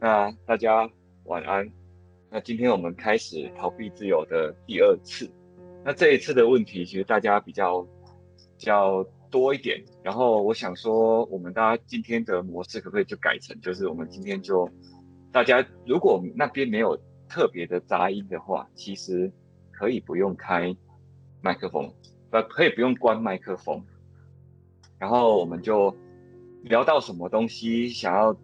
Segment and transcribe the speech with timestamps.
[0.00, 0.88] 那大家
[1.24, 1.68] 晚安。
[2.30, 5.28] 那今天我们开始逃避自由的第二次。
[5.84, 7.86] 那这一次的问题其实大家比较
[8.56, 9.82] 较多一点。
[10.02, 14.68] 然后我想说，我们大家今天的模式可不可以就改成，就是我们今天就
[15.32, 16.96] 大家如果那边没有
[17.28, 19.32] 特别的杂音的话，其实
[19.72, 20.72] 可以不用开
[21.40, 21.92] 麦克风，
[22.30, 23.82] 不可以不用关麦克风。
[24.98, 25.96] 然后我们就
[26.62, 28.36] 聊到什么东西想要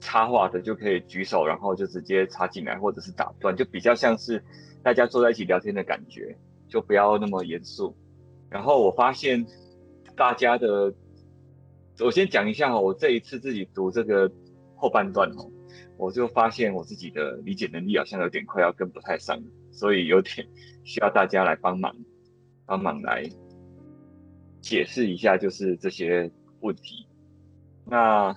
[0.00, 4.42] 插话的就可以举手，然后就直接插进来，或者是打断，就比较像是
[4.82, 6.36] 大家坐在一起聊天的感觉，
[6.68, 7.96] 就不要那么严肃。
[8.50, 9.44] 然后我发现
[10.14, 10.94] 大家的，
[11.98, 14.30] 我先讲一下哈，我这一次自己读这个
[14.76, 15.50] 后半段哦，
[15.96, 19.42] 我就发现我自己的理解能力好像有点快要跟不太上，
[19.72, 20.46] 所以有点
[20.84, 21.96] 需要大家来帮忙，
[22.64, 23.28] 帮忙来
[24.60, 27.06] 解释一下，就是这些问题。
[27.84, 28.36] 那。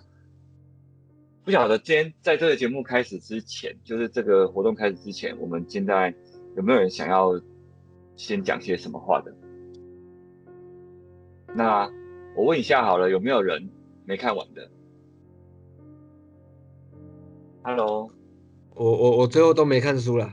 [1.50, 6.14] 不晓得今天在这个节目开始之前，就是这个活动开始之前，我们现在
[6.56, 7.42] 有没有人想要
[8.16, 9.34] 先讲些什么话的？
[11.56, 11.92] 那
[12.36, 13.68] 我问一下好了，有没有人
[14.06, 14.70] 没看完的
[17.64, 18.12] ？Hello，
[18.76, 20.32] 我我我最后都没看书了。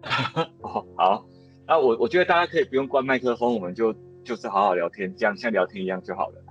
[0.62, 1.26] 哦，好，
[1.66, 6.42] 那我我觉得大家可以不用关麦克风，我们就就是好好聊天，这样像聊天一样就好了。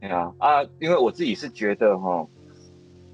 [0.00, 2.26] 对啊，啊，因为我自己是觉得哈。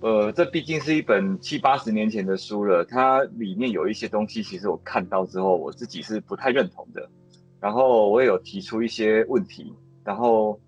[0.05, 7.09] 呃，这毕竟是一本七八十年前的书了，它里面有一些东西，其实我看到之后，我自己是不太认同的。
[7.59, 9.73] 然后我也有提出一些问题，
[10.05, 10.61] 然后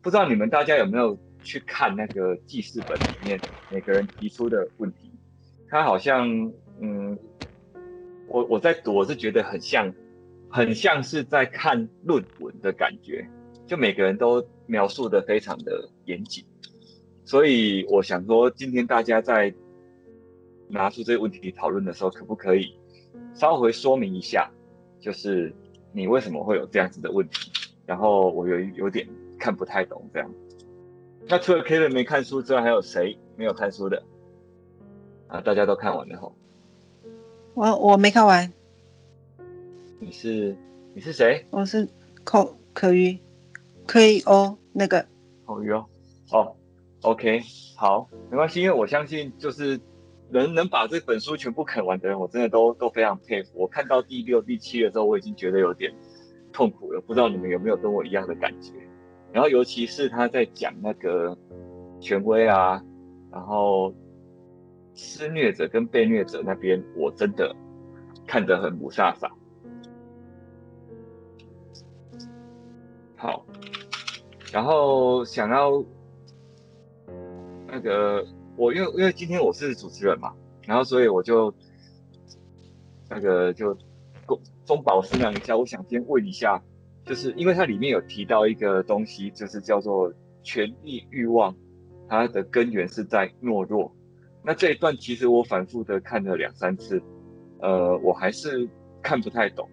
[0.00, 5.12] 不知道你们大家有没有去看那个记事本里面每个人提出的问题？
[5.68, 6.28] 他好像，
[6.80, 7.16] 嗯，
[8.26, 9.94] 我我在读，我是觉得很像，
[10.50, 13.24] 很像是在看论文的感觉，
[13.64, 16.44] 就每个人都描述得非常的严谨。
[17.32, 19.54] 所以我想说，今天大家在
[20.68, 22.76] 拿出这个问题讨论的时候，可不可以
[23.32, 24.50] 稍微说明一下，
[25.00, 25.50] 就是
[25.92, 27.50] 你为什么会有这样子的问题？
[27.86, 29.08] 然后我有有点
[29.38, 30.30] 看不太懂这样。
[31.26, 34.02] 那除了 Kevin 没看书之外，还有谁没有看书的？
[35.28, 36.36] 啊，大家都看完了吼。
[37.54, 38.52] 我我没看完。
[39.98, 40.54] 你是
[40.92, 41.46] 你是谁？
[41.48, 41.88] 我是
[42.24, 43.18] 口可鱼，
[43.86, 45.06] 可以哦，那个
[45.46, 45.86] 口鱼哦，
[46.30, 46.56] 哦。
[47.02, 47.40] OK，
[47.76, 49.80] 好，没关系，因为我相信，就是
[50.30, 53.50] 能能把这本书全部啃完的人，我真的都都非常佩服。
[53.54, 55.92] 我看到第六、第七的时候，我已经觉得有点
[56.52, 57.00] 痛苦了。
[57.00, 58.72] 不知道你们有没有跟我一样的感觉？
[59.32, 61.36] 然后，尤其是他在讲那个
[62.00, 62.80] 权威啊，
[63.32, 63.92] 然后
[64.94, 67.52] 施虐者跟被虐者那边，我真的
[68.28, 69.28] 看得很雾煞煞。
[73.16, 73.44] 好，
[74.52, 75.84] 然后想要。
[77.72, 78.22] 那个
[78.54, 80.30] 我因为因为今天我是主持人嘛，
[80.66, 81.52] 然后所以我就
[83.08, 83.74] 那个就
[84.26, 86.62] 公中饱私囊一下，我想先问一下，
[87.06, 90.12] 就是因为它里面有提到一个东西，就是叫做
[90.42, 91.56] 权力欲望，
[92.10, 93.90] 它的根源是在懦弱。
[94.44, 97.02] 那这一段其实我反复的看了两三次，
[97.60, 98.68] 呃，我还是
[99.02, 99.66] 看不太懂。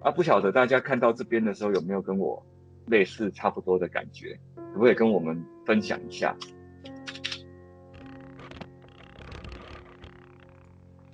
[0.00, 2.44] 啊，不晓得大家看到这边的时候有没有跟我
[2.88, 6.36] 类似差不多的感觉，可不可以跟我们分享一下？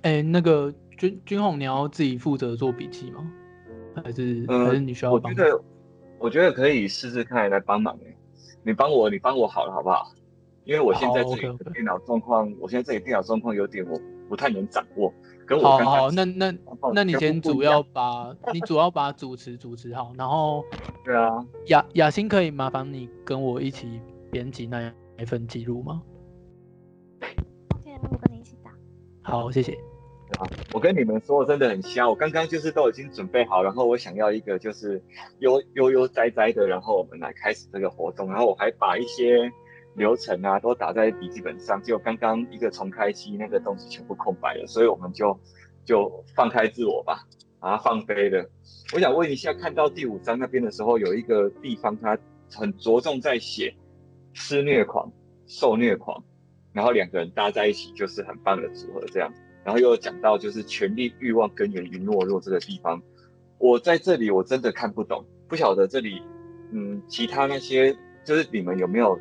[0.07, 3.29] 哎、欸，那个君君宏，你要自己负责做笔记吗？
[4.01, 5.33] 还是、呃、还是你需要帮？
[5.33, 5.63] 我觉得
[6.17, 8.15] 我觉得可以试试看来帮忙哎，
[8.63, 10.13] 你帮我，你帮我好了好不好？
[10.63, 12.57] 因为我现在这里的电脑状况，oh, okay, okay.
[12.61, 15.13] 我现在这里电脑状况有点我不太能掌握。
[15.45, 16.53] 跟我好好，那那
[16.93, 20.63] 那你先主要把你主要把主持主持好，然后
[21.03, 23.99] 对啊，雅雅欣可以麻烦你跟我一起
[24.31, 24.89] 编辑那
[25.19, 26.01] 一份记录吗
[27.75, 28.71] ？OK，我跟你一起打。
[29.21, 29.77] 好，谢谢。
[30.37, 32.07] 啊，我跟你们说，真的很瞎。
[32.07, 35.01] 我刚刚就是都已经准备好，然后我想要一个就是
[35.39, 38.29] 悠悠悠哉哉的，然后我们来开始这个活动。
[38.29, 39.51] 然后我还把一些
[39.95, 45.39] 流程啊都打在笔记本上，就刚刚一个重开机，那个东西全部空白了，所以我们就
[45.83, 47.23] 就放开自我吧，
[47.59, 48.47] 把它放飞了。
[48.93, 52.15] 我想问一下，看到第五章那边的时候，有一个地方它
[52.53, 53.73] 很着重在写
[54.33, 55.11] 施虐狂、
[55.47, 56.23] 受虐狂，
[56.73, 59.33] 然后两个人搭在一起就是很棒的组合，这样。
[59.67, 63.01] 然后又讲到就是权力欲望根源于懦弱这个地方，
[63.57, 66.21] 我在这里我真的看不懂，不晓得这里，
[66.71, 67.93] 嗯，其他那些
[68.23, 69.19] 就是你们有没有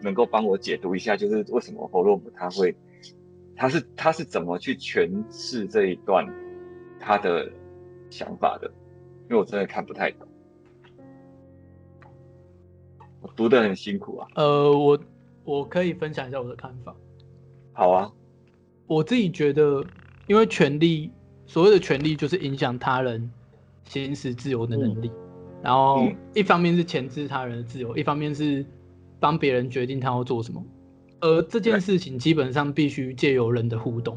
[0.00, 2.72] 能够帮我解读一下，就是为什么弗洛姆他会，
[3.56, 6.24] 他是他是怎么去诠释这一段
[7.00, 7.50] 他的
[8.08, 8.70] 想法的？
[9.28, 10.28] 因为我真的看不太懂，
[13.20, 14.28] 我读的很辛苦啊。
[14.36, 14.96] 呃，我
[15.42, 16.94] 我可以分享一下我的看法。
[17.72, 18.12] 好啊。
[18.88, 19.84] 我自己觉得，
[20.26, 21.10] 因为权力，
[21.46, 23.30] 所谓的权力就是影响他人
[23.84, 25.20] 行使自由的能力，嗯、
[25.62, 28.64] 然后一方面是钳制他人的自由，一方面是
[29.20, 30.64] 帮别人决定他要做什么，
[31.20, 34.16] 而这件事情基本上必须借由人的互动。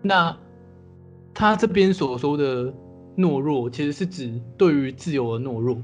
[0.00, 0.38] 那
[1.34, 2.72] 他这边所说的
[3.16, 5.76] 懦弱，其实是指对于自由的懦弱，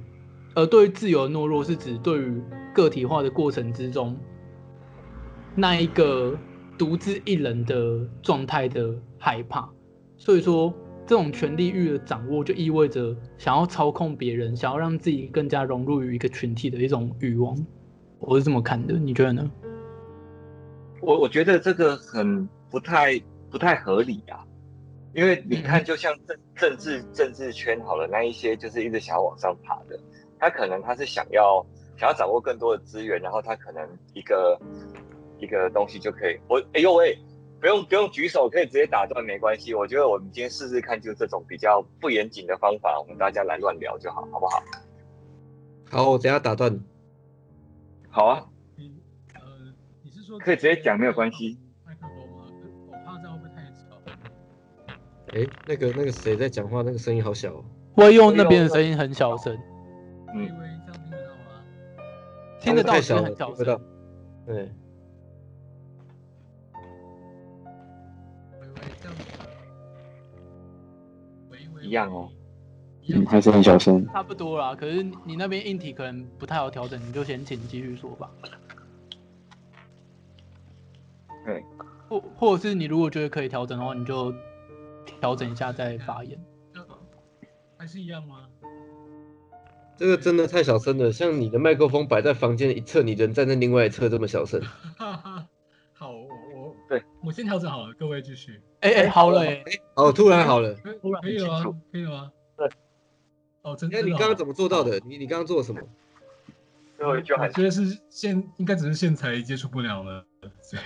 [0.54, 2.40] 而对于自由的懦弱是指对于
[2.72, 4.16] 个体化的过程之中
[5.56, 6.38] 那一个。
[6.80, 9.68] 独自一人的状态的害怕，
[10.16, 10.72] 所以说
[11.06, 17.54] 这种权力欲的掌握，就意味着想要操控别人，想要让自己更加融入于一个群体的一种欲望。
[18.18, 19.50] 我是这么看的，你觉得呢？
[21.02, 24.42] 我我觉得这个很不太不太合理啊，
[25.12, 30.00] 因为你看，就像政政治政治圈好了，那一些就是一直想要往上爬的，
[30.38, 31.62] 他可能他是想要
[31.98, 34.58] 想要掌握更多的资源，然后他可能一个。
[35.40, 37.18] 一个东西就可以，我哎呦喂，
[37.60, 39.74] 不用不用举手，可以直接打断，没关系。
[39.74, 44.62] 我觉得我们今天试试看，就这种比较不严谨的方法，我们大家来乱聊就好，好不好？
[45.90, 46.78] 好，我等下打断。
[48.08, 48.46] 好啊。
[48.76, 48.92] 你
[49.34, 49.40] 呃，
[50.02, 51.58] 你是说可以直接讲没有关系？
[51.84, 52.44] 麦克风吗？
[52.88, 53.98] 我怕这样会不会太吵？
[55.32, 56.82] 哎，那个那个谁在讲话？
[56.82, 57.64] 那个声音好小哦。
[57.96, 59.56] 我用那边的声音很小声。
[60.34, 60.48] 嗯。
[60.86, 61.62] 这样听得到吗？
[62.60, 63.34] 听得到，很小声。
[63.34, 63.80] 听不到。
[64.46, 64.72] 对。
[71.90, 72.30] 一样哦，
[73.08, 74.76] 嗯，还是很小声，差不多啦。
[74.76, 78.30] 可是你那边硬体可能不太好调整，你就先请继续说吧。
[81.44, 81.64] 对，
[82.08, 84.32] 或或者是你如果觉得可以调整的话，你就
[85.20, 86.38] 调整一下再发言。
[87.76, 88.46] 还是一样吗？
[89.96, 94.62] 这个真的太小声了，像你的麦克风摆在房间一侧，你人站在另外一侧这么小声。
[96.90, 98.60] 对我先调整好了，各位继续。
[98.80, 99.62] 哎哎，好了哎，
[99.94, 101.80] 哦，突然好了，突然可以了吗？
[101.92, 102.32] 可以了吗？
[102.56, 102.68] 对，
[103.62, 103.96] 哦，真的。
[103.96, 105.00] 哎，你刚刚怎么做到的？
[105.06, 105.80] 你你刚刚做了什么？
[106.96, 110.26] 最后一句还觉得是线，应该只是线材接触不了了。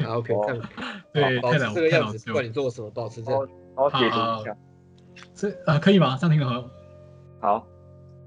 [0.05, 0.61] 好，OK，看，
[1.15, 3.49] 对，太难这个样子，不管你做了什么，保持这样。
[3.75, 4.57] 好，解释一下。
[5.35, 6.19] 这啊，可以吗？
[6.21, 6.71] 这样听得很
[7.41, 7.67] 好。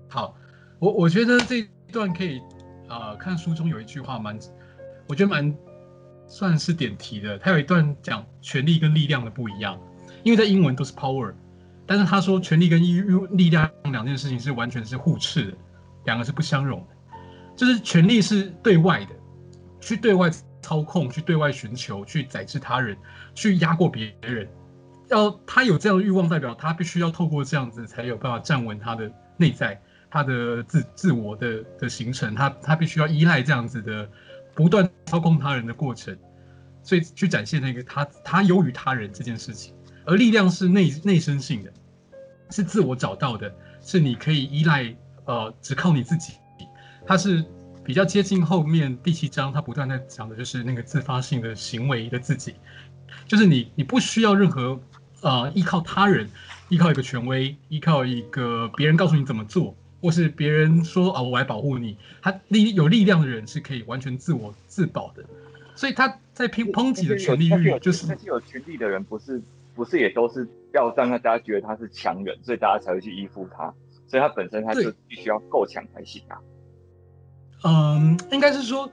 [0.10, 0.36] 好，
[0.80, 2.42] 我我觉得这一段可以
[2.90, 4.40] 啊，看书中有一句话蛮，
[5.08, 5.56] 我觉得蛮。
[6.28, 9.80] 算是点题的，他有一段讲权力跟力量的不一样，
[10.24, 11.34] 因为在英文都是 power，
[11.86, 12.82] 但是他说权力跟
[13.38, 15.58] 力量两件事情是完全是互斥的，
[16.06, 16.88] 两个是不相容的。
[17.56, 19.12] 就是权力是对外的，
[19.80, 20.30] 去对外
[20.62, 22.96] 操控，去对外寻求，去宰制他人，
[23.34, 24.48] 去压过别人。
[25.10, 29.82] 要他有这样的欲望，代表他必须要透过这样子才有办法站稳他的内在，
[30.12, 34.10] 他的自自我的的形成，他他必须要依赖这样子的。
[34.58, 36.18] 不断操控他人的过程，
[36.82, 39.76] 所以去展现那个他他优于他人这件事情。
[40.04, 41.72] 而力量是内内生性的，
[42.50, 44.96] 是自我找到的，是你可以依赖，
[45.26, 46.34] 呃，只靠你自己。
[47.06, 47.46] 它是
[47.84, 52.56] 比较接近后面第七章，他不断在讲的就是那个自发性的行为的自己，
[53.28, 54.82] 就是你你不需要任何
[55.22, 56.28] 呃依靠他人，
[56.70, 59.76] 依靠一个权威，依靠一个别人告诉你怎么做。
[60.02, 65.24] 或是别人说啊，我来保护你，他力有力量的人是可以完全自我自保的，
[65.76, 69.42] 所以他在抨抨击的权利欲就是那些有权利的人不是
[69.76, 73.74] 不是也都是要让大家觉得他是强人，所以大家才会去依附他，
[74.08, 76.38] 所以他本身他就必须要够强才行啊。
[77.64, 78.88] 嗯，应该是说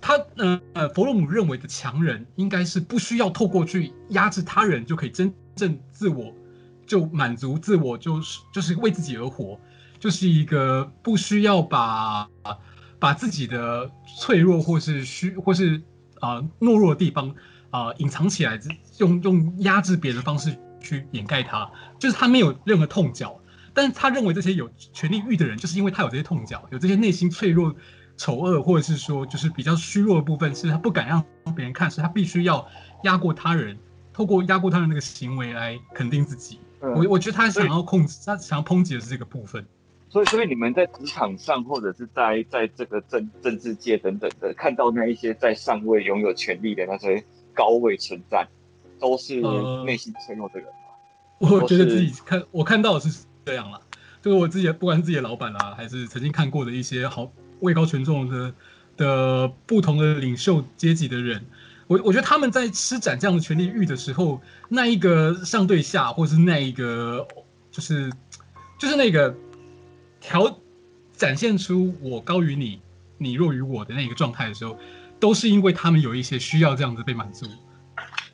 [0.00, 6.32] 他呃呃弗洛姆认为的强人应该是不需要透过去压制他人就可以真正自我
[6.86, 9.58] 就满足自我就是就是为自己而活。
[9.98, 12.28] 就是一个不需要把
[12.98, 15.80] 把自己的脆弱或是虚或是
[16.20, 17.28] 啊、呃、懦弱的地方
[17.70, 18.58] 啊、呃、隐藏起来，
[18.98, 23.38] 用用压制别人的方式去掩盖它，就是他没有任何痛脚，
[23.74, 27.74] 但是他认为这些有权力欲的人，就是因为他有这些痛脚，有这些内心脆弱、
[28.16, 31.24] 丑恶，或者是说就是比较虚弱的部分，是他不敢让
[31.54, 32.66] 别人看，是他必须要
[33.04, 33.78] 压过他人，
[34.12, 36.60] 透过压过他人那个行为来肯定自己。
[36.80, 39.66] 嗯、我我觉得他想要控制，他想要抨击的是这个部分。
[40.10, 47.22] 所以，所以你们在职场上，或者是在在这个政政治界等等的，看到那一些在上位拥有权力的那些
[47.52, 48.48] 高位存在，
[48.98, 49.42] 都是
[49.84, 51.46] 内心脆弱的人吗？
[51.46, 53.78] 呃、我觉得自己看我看到的是这样啦，
[54.22, 58.54] 就是我自己不管是自己的老板啊，还是曾经看过的一些好位高权重的
[58.96, 61.44] 的不同的领袖阶级的人，
[61.86, 67.28] 我我觉得他们在施展这样的权力欲的时候，那一个上对下，或是那一个
[67.70, 68.10] 就是
[68.78, 69.34] 就是那个。
[70.20, 70.58] 调
[71.16, 72.80] 展现出我高于你，
[73.16, 74.78] 你弱于我的那个状态的时候，
[75.18, 77.46] 都是因为他们有一些需要这样子被满足。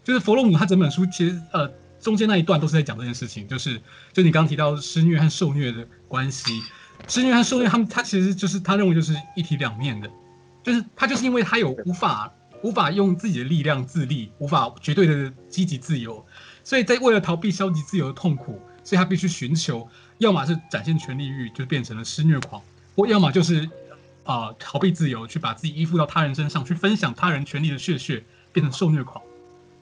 [0.03, 1.67] 就是弗洛姆他整本书其实呃
[1.99, 3.81] 中间那一段都是在讲这件事情，就是
[4.13, 6.63] 就你刚刚提到施虐和受虐的关系，
[7.09, 10.11] 施虐和受虐他们他其实就是他认为就是一体两面的，
[10.63, 12.31] 就是他就是因为他有无法
[12.63, 16.23] 无法用自己的力量自立，无法绝对的积极自由，
[16.63, 19.89] 所以在为了逃避消极自由的痛苦，所以他必须寻求，
[20.19, 22.63] 要么是展现权力欲，就变成了施虐狂，
[22.97, 23.69] 或要么就是
[24.25, 29.23] 啊、呃、逃避自由，去把自己依附到他人身上，去分享他人权利的血血，变成受虐狂。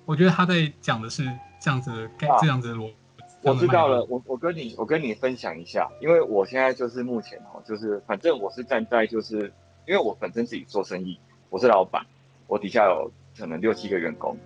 [0.05, 1.25] 我觉得他在讲的是
[1.61, 2.95] 这样子的，啊、这样子的逻辑。
[3.43, 9.53] 我知道了，我我跟你我跟你分享一下，因为我现在就是目前哦，就是反正我是站在就是，
[9.87, 11.19] 因为我本身自己做生意，
[11.51, 12.07] 我是老板，
[12.47, 14.37] 我底下有可能六七个员工，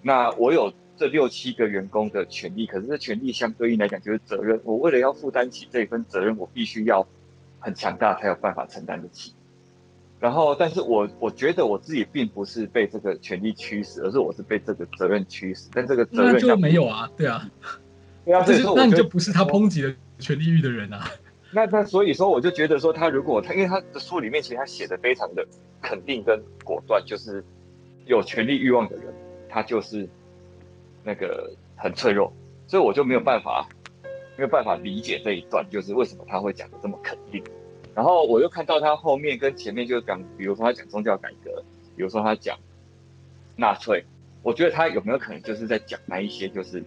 [0.00, 7.06] 那我有这六七个员工的权利，可是这权利相对应来讲就是责任，我为了要负担起这一份责任，我必须要
[7.58, 9.32] 很强大才有办法承担得起。
[10.18, 15.68] 然后，但是我我觉得我自己并不是被这个权利驱使，而是我是被这个责任驱使。
[15.72, 17.50] 但这个责任那就没有啊，对啊，
[18.24, 21.06] 对啊，就是那你就不是他抨击的权利欲的人啊。
[21.52, 25.46] 那那所以说，我就觉得说，他如果他，因为他的书里面其实他写的非常的
[25.82, 27.44] 肯定跟果断，就是
[28.06, 29.12] 有权利欲望的人，
[29.50, 30.08] 他就是
[31.06, 32.32] 那个很脆弱，
[32.66, 33.68] 所以我就没有办法
[34.36, 37.40] 没有办法理解这一段，就是为什么他会讲的这么肯定。
[37.94, 41.62] 然后我又看到他后面跟前面就讲，比如说他讲宗教改革，
[41.96, 42.58] 比如说他讲
[43.54, 44.04] 纳粹，
[44.42, 46.82] 我觉得他有没有可能就是在讲那一些就是，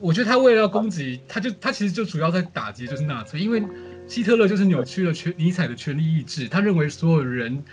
[0.00, 3.62] 我觉得他为了要攻击，他就他其实就主要在打击就是纳粹，因为
[4.06, 7.64] 希特勒就是扭曲了权尼采的权力意志，他认为所有人，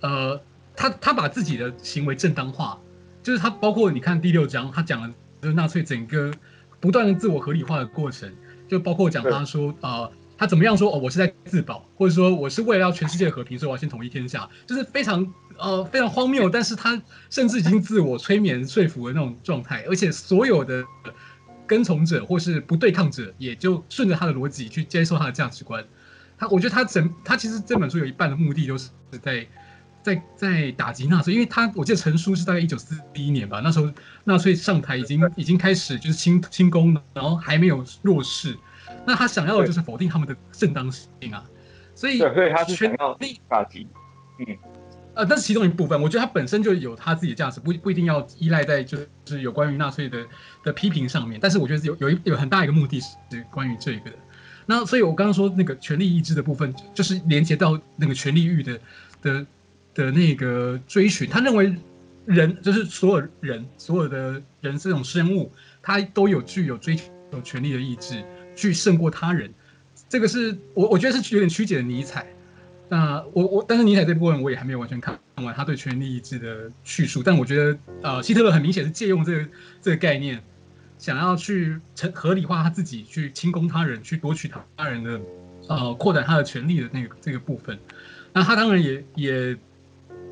[0.00, 0.40] 呃，
[0.76, 2.80] 他他把自己的行为正当化，
[3.24, 5.12] 就是他包括你看第六章，他讲了
[5.42, 6.32] 就是纳粹整个
[6.78, 8.32] 不断的自我合理化的过程，
[8.68, 10.02] 就包括讲他说啊。
[10.02, 10.98] 呃他怎么样说哦？
[10.98, 16.50] 我是在自保，或者说我是为了要全世界和平，所以我要先统一天下，就是非常呃非常荒谬。
[16.50, 17.00] 但是他
[17.30, 20.84] 甚至已经自我催眠说服的那种状态，而且所有的
[21.68, 25.84] 跟从者或是不对抗者，也就顺着他的逻辑去接受他的价值观。
[26.36, 28.90] 他我觉得他整他其实这本书有一半的目的都是
[29.22, 29.46] 在
[30.04, 33.90] 在在打击纳粹，因为他我记得成书是大概一九四一年吧，那时候
[34.24, 38.54] 纳粹上台已经已经开始就是清清宫了，然后还没有弱势。
[39.06, 41.42] 那他想要的就是否定他们的正当性啊，
[41.94, 43.18] 所以对，所以他是想要
[43.48, 43.86] 打击，
[44.38, 44.56] 嗯，
[45.14, 50.26] 呃，但是其中一部分，我觉得他本身就有他自己的价值，不不一定要依赖在就是有关于纳粹的
[50.62, 51.38] 的批评上面。
[51.40, 53.08] 但是我觉得有有一有很大一个目的是
[53.50, 54.16] 关于这个的。
[54.66, 58.80] 那所以我刚刚说那个权力意志的部分，就是连接到那个权力欲的
[59.20, 59.46] 的
[59.94, 61.28] 的那个追寻。
[61.28, 61.74] 他认为
[62.26, 68.24] 人就是所有人，所有的人这种生物，他都有具有追求权力的意志。
[68.56, 69.52] 去胜过他人，
[70.08, 72.24] 这个是我我觉得是有点曲解的尼采。
[72.88, 77.20] 那我我但是尼采这部分我也还没有完全看完他对权力意志的叙述。
[77.20, 79.48] 但我觉得呃希特勒很明显是借用这个
[79.82, 80.40] 这个概念，
[80.98, 85.20] 想要去成合理化他自己去轻攻他人，去夺取他他人的
[85.68, 87.76] 呃扩展他的权力的那个这个部分。
[88.32, 89.58] 那他当然也也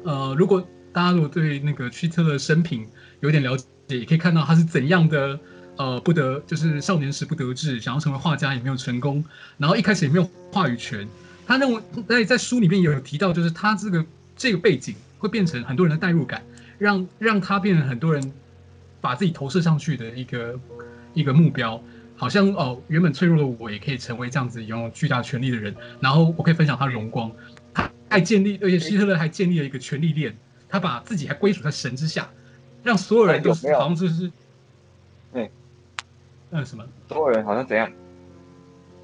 [0.05, 2.87] 呃如果大家如果对那个希特勒生平
[3.21, 5.39] 有点了解，也可以看到他是怎样的。
[5.79, 9.25] 呃，不得就是少年时不得志，想要成为画家也没有成功，
[9.57, 11.09] 然后一开始也没有话语权。
[11.47, 14.05] 他认为在在书里面也有提到，就是他这个
[14.37, 16.43] 这个背景会变成很多人的代入感，
[16.79, 18.33] 让让他变成很多人
[19.01, 20.61] 把自己投射上去的一个
[21.15, 21.83] 一个目标。
[22.17, 27.33] 好像哦、原本脆弱的我也可以成为这样子拥有巨大权力的人，然后我可以分享他的荣光。
[28.13, 30.37] 他还建立，而且希特勒还建立了一个权力链，
[30.69, 32.29] 他把自己还归属在神之下，
[32.83, 34.31] 让所有人都是好像就是。
[35.33, 36.85] 嗯，什么？
[37.09, 37.91] 所有人好像怎样？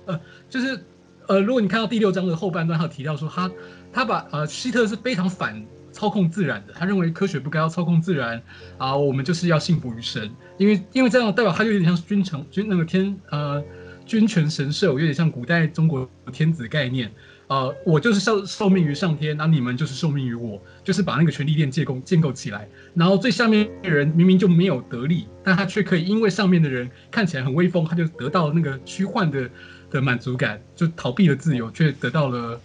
[0.04, 0.78] 呃，就是
[1.26, 3.50] 呃，如果你看到第六章的后半段，他有提到说他
[3.90, 8.42] 他把呃希特勒是非常反操控自然的，他认为科学不该要操控自然
[8.76, 13.64] 啊，我们就是要信服于神，因为因为这样代表他就有点像君臣君那个天呃
[14.04, 17.10] 君权神授，有点像古代中国天子概念。
[17.48, 22.68] 呃，我就是受受命于上天，那你们就是受命于我，就是把那个权力链建构建构起来。
[22.94, 29.48] 然后最下面的人明明就没有得利，但他却可以因为上面的人看起来很威风，他就得到那个虚幻的
[29.90, 32.60] 的满足感，就逃避了自由，却得到了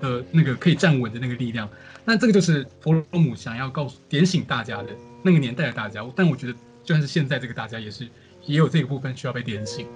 [0.00, 1.68] 呃那个可以站稳的那个力量。
[2.06, 4.88] 那这个就是弗洛姆想要告诉点醒大家的
[5.22, 6.02] 那个年代的大家。
[6.16, 8.08] 但我觉得就算是现在这个大家，也是
[8.46, 9.86] 也有这个部分需要被点醒。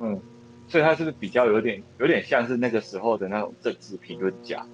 [0.00, 0.20] 嗯。
[0.68, 4.66] 所以他是不是比较有点有点像是那个时候的那种政治评论家，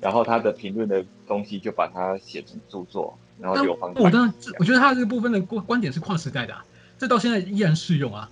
[0.00, 3.92] 然后他的评论的东西就把它写成著作，然后流芳。
[3.96, 6.64] 我当然，我觉得他这个部分的观观点是跨时代的啊，
[6.98, 8.30] 这到现在依然适用啊。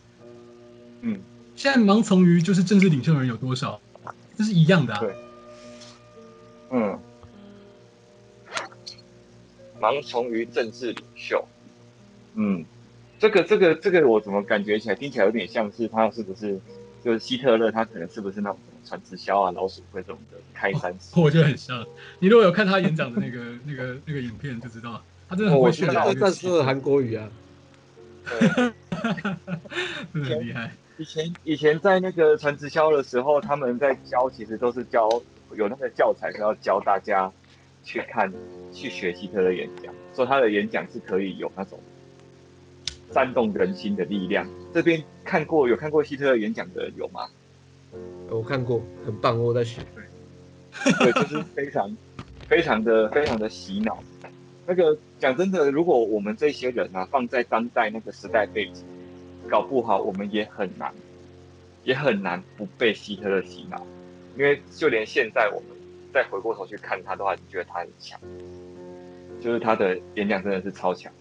[1.03, 1.21] 嗯，
[1.55, 3.81] 现在盲从于就是政治领袖的人有多少，
[4.37, 5.01] 这是一样的啊。
[5.01, 5.15] 对。
[6.73, 6.99] 嗯，
[9.81, 11.45] 盲从于政治领袖，
[12.35, 12.65] 嗯，
[13.19, 16.61] 这个这个这个我怎么感觉起来听起来有点像是他是不是
[17.03, 21.23] 就是希特勒他可能是不是那种传直销啊老鼠会这种的开山、哦？
[21.23, 21.87] 我觉得很像。
[22.19, 25.87] 你如果有看他演讲的那个那个那个影片就知道，他真的很会学。
[25.87, 27.29] 他在说韩国语啊，
[30.13, 30.73] 真的很厉害。
[30.99, 35.09] 以前以前在那个传直销的时候，他们在教，其实都是教
[35.55, 37.33] 有那个教材是要教大家
[37.83, 38.31] 去看
[38.73, 41.81] 去学希特勒演讲，说他的演讲是可以有那种
[43.13, 44.47] 煽动人心的力量。
[44.73, 47.29] 这边看过有看过希特勒演讲的人有吗？
[48.29, 49.81] 我看过，很棒，我在学。
[50.99, 51.97] 对，就是非常
[52.49, 54.03] 非常的非常的洗脑。
[54.67, 58.85] 那个讲真的，如果我们这些人啊放在当代那个时代背景。
[59.49, 60.95] 搞不好我们也很难，
[61.83, 63.85] 也很难不被希特勒洗脑，
[64.37, 65.71] 因为就连现在我们
[66.15, 68.21] 再回过头去看他的话，就觉得他很强，
[69.41, 71.13] 就是他的演讲真的是超强。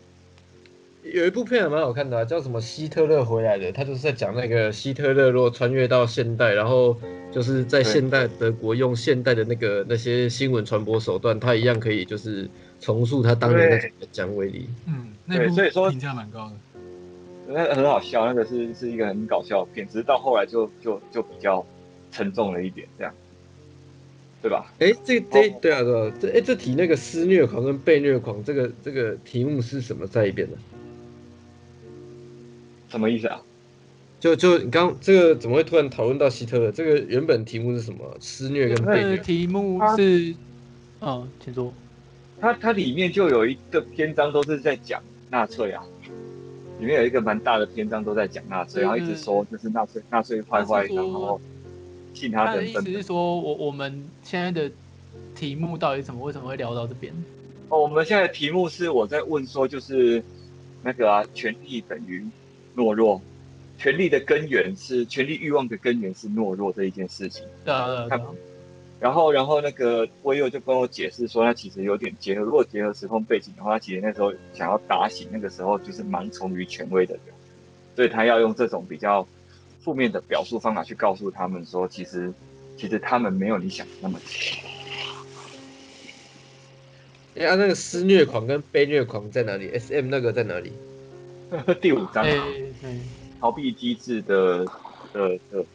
[1.04, 6.96] 有一部片还蛮好看的啊，叫什么《希特勒回来的》，他就是在讲那个希特勒如果穿越到现代，然后
[7.32, 14.68] 就是在现代德国用现代的那个那些新闻传播手段，他一样可以就是重塑他当年那种讲威力。
[14.88, 16.56] 嗯，那部所以说评价蛮高的。
[17.52, 21.66] 那很好笑，那个是是一个很搞笑的片，只是到后来就就就比较
[22.12, 23.12] 沉重了一点，这样，
[24.40, 24.72] 对吧？
[24.80, 30.58] 哎、欸，这这、哦、对啊，对啊，这哎、欸、这题那个施虐狂跟被虐狂，这个这个题目是什么在一边呢？
[32.90, 33.42] 什么意思啊？
[34.20, 36.72] 就就你刚这个怎么会突然讨论到希特勒？
[36.72, 38.00] 这个原本题目是什么？
[38.20, 39.18] 施虐跟被虐？
[39.18, 40.36] 题目是，
[41.00, 41.74] 哦，请说。
[42.42, 45.84] 它它里面就有一个篇章都是在讲纳粹啊。
[46.80, 51.40] 里面有一个蛮大的篇章都在讲纳粹，然后一直说就是纳粹纳粹坏坏，然后
[52.14, 52.64] 信他的。
[52.64, 54.72] 意思是说我我们现在的
[55.36, 57.14] 题目到底怎么为什么会聊到这边？
[57.68, 60.24] 哦，我们现在的题目是我在问说，就是
[60.82, 62.26] 那个啊，权力等于
[62.76, 63.22] 懦弱，
[63.78, 67.44] 权力的根源是权力欲望的根源是懦弱这一件事情。
[67.64, 68.26] 对啊，对啊，对啊。
[69.00, 77.24] 然后，然后那个威佑就跟我解释说，他其实有点结合，如果结合时空背景的话，他其实那时候想要打醒那个时候就是盲从于权威的人，
[77.96, 79.26] 所以他要用这种比较
[79.82, 82.34] 负面的表述方法去告诉他们说，其实
[82.76, 84.60] 其实他们没有你想的那么强。
[87.38, 90.74] 哎呀，那个施虐狂跟被虐狂在哪里？SM 那个在哪里？
[91.82, 92.26] 第五章，
[93.40, 94.66] 逃避机制的
[95.14, 95.66] 的的，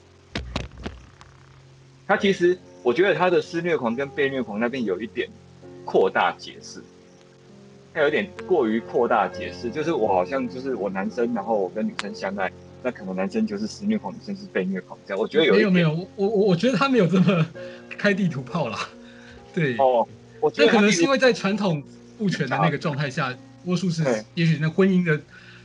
[2.06, 2.58] 他其实。
[2.84, 5.26] 我觉得他的施虐狂跟被虐狂那边有一点
[5.86, 6.82] 扩大解释，
[7.94, 15.18] 他有点过于扩大解释，就是我好像就是我男生，然后我跟女生相爱，那可能男生就是施虐狂，女生是被虐狂这样。
[15.18, 17.46] 我觉得有没有没有，我我我觉得他没有这么
[17.96, 18.78] 开地图炮啦。
[19.54, 19.74] 对。
[19.78, 20.06] 哦，
[20.40, 21.82] 我觉得可能是因为在传统
[22.18, 23.34] 父权的那个状态下，
[23.64, 25.18] 多数是也许那婚姻的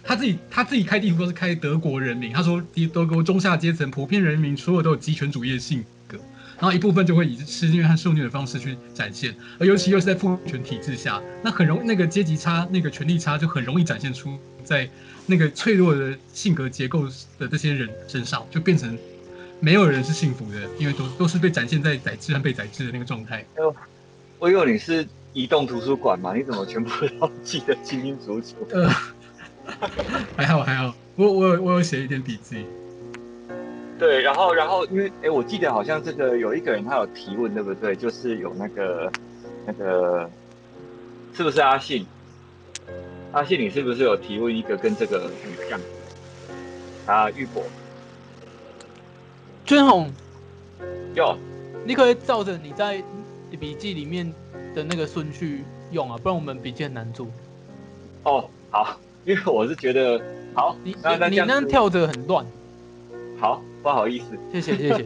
[0.03, 2.61] 他自己他自己开地图都是开德国人民，他说
[2.93, 6.17] 德国中下阶层普遍人民所有都有集权主义的性格。
[6.57, 14.89] 然后一部分就会以施虐和受虐的方式去展现，而尤其又是在父权体制下，那很容那个阶级差、那个权力差就很容易展现出在
[15.25, 17.07] 那个脆弱的性格结构
[17.37, 18.97] 的这些人身上，就变成
[19.61, 23.45] 没有人是幸福的，因为都都是被展现在宰制和被宰制的那个状态。
[24.37, 26.35] 我以为你是移动图书馆嘛？
[26.35, 28.55] 你怎么全部都记得清清楚楚？
[28.71, 28.89] 呃，
[30.37, 32.65] 还好还好，我我有我有写一点笔记。
[33.97, 37.95] 对，然后，然后，因为，哎，我记得好像这个有一个人他有提问，对不对？
[37.95, 39.11] 就是有那个，
[39.65, 40.29] 那个，
[41.33, 42.05] 是不是阿信？
[43.33, 45.79] 阿信，你是不是有提问一个跟这个很像？
[47.05, 47.61] 啊，玉博，
[49.65, 50.09] 君红，
[51.15, 51.37] 哟，
[51.85, 53.03] 你可以照着你在
[53.59, 54.31] 笔记里面
[54.73, 57.27] 的那个顺序用啊，不然我们笔记很难做。
[58.23, 58.97] 哦，好，
[59.29, 60.19] 因为我是觉得，
[60.55, 62.43] 好，你那你那样跳着很乱。
[63.39, 65.05] 好，不好意思，谢谢谢谢。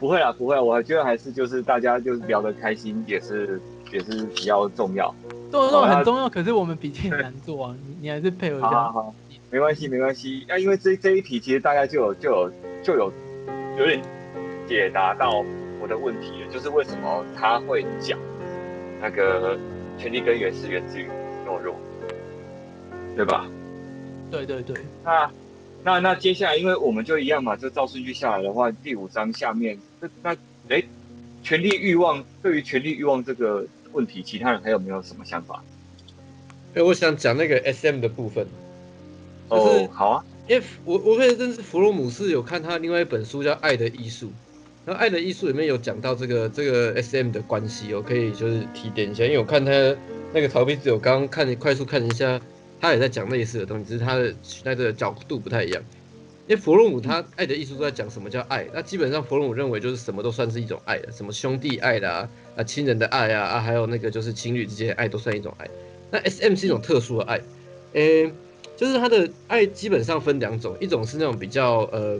[0.00, 3.60] 不会啦，不会，我觉得还是就是大家就是聊得开心，也是
[3.92, 5.14] 也是比较重要。
[5.52, 6.28] 对对，很重要。
[6.28, 8.68] 可是我们笔记很难做啊，你你还是配合一下。
[8.68, 9.14] 好，好，好，
[9.50, 10.44] 没关系没关系。
[10.48, 12.50] 那、啊、因为这这一题其实大概就有就有
[12.82, 13.12] 就有
[13.78, 14.02] 有点
[14.66, 15.44] 解答到
[15.80, 18.18] 我的问题了，就是为什么他会讲
[19.00, 19.56] 那个
[19.96, 21.06] 权力根源是源自于
[21.46, 21.76] 懦弱，
[23.16, 23.46] 对吧？
[24.30, 24.76] 对对对。
[25.04, 25.30] 那。
[25.82, 30.36] 那那接下来，因为我们就一样嘛，就照顺序下来的话，第五章下面，那那
[30.68, 30.82] 哎，
[31.42, 35.64] 权力欲望，对于权力欲望这个问题，其他人还有没有什么想法？
[36.74, 38.46] 哎，我想讲那个 SM 的部分。
[39.48, 44.26] 哦，好啊，因为我我可以认识弗洛姆是有看他另外一本书叫《爱的艺术》，
[44.84, 49.72] 然后《爱的艺术》里面有讲到这个这个 SM 的关系，我可以就是提点一下，因为我看他
[50.34, 52.38] 那个逃避自由，刚刚看快速看一下。
[52.80, 55.82] 他也在讲类似的东西，只是他的那个角度不太一样。
[56.46, 65.70] 因为弗洛姆他爱的艺术都在讲什么叫爱，那基本上弗洛姆认为就是什么都算是一种爱的，什么兄弟爱啦，啊亲人的爱啊啊，还有那个就是情侣之间的爱都算一种爱。
[66.10, 67.40] 那 S M 是一种特殊的爱，
[67.92, 68.32] 诶、
[68.76, 72.18] 就是他的爱基本上分两种，一种是那种比较呃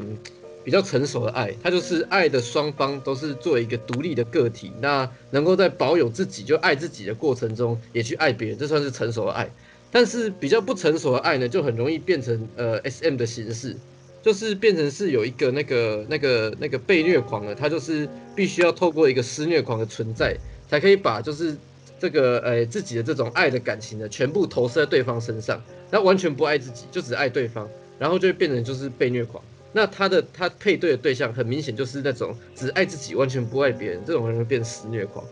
[0.63, 9.51] 比较成熟的爱，他就是爱的双方都是作为一个独立的个体，那能够在保有自己就爱自己的过程中也去爱别人，这算是成熟的爱。
[9.91, 13.77] 但是比较不成熟的爱呢，就很容易变成呃 S M 的形式。
[14.23, 20.37] 就是变成是有一个那个那个那个被虐狂了，他就是必须要透过一个施虐狂的存在，
[20.69, 21.57] 才可以把就是
[21.99, 25.59] 这个呃自己的这种爱的感情呢，全部投射在对方身上，
[25.91, 27.67] 他完全不爱自己，就只爱对方，
[27.99, 29.43] 然后就会变成就是被虐狂。
[29.73, 35.25] 那他的他配对的对象很明显就是那种只爱自己，完全不爱别人，这种人会变施虐狂。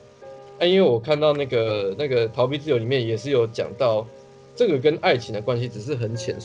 [0.60, 4.08] 哎，因为我看到那个那个逃避自由里面也是有讲到
[4.58, 6.36] 这个跟爱情的关系，只是很浅。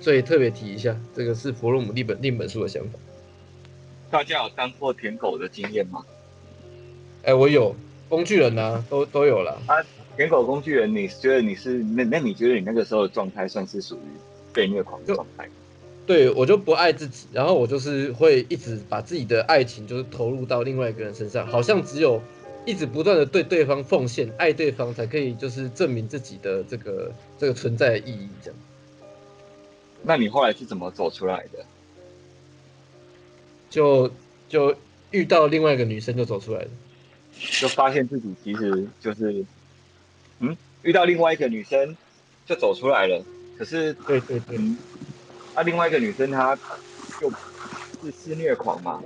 [0.00, 2.98] 所以特别提一下，这个是弗洛姆另本另本书的想法。
[4.10, 6.04] 大家有当过舔狗的经验吗？
[7.22, 7.72] 哎、欸，我有
[8.08, 9.62] 工具人啊，都都有了。
[9.68, 9.76] 啊，
[10.16, 14.18] 舔狗工具人，你觉得你是那那你觉得你那个时候的状态算是属于
[14.52, 15.48] 被虐狂的状态？
[16.04, 22.20] 对，我就不爱自己，然后我就是会一直把自己的爱情就是投入到另外一个人身上，好像只有
[22.64, 28.58] 一直不断的对对方奉献，爱对方才可以就是证明自己的这个这个存在的意义，这样。
[30.02, 31.64] 那你后来是怎么走出来的？
[33.70, 34.10] 就
[34.48, 34.74] 就
[35.10, 36.68] 遇到另外一个女生就走出来了，
[37.60, 39.44] 就发现自己其实就是，
[40.40, 41.96] 嗯，遇到另外一个女生
[42.44, 43.24] 就走出来了。
[43.56, 44.76] 可是，对对对，嗯，
[45.54, 46.58] 啊，另外一个女生她
[47.20, 47.30] 就
[48.02, 49.02] 是施虐狂嘛，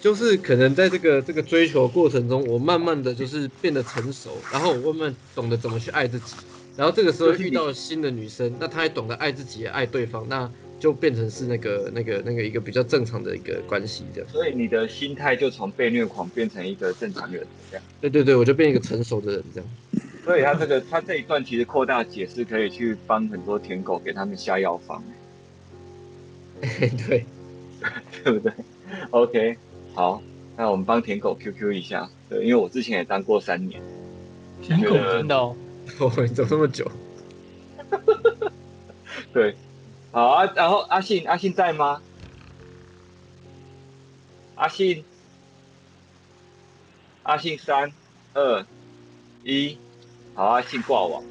[0.00, 6.36] 就是可能在这个这个追求过程中，我慢慢的就是变得成熟，然后我慢慢懂得怎么去爱自己。
[6.76, 14.30] 然后这个时候遇到新的女生，那她也懂得爱自己，也爱对方，那就变成是那个那个 那个一个比较正常的一个关系这样。
[14.30, 17.84] 所以你的心态就从被虐狂变成一个正常人这样。
[18.00, 19.70] 对对对，我就变一个成熟的人这样。
[20.22, 25.02] 所以他这个他这一段其实扩大解释，可以去帮很多舔狗给他们下药方。
[26.60, 27.24] 对
[28.22, 28.52] 对不对
[29.10, 29.56] ？OK，
[29.96, 30.22] 好，
[30.56, 32.08] 那我们帮舔狗 QQ 一下。
[32.28, 33.82] 对，因为我之前也当过三年。
[34.62, 35.56] 舔狗真的哦。
[36.00, 36.90] 我会走这么久，
[39.32, 39.54] 对，
[40.10, 42.02] 好啊，然后阿信，阿信在吗？
[44.56, 45.04] 阿信，
[47.22, 47.92] 阿信，三
[48.34, 48.66] 二
[49.44, 49.78] 一，
[50.34, 51.22] 好，阿信挂网。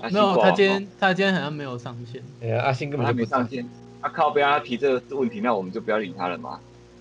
[0.00, 2.22] 没有，他今天他今天好像没有上线。
[2.40, 3.68] 哎呀，阿信根本就没上线。
[4.00, 6.58] 阿靠，不要他提这个问题，那我们就不要理他了吗？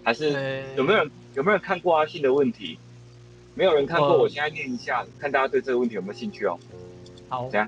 [0.07, 2.79] 还是有没有人有没有人看过阿信的问题？
[3.55, 6.57] 没有人看过，我现在念一下，看大家对这个问题有没有兴趣哦。
[7.27, 7.67] 好，怎样。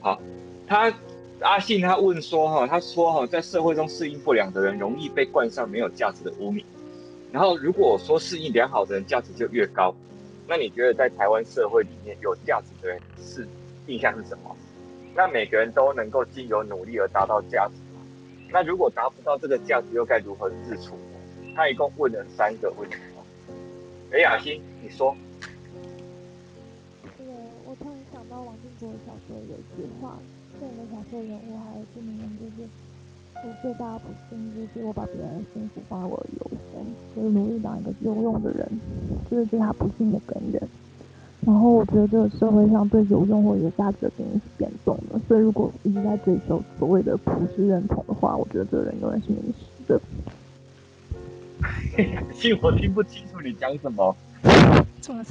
[0.00, 0.18] 好，
[0.66, 0.90] 他
[1.40, 6.64] 阿信他问说哈，他说哈，在社会中适应不良的人容易被冠上没有价值的污名。
[7.30, 9.94] 然后如果说适应良好的人价值就越高，
[10.46, 13.46] 那你觉得在台湾社会里面有价值的人是
[13.86, 14.56] 印象是什么？
[15.14, 17.87] 那每个人都能够经由努力而达到价值吗？
[18.50, 20.94] 那如果达不到这个价值，又该如何自处？
[21.54, 22.96] 他一共问了三个问题。
[24.12, 25.14] 哎，雅欣，你说。
[27.16, 27.26] 对，
[27.66, 30.16] 我突然想到王静国的小说有句话，
[30.60, 32.68] 这里的小说人物还是名言，就是
[33.34, 38.66] 我最大的不幸就是我把别人的幸福放我的优先，就是努力当一个有用的人，
[39.30, 40.62] 就是对他不幸的根源。
[41.48, 49.98] 然后我觉得这个社会上对有用或有价值的定义是变动的，所以如果一直在追求所谓的普世认同的话，我觉得这个人永远是迷失的。
[52.34, 54.14] 信我听不清楚你讲什么。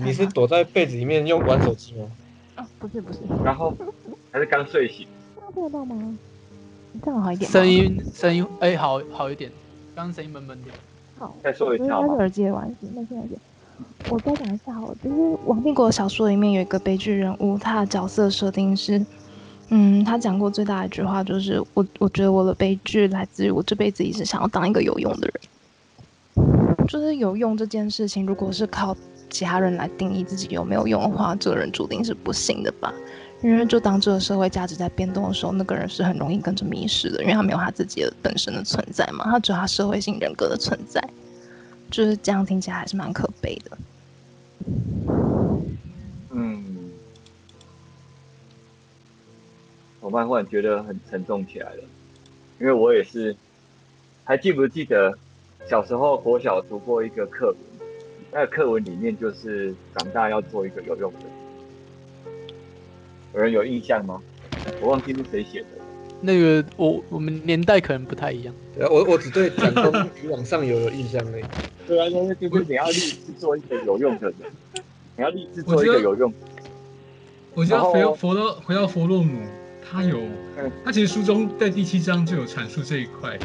[0.03, 2.07] 你是躲在被子里面用玩手机吗？
[2.55, 3.19] 啊，不是不是。
[3.43, 3.71] 然后
[4.33, 5.05] 还是刚睡醒。
[5.53, 6.17] 听得到吗？
[7.05, 7.51] 这样好一点。
[7.51, 9.51] 声音声音哎、欸，好好一点。
[9.95, 10.71] 刚刚声音闷闷的。
[11.19, 11.35] 好。
[11.43, 11.83] 再说一下。
[11.83, 12.89] 应该是耳机的关系。
[12.95, 13.39] 那现在点。
[14.09, 19.05] 我再讲一下好了，就是王定国小说里面有一个悲剧人物，他的角色设定是，
[19.69, 25.35] 嗯，他讲过最大的一句话就是我我觉得我的悲剧来自于我这辈子一直想要当一个有用的人。
[26.87, 28.95] 就是有用这件事情，如果是靠
[29.29, 32.93] 其他人来定义自己有没有用的话，这个人注定是不幸的吧？
[33.43, 41.03] 因为就当这个社会价值在变动的时候，那个人是很容易跟着迷失的，因为他没有他自己的本身的存在嘛，他只有他社会性人格的存在，
[41.89, 43.77] 就是这样听起来还是蛮可悲的。
[46.31, 46.91] 嗯，
[49.99, 51.83] 我慢慢觉得很沉重起来了，
[52.59, 53.35] 因为我也是，
[54.23, 55.17] 还记不记得？
[55.69, 57.57] 小时候国小读过一个课文，
[58.31, 61.29] 那个课文里面就是长大要做一个有用的人。
[63.33, 64.21] 有人有印象吗？
[64.81, 65.67] 我忘记是谁写的。
[66.21, 68.53] 那个我我们年代可能不太一样。
[68.89, 69.91] 我我只对蒋公
[70.23, 71.43] 渔网上游有印象而已。
[71.87, 74.35] 对啊，就是就是你要立志做一个有用的人，
[75.15, 76.33] 你要立志做一个有用。
[77.53, 79.41] 我觉得回到佛罗回到佛洛姆，
[79.89, 80.21] 他有
[80.83, 83.39] 他其实书中在第七章就有阐述这一块，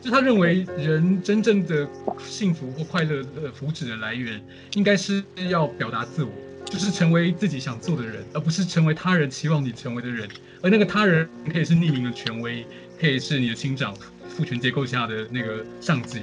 [0.00, 4.42] 就他认为人真正的幸福或快乐的福祉的来源，
[4.74, 6.30] 应该是要表达自我。
[6.64, 10.26] 就是成为自己想做的人，而不是成为他人期望你成为的人。
[10.62, 12.64] 而那个他人可以是匿名的权威，
[12.98, 13.94] 可以是你的亲长、
[14.30, 16.20] 父权结构下的那个上级，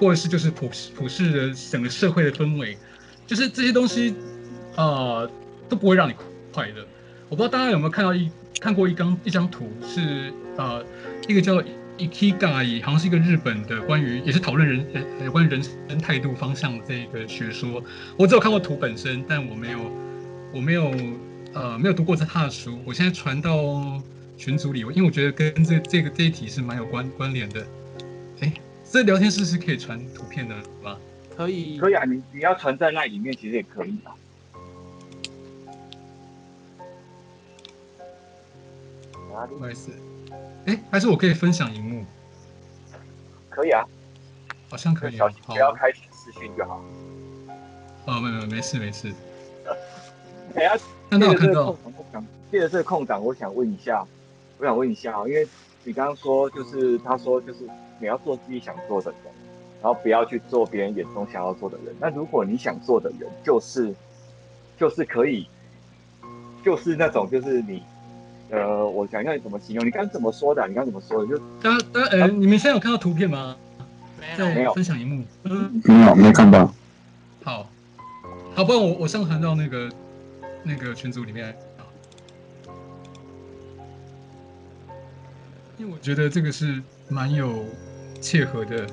[0.00, 2.76] 或者是就是普普世的整个社会的氛围。
[3.26, 4.12] 就是这些东西，
[4.74, 5.30] 呃，
[5.68, 6.14] 都不会让你
[6.52, 6.84] 快乐。
[7.28, 8.28] 我不知道大家有没有看到一
[8.60, 10.84] 看过一张一张图，是呃
[11.28, 11.62] 一个叫。
[12.00, 14.82] i k i g a 好像是一个日本的关于也是讨论人
[15.20, 17.84] 呃关于人生态度方向的这个学说。
[18.16, 19.78] 我只有看过图本身，但我没有
[20.50, 20.90] 我没有
[21.52, 22.78] 呃没有读过这他的书。
[22.86, 24.00] 我现在传到
[24.38, 27.66] 群组里，因为我觉得跟这这个这一题是蛮有关关联的。
[28.90, 30.96] 哎，这聊天室是可以传图片的吗？
[31.36, 32.04] 可以，可以啊。
[32.04, 34.14] 你你要传在那里面，其实也可以啊。
[39.48, 39.92] 不好意思。
[40.66, 42.04] 哎，还是我可以分享荧幕？
[43.48, 43.84] 可以啊，
[44.68, 45.16] 好像可以。
[45.16, 46.82] 小心不要开视讯就好。
[48.06, 49.12] 哦，没没没事没事。
[50.52, 50.76] 等下，
[51.08, 51.76] 看到看到。
[52.50, 54.04] 借着这个空档，我想问一下，
[54.58, 55.46] 我想问一下啊，因为
[55.84, 57.60] 你刚刚说，就是他说，就是
[58.00, 59.32] 你要做自己想做的人，
[59.80, 61.94] 然后不要去做别人眼中想要做的人。
[62.00, 63.94] 那如果你想做的人，就是
[64.78, 65.46] 就是可以，
[66.64, 67.82] 就是那种，就是你。
[68.52, 69.86] 呃，我想要你怎么形容？
[69.86, 70.66] 你刚刚怎么说的？
[70.66, 71.28] 你刚刚怎么说的？
[71.28, 73.56] 就大家，大家，呃，你们现在有看到图片吗？
[74.36, 74.74] 没有。
[74.74, 75.24] 分享荧幕。
[75.44, 76.74] 嗯，没有，没看到。
[77.44, 77.64] 好，
[78.56, 79.88] 好，不然我我上传到那个
[80.64, 81.56] 那个群组里面。
[85.78, 87.64] 因为我觉得这个是蛮有
[88.20, 88.86] 切合的。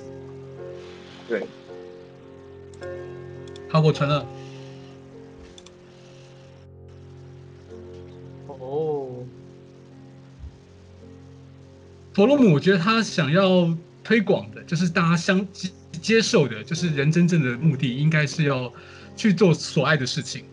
[1.28, 1.46] 对。
[3.70, 4.26] 好，我传了。
[8.48, 9.26] 哦
[12.14, 13.72] 佛罗姆，我觉得他想要
[14.04, 15.70] 推广的，就是大家相接
[16.02, 18.74] 接受的，就是人真正的目的应该是要
[19.16, 20.44] 去做所爱的事情。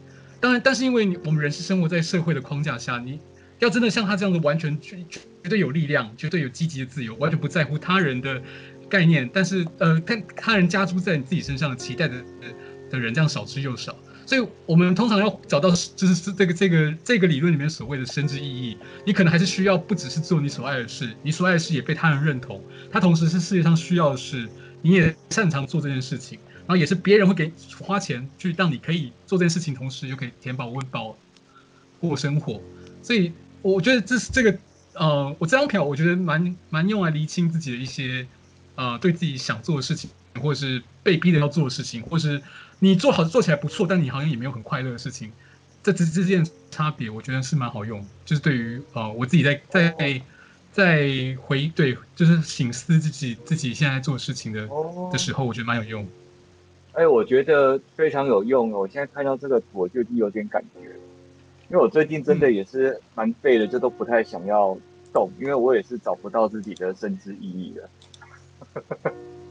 [0.40, 3.18] 当然，但是因为我们人是生活在社会的框架下，你
[3.60, 8.40] 要真的像他这样子完全绝绝绝对有力量，绝对有积极的自由，完全不在乎他人的
[8.88, 12.24] 概念，但是呃，但他人加诸在你自己身上的期待的
[12.90, 13.94] 的人，这样少之又少。
[14.24, 18.78] 所以，我们通常要找到，就是是这个这个这个理论里面所谓的生之意义。
[19.04, 22.58] 你可能还是需要不只是做你所爱的事，你所爱的事也被他人认同，
[22.90, 24.48] 他同时是世界上需要的事，
[24.80, 31.14] 你也擅长做这件事情，然后也是别人会给花钱去让你可以做这件事情，同时又可以填饱温饱
[32.00, 32.62] 过生活。
[33.02, 33.30] 所以，
[33.60, 34.58] 我觉得这是这个
[34.94, 38.26] 呃，我这张票我觉得蛮蛮用来厘清自己的一些
[38.76, 42.40] 呃，对自己想做的事情，或者是被逼的要做的事情，或是。
[42.80, 45.32] 你做好做起来不错，但你好像也没有很快乐的事情，
[45.82, 48.04] 这这之间差别，我觉得是蛮好用。
[48.26, 50.20] 就是对于呃我自己在在
[50.70, 51.08] 在
[51.40, 54.68] 回对，就是醒思自己自己现在做事情的
[55.10, 56.06] 的时候，我觉得蛮有用。
[56.92, 58.70] 哎，我觉得非常有用。
[58.72, 60.90] 我现在看到这个图，我就有点感觉，
[61.68, 64.76] 因为我最近真的也是蛮废的，就都不太想要
[65.12, 67.90] 动，因为我也是找不到自己的生之意义了。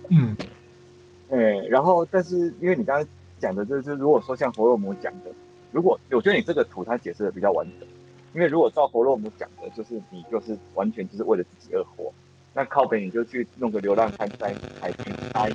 [0.09, 0.35] 嗯，
[1.29, 1.37] 哎，
[1.69, 3.07] 然后但是因为你刚刚。
[3.39, 5.29] 讲的就是，如果说像佛洛姆讲的，
[5.73, 7.85] 如果我觉得你这个图他解释的比较完整，
[8.33, 12.13] 因为如果照佛洛姆讲的，就是你就是完全就是为了自己而活，
[12.53, 15.51] 那靠北你就去弄个流浪汉在海边待。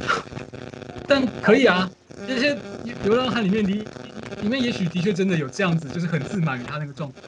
[1.07, 1.89] 但可以啊，
[2.27, 2.59] 这些
[3.05, 3.85] 流浪汉里面里
[4.43, 7.19] 里面也许的确真的有这样子，就是很自满于他那个状态，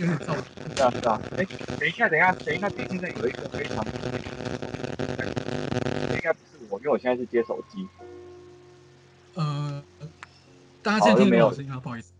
[0.00, 0.42] 有点造作。
[0.74, 1.44] 是啊是啊，哎，
[1.78, 3.84] 等一下等一下等一下，现在有一个非常，
[6.12, 7.86] 应该不是我，因为我现在是接手机。
[9.34, 9.82] 呃，
[10.82, 11.78] 大家现在听没有声音吗？
[11.78, 12.12] 不好意思，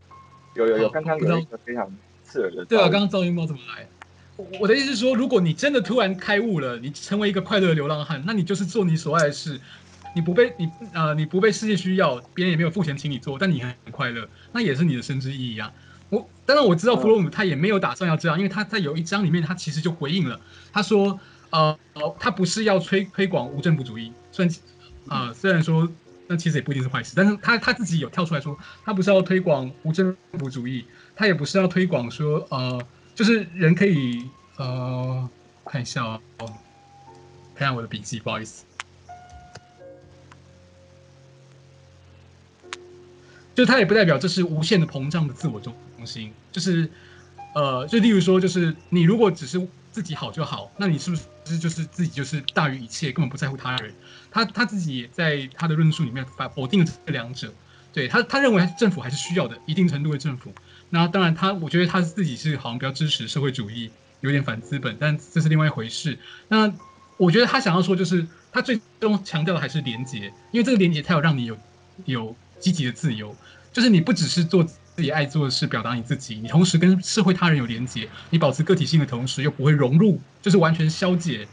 [0.55, 1.90] 有有有，刚刚有一个非常
[2.22, 2.64] 刺耳的。
[2.66, 3.87] 对啊，刚刚噪音猫怎么来？
[4.61, 9.61] 我的意思是说，如果你真的突然开悟了，你成为一个快乐的流浪汉，那你就是做你所爱的事，
[10.14, 15.72] 你不被你呃你不被世界需要，别人也没有付钱请你做，但你很快乐，那也是你的生之意义啊。
[16.11, 20.40] 我当然我知道弗洛姆他也没有打算要这样，因为他在有一章里面他其实就回应了，
[20.72, 21.18] 他说
[21.51, 21.79] 呃
[22.18, 24.55] 他不是要推推广无政府主义，虽然
[25.09, 25.88] 啊、呃、虽然说。
[26.29, 32.83] 那其实也不一定是坏事，但是他他自己有跳出来说，他不是要推广无政府主义，他也不是要推广说，呃，
[33.16, 35.29] 就是人可以，呃，
[35.64, 36.20] 看一下哦，
[37.55, 38.64] 看一下我的笔记，不好意思，
[43.55, 45.74] 就他也不代表这是无限的膨胀的自我中
[46.05, 46.90] 心，就是
[47.55, 53.94] 呃，就例如说，就是你如果只是自己好就好，那你是不是就是自己就是大于一切，根本不在乎他人？
[54.31, 57.50] 他他自己也在他的论述里面否否定了这两者。
[57.94, 60.52] 对他，他认为政府还是需要的，一定程度的政府。
[60.90, 66.18] 那当然他，我觉得他自己是好像比较支持社会主义，有点反资本，但这是另外一回事。
[66.49, 66.72] 那
[67.16, 71.59] 我觉得他想要说，就是他最终强调的还是连结，因为这个连结，他有让你有
[72.05, 73.35] 有积极的自由，
[73.72, 81.46] 就是你不只是做自己爱做的事，表达你自己，你同时跟社会他人有连接，你保持个体性的同时，又不会融入，就是完全消解，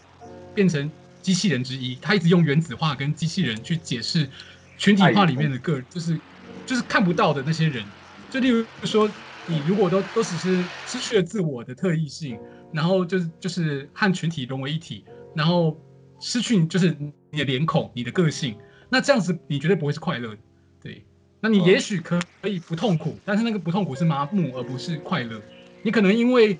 [0.53, 0.89] 变成
[1.21, 1.95] 机器人之一。
[1.95, 4.29] 他一直用原子化跟机器人去解释
[4.77, 6.19] 群体化里面的个，就是
[6.65, 7.83] 就是看不到的那些人。
[8.29, 9.09] 就例如说，
[9.45, 12.39] 你如果都都只是失去了自我的特异性，
[12.71, 15.03] 然后就是就是和群体融为一体。
[15.35, 15.75] 然后
[16.19, 16.95] 失去就是
[17.31, 18.55] 你的脸孔，你的个性，
[18.89, 20.37] 那这样子你绝对不会是快乐的，
[20.81, 21.03] 对。
[21.39, 25.41] 那你也许可可以不痛苦，但是那个不痛苦是麻木，而不是快乐。
[25.81, 26.53] 你可能因为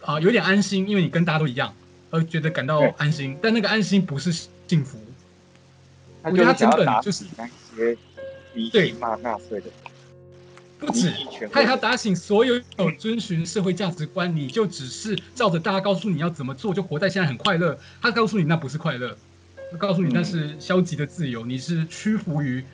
[0.00, 1.74] 啊、呃、有点安心，因为你跟大家都一样，
[2.10, 4.32] 而觉得感到安心，但那个安心不是
[4.66, 4.98] 幸福。
[6.22, 7.24] 我觉得他根本就是
[8.72, 9.66] 对纳粹的。
[10.78, 11.12] 不止，
[11.50, 17.76] 他也要打醒所有有遵循社会价值观，你就只是照着大家告诉你要怎么做，就活在现在很快乐。
[18.00, 19.16] 他告诉你那不是快乐，
[19.72, 22.64] 他告诉你那是消极的自由，你是屈服于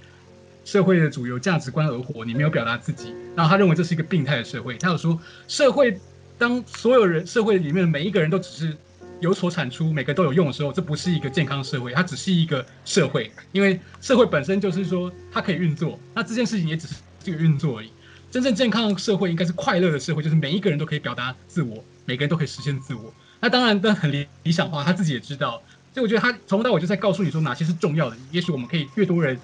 [0.67, 3.15] 社会的主流价值观而活，你没有表达自己。
[3.35, 4.77] 然后他认为这是一个病态的社会。
[4.77, 5.99] 他有说，社会
[6.37, 8.77] 当所有人社会里面的每一个人都只是
[9.21, 16.97] 有所产出，每个都有用的时候，这不是一个健康社会，它只是一个社会，因为社会本身就是说它可以运作，那这件事情也只是。
[17.25, 17.91] 这个运作而已，
[18.35, 23.15] 真正健康的社会应该是快乐的社会，就是每一个人都可以表达自我，每个人都可以实现自我。
[23.39, 25.63] 那当然，但很理理想化，他自己也知道。
[25.93, 28.17] 所以我觉得他从头到尾就在告诉你说哪些是重要的。
[28.33, 29.39] 也许我们可以越多人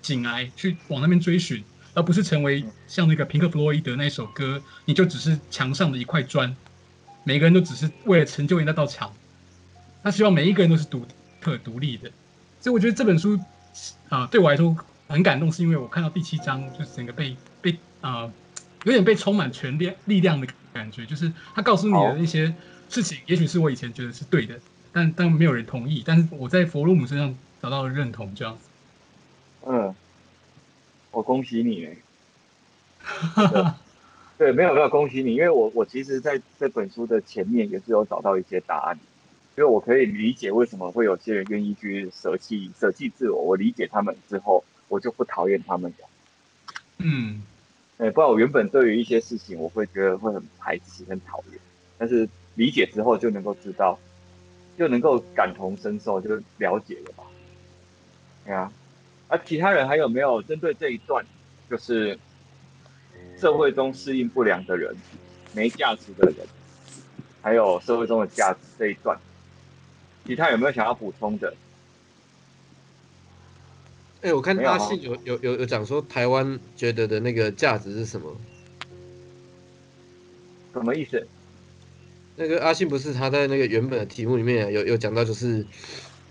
[0.00, 6.56] 醒来去往那边追寻，而不是成为像那个平克·弗洛伊德那首歌，你就只是墙上的一块砖，
[7.24, 9.12] 每个人都只是为了成就那道墙。
[10.02, 11.06] 他希望每一个人都是独
[11.42, 12.10] 特独立的。
[12.58, 13.38] 所以我觉得这本书
[14.08, 14.74] 啊，对我来说。
[15.06, 18.30] 很感动，是因为我看到第七章，就是整个被被、呃，
[18.84, 22.54] 有点被充满权力力量的感觉，就是他告诉你的一些
[22.90, 24.60] 事情，也许是我以前觉得是对的，
[24.92, 28.68] 但但没有人同意，但是我在佛洛姆身上找到了认同，这样子。
[29.66, 29.94] 嗯，
[31.12, 33.74] 我恭喜你 哎。
[34.36, 38.98] 对，没有没有恭喜你，因为我我其实在这本书的前面也是有找到一些答案，
[39.56, 44.62] 因为我可以理解为什么会有些人愿意去舍弃舍弃自我，我理解他们之后。
[44.88, 46.06] 我就不讨厌他们了，
[46.98, 47.42] 嗯，
[47.98, 51.60] 哎，不然我原本对于一些事情，我会觉得会很排斥、很讨厌，
[51.96, 53.98] 但是理解之后就能够知道，
[54.76, 57.24] 就能够感同身受，就了解了吧？
[58.44, 58.72] 对啊，
[59.28, 61.24] 啊，其他人还有没有针对这一段，
[61.70, 62.18] 就是
[63.38, 64.94] 社会中适应不良的人、
[65.52, 66.46] 没价值的人，
[67.42, 69.16] 还有社会中的价值这一段，
[70.26, 71.54] 其他有没有想要补充的？
[74.24, 78.34] 哎、欸，我看阿信有有有有讲说台湾觉得的那个价值是什么？
[80.72, 81.28] 什么意思？
[82.34, 85.64] 那个阿信不是他在那个原本的题目里面有有讲到，就是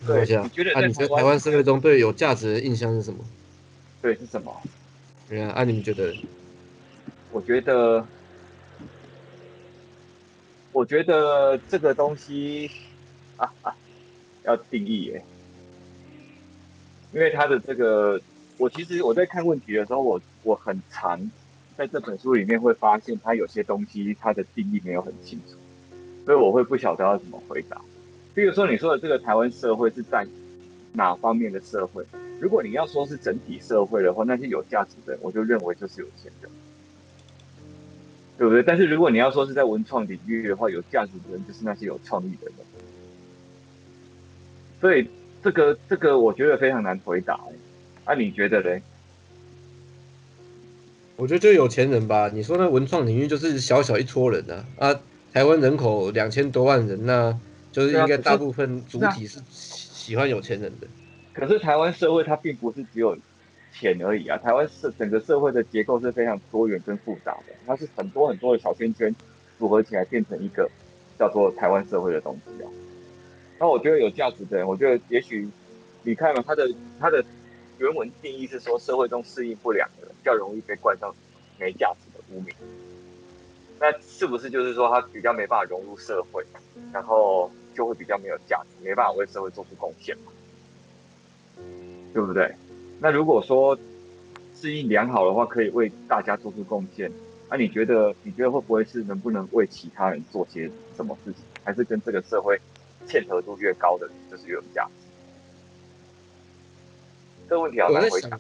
[0.08, 3.24] 对，你觉得啊，你觉得台湾社会中对有价值的印象是什么？
[4.02, 4.52] 对，是什么？
[5.30, 6.16] 对啊，啊，你们觉得？
[7.32, 8.04] 我觉得，
[10.72, 12.72] 我觉得这个东西
[13.38, 13.76] 啊啊，
[14.46, 15.24] 要定义耶。
[17.14, 18.20] 因为他的这个，
[18.58, 21.30] 我其实我在看问题的时候，我我很常
[21.78, 25.56] 在这本书里面会发现，他有些东西他的定义没有很清楚，
[26.26, 27.80] 所以我会不晓得要怎么回答。
[28.34, 30.26] 比如说你说的这个台湾社会是在
[30.94, 32.04] 哪方面的社会？
[32.40, 36.50] 如果你要说是整体社会的话，那些有价值的人，我就认为就是有钱人，
[38.40, 38.64] 对不对？
[38.64, 42.56] 但是如果你要说是在文创领域的话，有价值的人就是那些有创意的人，
[44.82, 45.08] 所以。
[45.44, 47.40] 这个这个我觉得非常难回答，
[48.06, 48.82] 啊，你觉得嘞？
[51.16, 52.30] 我觉得就有钱人吧。
[52.34, 55.00] 你说那文创领域就是小小一撮人啊，啊，
[55.32, 57.38] 台湾人口两千多万人，那
[57.72, 60.88] 就是应该大部分主体是喜欢有钱人的。
[61.34, 63.18] 可是台湾社会它并不是只有
[63.74, 69.14] 钱而已啊，台湾社整个社会的结构是非常多元跟复杂的，它是很多很多的小圈圈
[69.60, 70.70] 组合起来变成一个
[71.20, 72.68] 叫做台湾社会的东西啊。
[73.64, 75.48] 那我觉得有价值的人，我觉得也许
[76.04, 77.24] 你看嘛，他的他的
[77.78, 81.16] 原文定义是说，社会中适应不良的人，较容易被冠上
[81.58, 82.54] 没价值的污名。
[83.80, 86.46] 那是不是就是说他比较没办法融入社会，
[86.92, 90.34] 然后就会比较没有价值，没办法为社会做出贡献嘛？
[92.14, 92.54] 对不对？
[93.00, 93.80] 那如果说
[94.54, 97.10] 适应良好的话，可以为大家做出贡献，
[97.50, 102.60] 那、你觉得你觉得会不会是能不能为其他人做些什么事情，还是跟这个社会
[103.08, 104.92] 契合度越高的就是越有价值？
[107.50, 108.40] 这个问题好难回答。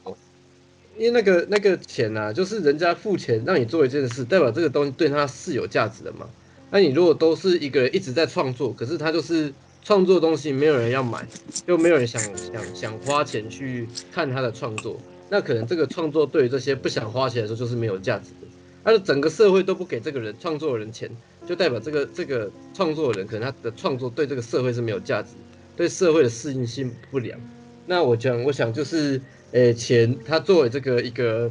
[0.96, 6.30] 因为那个那个钱啊，就是人家付钱让你做一件事，代表这个东西对他是有价值的嘛。
[6.70, 9.52] 那你如果都是一个人一直在创作，可是他就是
[9.84, 11.28] 创作的东西没有人要买，
[11.66, 15.00] 又没有人想想想花钱去看他的创作，
[15.30, 18.48] 那可能这个创作对于这些不想花钱来说就是没有价值的。
[18.84, 21.10] 但是整个社会都不给这个人创作的人钱，
[21.46, 25.30] 就代表这个这个创作人可能他的创作对这个社会是没有价值，
[25.76, 27.40] 对社会的适应性不良。
[27.86, 29.22] 那我讲，我想就是。
[29.54, 31.48] 诶，钱它作为这个一个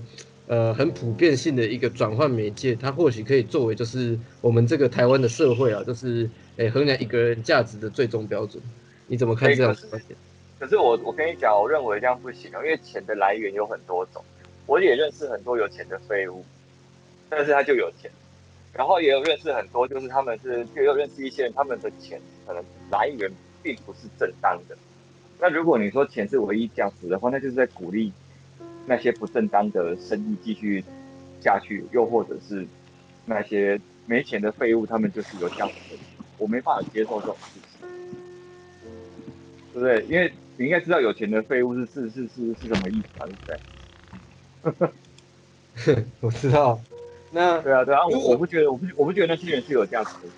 [0.48, 8.60] 呃很普遍性的一个转换媒介，它或许可以作为就是我们这个台湾的社会啊，就是诶衡量一个人价值的最终标准。
[9.06, 9.86] 你怎么看这样子？
[10.58, 14.20] 可是我我跟你讲，我认为这样不行啊，因为钱的来源有很多种。
[14.66, 16.44] 我也认识很多有钱的废物，
[17.28, 18.10] 但是他就有钱。
[18.72, 23.30] 然后也有认识很多，就是他们是也有认识一些人，他们的钱可能来源
[23.62, 24.76] 并不是正当的。
[25.38, 28.12] 那如果你说钱是唯一价值的话，那就是在鼓励
[28.86, 30.82] 那些不正当的生意继续
[31.40, 32.66] 下去，又或者是
[33.26, 36.02] 那些没钱的废物，他们就是有价值的。
[36.38, 37.88] 我没办法接受这种事情，
[39.74, 40.02] 对不对？
[40.06, 43.26] 因为你应该知道有钱的废物是是是是是什么意思啊？
[44.64, 44.86] 对不
[45.94, 46.04] 对？
[46.20, 46.80] 我知道。
[47.32, 50.28] 那对啊对啊，我我不觉得，我不我不觉得那些人是有价值的。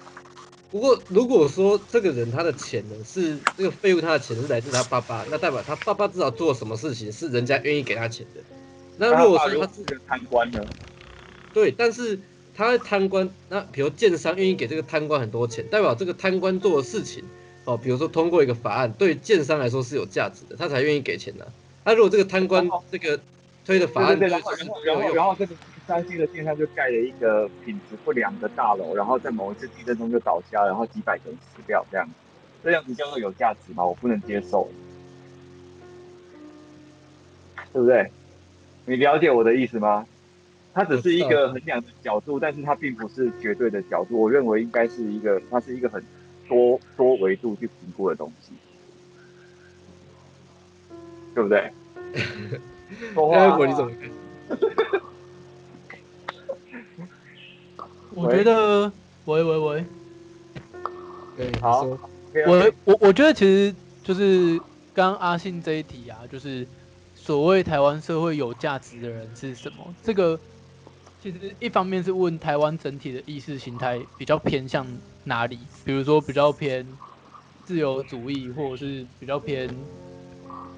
[0.70, 8.40] 不过，如果说这个人他的钱呢是这个废物，他的钱是来自他爸爸，那代表他爸爸至少做了什么事情是人家愿意给他钱的。
[8.96, 10.64] 那如果说他是个贪官呢？
[11.52, 12.18] 对，但是
[12.56, 17.22] 他贪官，那比如建商愿意给这个贪官很多钱，代表这个贪官做的事情
[17.64, 21.46] 哦，比如说通过一个法案，对建商来说是有价值的，他才愿意给钱的。
[21.84, 23.20] 那如果这个贪官这个
[23.64, 25.54] 推的法案，对对对，然后然后这个。
[25.86, 32.08] 山西的建商就盖了一个品质不良的大楼，然后在某一次地震中就倒下，然后几百个人死掉，这样，
[32.62, 33.84] 这样子叫做有价值吗？
[33.84, 34.68] 我不能接受，
[37.72, 38.10] 对不对？
[38.86, 40.06] 你了解我的意思吗？
[40.72, 44.20] 它只是一个衡量的角度，但是它并不是绝对的角度。
[44.20, 46.02] 我认为应该是一个，它是一个很
[46.48, 48.52] 多多维度去评估的东西，
[51.34, 51.70] 对不对？
[53.14, 55.00] 说话、啊，你怎么看？
[58.14, 58.92] 我觉得，
[59.24, 59.84] 喂喂喂，
[61.36, 61.82] 对，好，
[62.46, 64.56] 我我我觉得其实就是
[64.94, 66.66] 刚刚阿信这一题啊，就是
[67.16, 69.94] 所谓台湾社会有价值的人是什么？
[70.02, 70.38] 这个
[71.20, 74.86] 其实一方面是问台湾整体的意识形态比较偏向
[75.24, 76.86] 哪里，比如说比较偏
[77.64, 79.68] 自由主义，或者是比较偏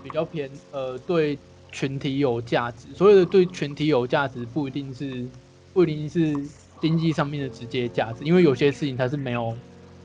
[0.02, 1.38] 比较偏呃对
[1.70, 2.88] 群体有价值。
[2.94, 5.26] 所谓的对群体有价值，不一定是
[5.74, 6.34] 不一定是。
[6.80, 9.56] 经济上面的直接价值，因为有些事情它是没有，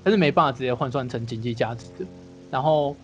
[0.03, 2.05] 它是没办法直接换算成经济价值的。
[2.49, 2.95] 然后，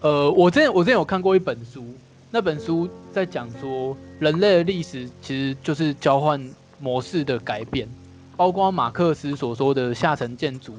[0.00, 1.84] 呃，我之前我之前有看过一本书，
[2.30, 6.42] 那本书在讲说，人类的历史其实就是交换
[6.78, 7.88] 模式的改变，
[8.36, 10.74] 包括马克思所说的下层建筑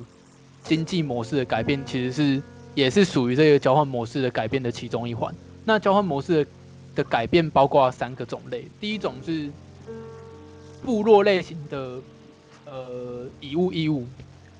[0.64, 5.34] 经济模式的改变，其实是也是属于这个交换模式的改变的其中一环。
[5.64, 6.46] 那交换模式
[6.96, 9.50] 的改变包括三个种类，第一种是。
[10.86, 12.00] 部落类型的
[12.66, 14.06] 呃以物易物，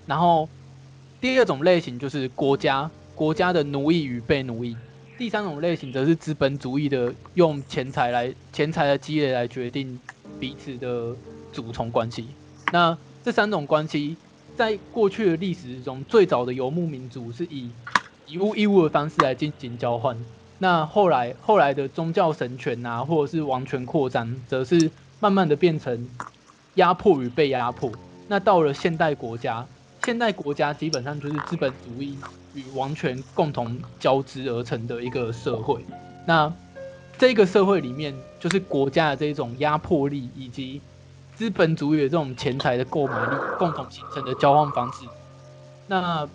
[0.06, 0.48] 然后
[1.20, 4.76] 第二种类型就是国家国家的奴役与被奴役，
[5.18, 10.00] 第三种类型则是资本主义的用钱财来钱财的积累来决定
[10.40, 11.14] 彼此的
[11.52, 12.28] 主从关系。
[12.72, 14.16] 那这三种关系
[14.56, 17.70] 在过去的历史中，最早的游牧民族是以
[18.28, 20.18] 以物易物的方式来进行交换。
[20.60, 24.90] 那后来后来的宗教神权啊，或者是王权扩张，则是。
[25.24, 26.06] 慢慢的变成
[26.76, 27.90] 压迫与被压迫。
[28.28, 29.66] 那到了现代国家，
[30.04, 32.18] 现代国家基本上就是资本主义
[32.54, 35.86] 与王权共同交织而成的一个社会。
[36.26, 36.52] 那
[37.18, 40.82] 这个社会里面，就是国家的这种压迫力，以及
[41.38, 45.06] 资本主义的这种钱财的购买力，共同形成的交换方式。
[45.88, 46.28] 那，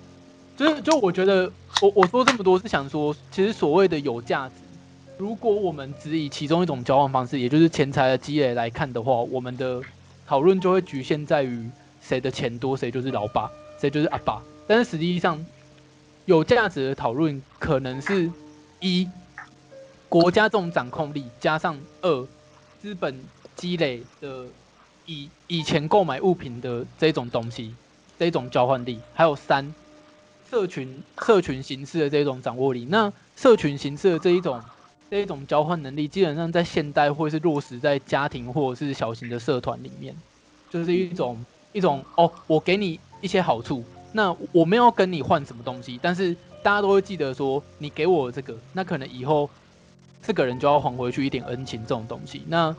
[0.56, 4.54] 就是就我觉得，我我说这么多是想说，其实所谓的有价值。
[5.18, 9.82] 如果我们只以其中一种交换方式，也就是钱财的积累来看的话，我们的
[10.24, 11.68] 讨论就会局限在于
[12.00, 13.50] 谁的钱多，谁就是老爸，
[13.80, 14.40] 谁就是阿爸。
[14.68, 15.44] 但是实际上，
[16.24, 18.30] 有价值的讨论可能是
[18.78, 19.08] 一
[20.08, 22.26] 国家这种掌控力，加上二
[22.80, 23.20] 资本
[23.56, 24.46] 积累的
[25.04, 27.74] 以以钱购买物品的这种东西，
[28.16, 29.74] 这种交换力，还有三
[30.48, 32.86] 社群社群形式的这种掌握力。
[32.88, 34.62] 那社群形式的这一种。
[35.10, 40.14] 这一种交换能力基本上在现代会是落实在家庭或者是小型的社团里面。
[40.70, 43.82] 就是一种一种哦，我给你一些好处，
[44.12, 49.48] 那我没有跟你换什么东西，但是大家都会记得说你给我这个，那可能以后
[50.22, 52.42] 这个人就要还回去一点恩情这种东西。
[52.46, 52.76] 那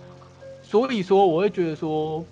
[0.61, 2.23] 所以说，我会觉得说，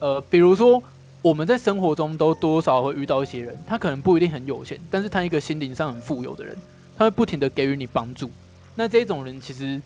[0.00, 0.82] 呃，比如说
[1.22, 6.56] 我们在生活中都多少会遇到一些人，他可能不一定很有钱，但是他一个心灵上很富有的人，
[6.98, 8.28] 他会不停的给予你帮助。
[8.76, 9.82] 那这种人其实。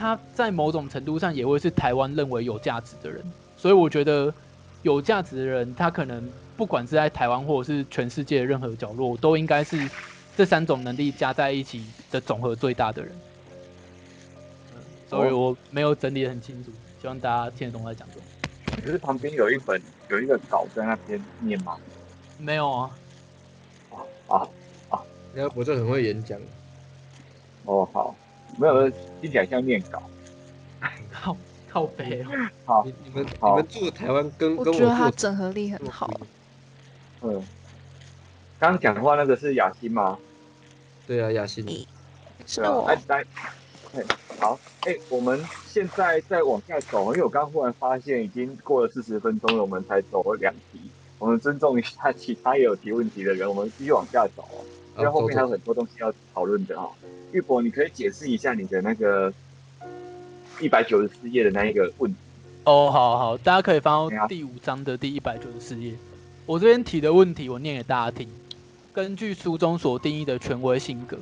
[0.00, 3.22] 他在某种程度上也会是台湾认为有价值的人，
[3.58, 4.32] 所以我觉得
[4.80, 6.26] 有价值的人，他可能
[6.56, 9.86] 不管是在台湾或者是全世界的任何角落，都应该是
[10.34, 13.12] 这三种能力加在一起的总和最大的人。
[15.10, 18.22] 所以我没有整理得很清楚，希望大家听得懂我在讲什么。
[18.82, 19.78] 可是旁边有一本
[20.08, 21.76] 有一个稿在那边念吗？
[22.38, 22.90] 没有啊。
[24.28, 24.48] 啊
[24.88, 25.02] 啊！
[25.34, 26.40] 然后我就很会演讲。
[27.64, 28.14] 哦，好。
[28.58, 28.90] 没有，
[29.20, 30.02] 听起来像念稿。
[31.10, 31.36] 靠
[31.70, 32.26] 靠北哦。
[32.66, 36.10] 好，你们你们住台湾跟跟我觉得他整合力很好。
[37.22, 37.42] 嗯。
[38.58, 40.18] 刚讲的话那个是雅欣吗？
[41.06, 41.66] 对啊，雅欣。
[42.46, 42.86] 是我。
[42.86, 43.24] 来来，
[44.38, 50.90] 好，哎，我们现在再往下走，因为我刚忽然发现已经过了四十分钟了，我们才走了两题。
[51.18, 54.46] 我们尊重一下其他也有提问题的人，我们继续往下走，
[54.98, 56.90] 因为后面还有很多东西要讨论的哈。
[57.32, 59.32] 玉博，你可以解释一下你的那个
[60.60, 62.18] 一百九十四页的那一个问题
[62.64, 62.90] 哦。
[62.90, 65.94] 好好，大家可以翻到第五章的第一百九十四页。
[66.44, 68.28] 我这边提的问题，我念给大家听。
[68.92, 71.16] 根据书中所定义的权威性格，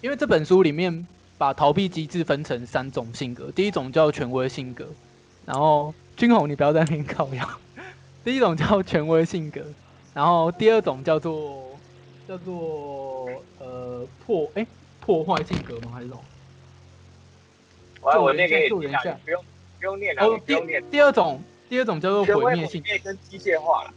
[0.00, 1.06] 因为这本书里面
[1.38, 4.84] 把逃避机制分成三种性格，第一种叫权威性格，
[5.46, 7.48] 然后君宏，你不要在那边 靠腰。
[8.24, 9.60] 第一种叫权威性格，
[10.12, 11.71] 然后第二种叫做
[12.32, 13.28] 叫做
[13.58, 14.62] 呃破哎。
[14.62, 14.66] 欸
[15.04, 15.90] 破坏性格吗？
[15.92, 16.20] 还是什么？
[18.02, 19.44] 我我念给你听下，不用
[19.80, 20.24] 不用念了。
[20.24, 20.54] 哦，第
[20.92, 23.90] 第二种，第二种叫做毁灭性，跟机械化了。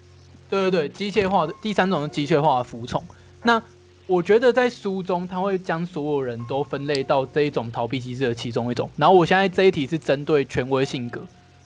[0.49, 3.03] 对对对，机械化的第三种是机械化的服从。
[3.43, 3.61] 那
[4.07, 8.89] 我觉得在书中，他会将所有人都分类到这一种逃避机制的其中一种。
[8.97, 11.21] 然后我现在这一题是针对权威性格，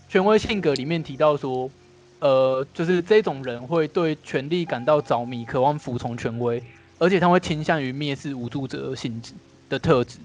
[0.10, 1.72] 权威性格里面提到说，
[2.20, 6.62] 呃，就是这种人会对权力感到着迷，渴望服从权威。
[7.02, 9.32] 而且他会倾向于蔑视无助者性质
[9.70, 10.18] 的特质，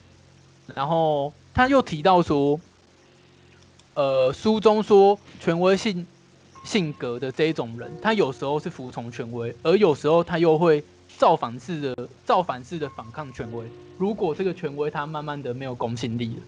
[0.75, 2.59] 然后他又提到说，
[3.95, 6.05] 呃，书中说权威性
[6.65, 10.83] 性格的这一种人，他有时候是服从权威，而有时候他又会
[11.17, 13.65] 造反式的造反式的反抗权威。
[13.97, 16.43] 如果这个权威他慢慢的没有公信力了，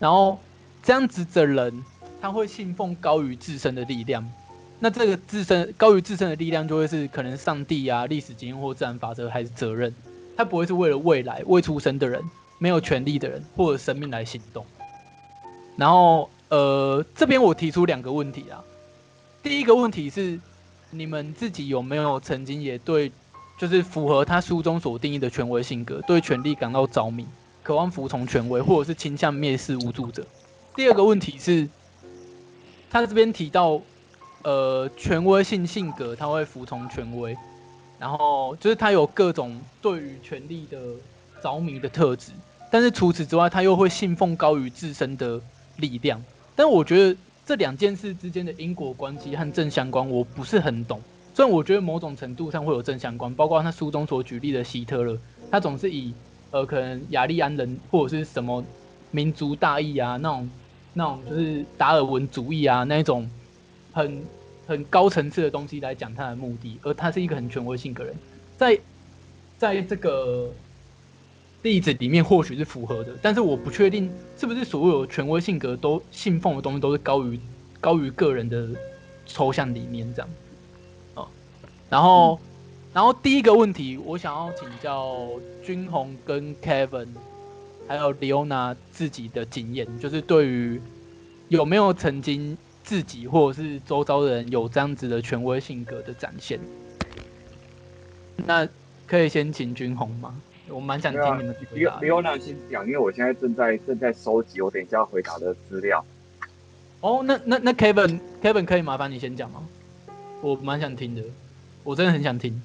[0.00, 0.40] 然后
[0.82, 1.84] 这样子的人，
[2.20, 4.28] 他会信奉高于自身的力量。
[4.80, 9.92] 那这个自身高于自身的力量，就会是可能上帝啊、历史经验或自然法则，还是责任？
[10.36, 12.22] 他不会是为了未来未出生的人、
[12.60, 14.64] 没有权利的人或者生命来行动。
[15.76, 18.62] 然后，呃，这边我提出两个问题啊。
[19.42, 20.38] 第一个问题是，
[20.90, 23.10] 你们自己有没有曾经也对，
[23.58, 27.26] 就是符合他书中所定义的权威性格，对权力感到着迷，
[27.64, 30.24] 渴望服从权威，或者是倾向蔑视无助者？
[30.76, 31.68] 第二个问题是，
[32.88, 33.82] 他这边提到。
[34.48, 37.36] 呃，权威性性格，他会服从权威，
[37.98, 40.78] 然后就是他有各种对于权力的
[41.42, 42.32] 着迷的特质，
[42.70, 45.38] 但是除此之外，他又会信奉高于自身的
[45.76, 46.24] 力量。
[46.56, 50.98] 但我觉得这两件事之间的因果关系和正相关，我不是很懂。
[51.34, 55.18] 虽然我觉得某种程度上会有正相关，包括他书中所举例的希特勒，
[55.50, 56.14] 他总是以
[56.52, 58.64] 呃可能雅利安人或者是什么
[59.10, 60.50] 民族大义啊那种
[60.94, 63.28] 那种就是达尔文主义啊那种。
[63.90, 64.22] 很
[64.68, 68.14] 很高层次的东西来讲他的目的，而他是一个很权威性格人，
[68.58, 68.78] 在
[69.56, 70.52] 在这个
[71.62, 77.40] 例子里面或许是符合的，但是我不确定是不是所有权威性格都信奉的东西都是高于
[77.80, 78.68] 高于个人的
[79.24, 80.28] 抽象理念这样。
[81.14, 81.28] 哦，
[81.88, 82.38] 然后、
[82.92, 85.30] 然后第一个问题，我想要请教
[85.64, 87.08] 君宏跟 Kevin，
[87.86, 90.78] 还有 Leona 自己的经验，就是对于
[91.48, 92.58] 有没有曾经。
[92.88, 96.58] 自己或者是周遭的人有这样子的权威性格的展现，
[98.46, 98.66] 那
[99.06, 100.34] 可以先请君宏吗？
[100.70, 101.98] 我蛮想听你们回答。
[101.98, 106.02] 不用耐心讲，因为我现在正在正在收集我等一下回答的资料。
[107.00, 109.62] 哦，那那那 Kevin Kevin 可以麻烦你先讲吗？
[110.40, 111.22] 我蛮想听的，
[111.84, 112.62] 我真的很想听。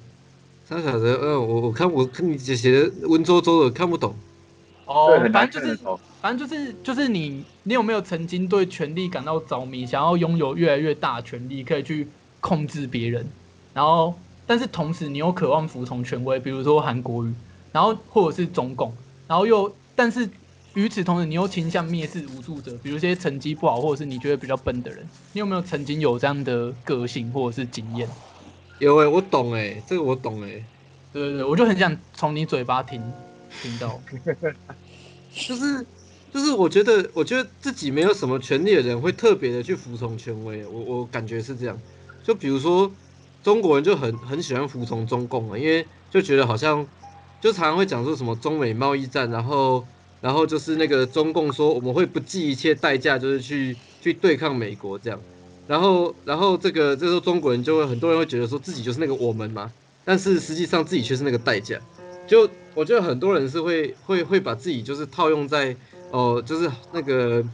[0.66, 4.14] 啥啥的，嗯，我我看我看你写写的文绉绉的，看不懂。
[4.86, 5.78] 哦，反正就是。
[6.24, 12.10] 反正就是就是你，你有没有曾经对权力感到着迷，想要拥有越来越大的权力，可以去
[12.40, 13.30] 控制别人，
[13.74, 17.34] 然后但是同时你又渴望服从权威，比如说韩国瑜，
[17.72, 18.96] 然后或者是中共，
[19.26, 20.26] 然后又但是
[20.72, 28.08] 与此同时，你又倾向蔑视无助者，比如一些成绩不好或者是你觉得比较笨的人，你有没有曾经有这样的个性或者是经验？
[28.78, 30.66] 有诶、欸，我懂诶、欸，这个我懂诶、欸。
[31.12, 32.98] 对对对，我就很想从你嘴巴听
[33.60, 34.00] 听到，
[35.30, 35.86] 就是
[36.34, 41.80] 就是，我觉得我觉得自己没有什么权利的人会特别的去服从权威，我我感觉是这样。
[42.24, 42.90] 就比如说
[43.40, 46.84] 中国人就很很喜欢服从中共啊，因为就觉得好像
[47.40, 49.86] 就常常会讲说什么中美贸易战，然后
[50.20, 55.20] 然后就是那个中共说我们会不计一切代价，就是去去对抗美国这样。
[55.68, 59.72] 然后然后这个这时候中国人就会很多人会觉得说自己就是那个我们嘛。
[60.04, 61.78] 但是实际上自己却是那个代价，
[62.26, 65.74] 就我觉得很多人是会会会把自己就是套用在
[66.14, 67.44] 哦、呃，就是那个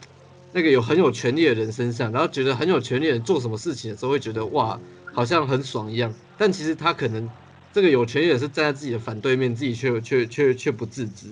[0.53, 4.79] 那个有很有权力的人身上，然后觉得很有权力的人做什么事情的时候会觉得哇，
[5.15, 6.13] 好像很爽一样。
[6.37, 7.27] 但其实他可能
[7.73, 11.29] 这个有权力的人是站在自己的反对面，自己却却却却不自知。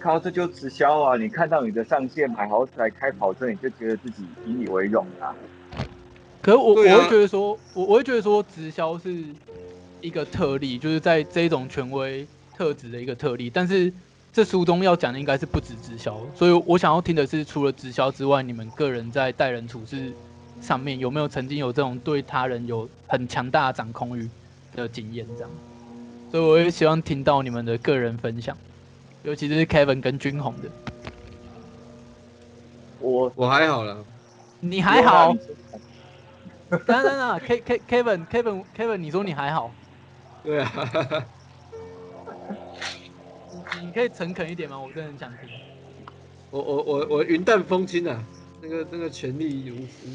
[0.00, 1.16] 靠，这就直销啊！
[1.18, 5.36] 你看到你的上线买豪宅、开跑车，你就觉得自己引以为荣啊。
[6.40, 9.22] 可是我、啊、我会觉得说，我我会觉得说直销是。
[10.02, 12.26] 一个特例，就是在这种权威
[12.56, 13.92] 特质的一个特例，但是
[14.32, 20.12] 这书中要讲的应该是不止直销，所以我想要听的是，除了直销之外，你们个人在待人处事
[20.60, 24.28] 上面有没有曾经有这种对他人有很强大的掌控欲
[24.76, 25.26] 的经验？
[25.36, 25.50] 这样，
[26.30, 28.56] 所以我也希望听到你们的个人分享，
[29.24, 30.68] 尤其是 Kevin 跟君宏的。
[33.00, 34.04] 我我还好了，
[34.60, 35.34] 你还好？
[36.68, 39.72] 等等等，K K Kevin Kevin Kevin，你说你还好？
[40.44, 40.70] 对啊，
[43.74, 44.78] 你你可以诚恳一点吗？
[44.78, 45.48] 我真的很想听。
[46.50, 48.22] 我我我我云淡风轻啊，
[48.60, 50.08] 那个那个权力如此，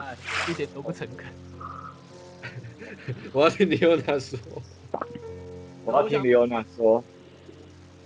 [0.00, 0.16] 哎，
[0.48, 1.26] 一点都不诚恳。
[3.32, 4.38] 我要听李欧娜说，
[5.84, 7.02] 我要听李欧娜说。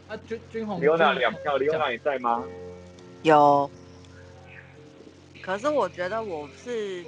[0.08, 2.44] 啊，君君红，李欧娜两票，李欧娜你在吗？
[3.22, 3.70] 有。
[5.40, 7.04] 可是我觉得我是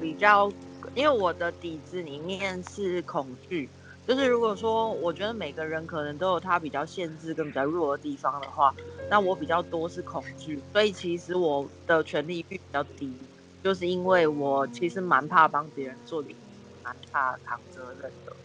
[0.00, 0.52] 比较。
[0.96, 3.68] 因为我的底子里面是恐惧，
[4.12, 4.42] 就是如。
[4.42, 8.74] 果说我觉得每个人可能都有他比较限制跟比较弱的地方的话，
[9.08, 13.16] 那我比较多是恐惧，所以其实我的权利欲比较低，
[13.62, 16.36] 就是因为我其实蛮怕帮别人做点，
[16.82, 18.36] 蛮怕扛责任的，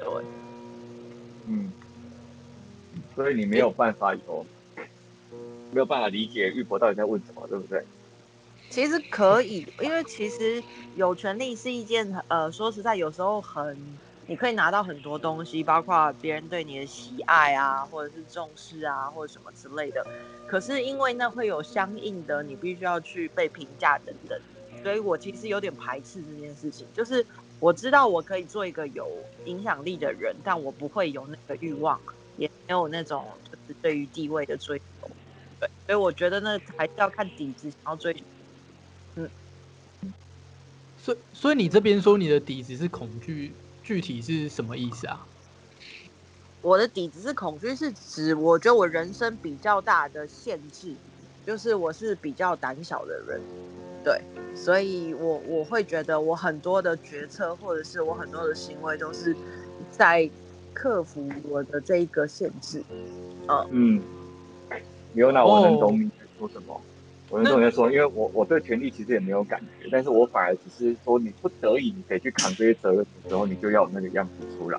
[0.00, 0.24] 对，
[1.46, 1.72] 嗯，
[3.14, 4.44] 所以你没有办法有，
[5.70, 7.82] 没有办法理解玉博到底在问什么，对不对？
[8.68, 10.62] 其实可以，因为其实
[10.96, 13.96] 有权利是一件呃，说实在，有时候很，
[14.28, 20.04] 你可以拿到很多东西，包括别人对你的喜爱啊，或者是重视啊，或者什么之类的。
[20.48, 24.38] 可是因为那会有相应的，你必须要去被评价等等，
[24.82, 26.86] 所以我其实有点排斥这件事情。
[26.92, 27.24] 就是
[27.60, 29.08] 我知道我可以做一个有
[29.44, 32.00] 影响力的人，但我不会有那个欲望，
[32.36, 35.08] 也没有那种就是对于地位的追求。
[35.60, 38.14] 对，所以我觉得那还是要看底子，然后追。
[39.14, 39.30] 嗯，
[41.00, 43.52] 所所以你这边说你的底子是恐惧，
[43.86, 45.24] 具体是什么意思啊？
[46.60, 50.96] 我的底子是恐惧，是指我觉得我人生比较大的限制，
[51.46, 53.40] 就是我是比较胆小的人，
[54.02, 54.20] 对，
[54.56, 59.36] 所以我我会觉得我很多的决策或者是我很多的行为都是
[59.92, 60.28] 在
[60.74, 62.82] 克服我的这一个限制。
[63.46, 64.02] 嗯嗯，
[65.14, 66.82] 有那我能懂你在说什么。
[67.28, 74.78] 我跟同学说，因为我我对权力其实也没有感觉，但是我反而只是说，你不得已你得去扛这些责任的时候，你就要有那个样子出来，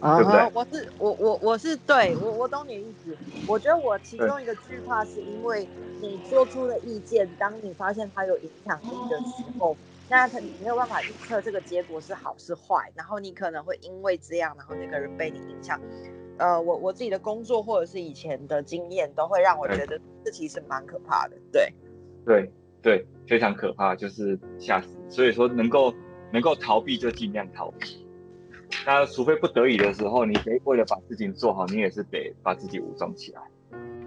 [0.00, 0.50] 啊、uh，-huh, 对不对？
[0.52, 3.16] 我是我我我是对我我懂你的意思。
[3.48, 5.66] 我觉得我其中一个惧怕是因为
[6.02, 9.74] 你做出的意见，当你发现它有影响力的时候，
[10.10, 15.80] 那你没有办法预测这个结果是好是坏，然后你可能会因为这样，然后那个人被你影响。
[16.38, 21.36] 呃，我我自己的工作或者是以前的经验，都会让我觉得这其实蛮可怕的。
[21.50, 21.72] 对，
[22.24, 22.50] 对
[22.82, 24.88] 对，非常可怕，就是吓死。
[25.08, 25.94] 所以说，能够
[26.32, 28.04] 能够逃避就尽量逃避。
[28.84, 33.40] 那除非不得已的时候，你得为了把事情做好，你也是得把自己武装起来。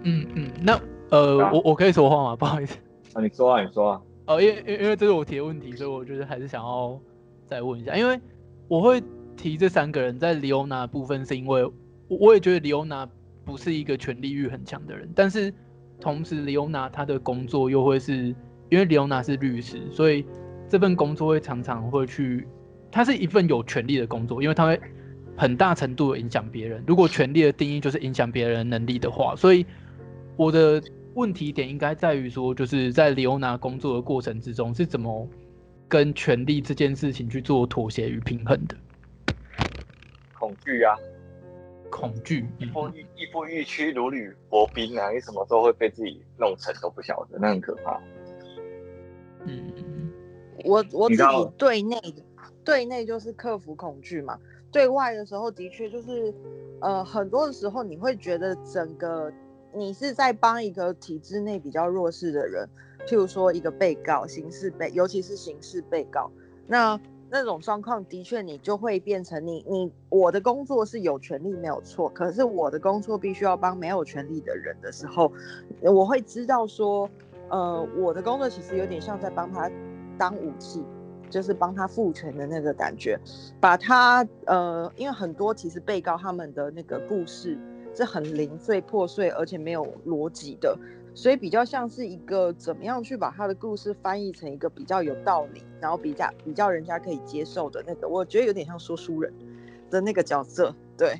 [0.02, 2.36] 嗯嗯，那呃，啊、我我可以说话吗？
[2.38, 2.78] 不好意思。
[3.14, 4.02] 啊，你说啊，你说啊。
[4.26, 6.96] 哦，因为因为这是我提的问题，所以我就是还是想要
[7.46, 8.20] 再问一下，因为
[8.68, 9.02] 我会
[9.36, 11.68] 提这三个人在李欧娜的部分，是因为。
[12.18, 13.08] 我也觉得李欧娜
[13.44, 15.52] 不是一个权力欲很强的人，但是
[16.00, 18.34] 同时李欧娜她的工作又会是，
[18.68, 20.24] 因为李欧娜是律师，所以
[20.68, 22.48] 这份工作会常常会去，
[22.90, 24.80] 它是一份有权力的工作，因为它会
[25.36, 26.82] 很大程度的影响别人。
[26.84, 29.64] 如果权力的定义就是影响别人能力的话，所以
[30.36, 30.82] 我的
[31.14, 35.28] 问题点应该在于说，就是在李欧娜工作的过程之中是怎么
[35.86, 38.76] 跟权力这件事情去做妥协与平衡的？
[40.36, 40.96] 恐惧啊。
[41.90, 45.10] 恐惧，亦步亦步亦趋如履薄冰啊！
[45.10, 48.00] 你什么时候会被自己弄成都不晓得，那很可怕。
[49.44, 50.10] 嗯，
[50.64, 51.22] 我我自己
[51.58, 52.00] 对内
[52.64, 54.38] 对内就是克服恐惧嘛，
[54.72, 56.32] 对外的时候的确就是，
[56.80, 59.32] 呃，很多的时候你会觉得整个
[59.74, 62.68] 你是在帮一个体制内比较弱势的人，
[63.06, 66.30] 譬如说一个被告，刑事被，尤其是刑事被告，
[66.66, 66.98] 那。
[67.30, 75.32] 那种状况的确，你就会变成你你我的工作是有权利没有错，可是我的工作必须要帮没有权利的人的时候，
[75.80, 77.08] 我会知道说，
[77.48, 79.70] 呃，我的工作其实有点像在帮他
[80.18, 80.84] 当武器，
[81.30, 83.18] 就是帮他赋权的那个感觉，
[83.60, 87.56] 把他呃，因为很多其实被告他们的那个故事
[87.94, 90.76] 是很零碎破碎，而且没有逻辑的。
[91.14, 99.32] 所以比较像是一个怎么样去把他的故事翻译成一个比较有道理，然后比较比较人家可以接受的那个，我觉得有点像说书人
[99.90, 100.74] 的那个角色。
[100.96, 101.18] 对，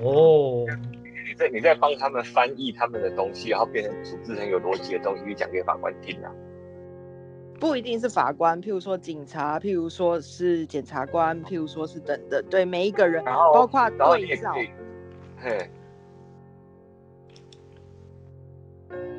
[0.00, 0.64] 哦，
[1.28, 6.32] 你在你在帮他们翻译他们的东西，然后变成组织很有逻辑的东西去讲给法官听啊？
[7.60, 14.54] 不一定是法官，譬如说警察，譬如说是检察官，譬如说是等等，对每一个人，然后包括对照，
[15.36, 15.70] 嘿。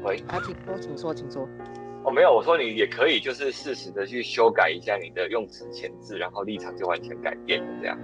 [0.03, 1.47] 喂，啊，请说，请说，请说。
[2.03, 7.97] 哦，没有，我说你也可以，就是适时的去修改一下你的用词遣字，然后立场就完全改变了这样。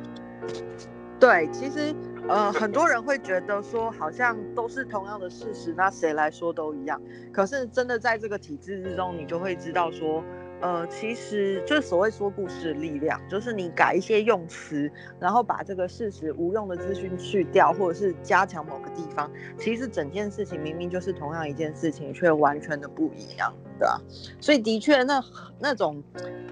[1.19, 1.95] 对，其实
[2.27, 7.01] 呃，很多人会觉得说，好像都是同样的事实，那谁来说都一样。
[7.31, 10.23] 可是真的在这个体制之中，你就会知道说。
[10.65, 24.01] 呃，其实就是所谓说故事的力量，就是你改一些用词，然后把这个事实无用的资讯去掉，或者是加强某个地方，其实整件事情明明就是同样一件事情，却完全的不一样，对吧？
[24.41, 25.23] 所以的确，那
[25.59, 26.03] 那种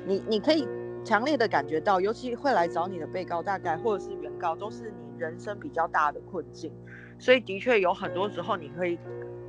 [0.05, 0.67] 你你可以
[1.03, 6.71] 强烈的感觉到，尤其会来找你的被告，大概或者是原告，都是你人生比较大的困境，
[7.17, 8.99] 所以的确有很多时候你可以。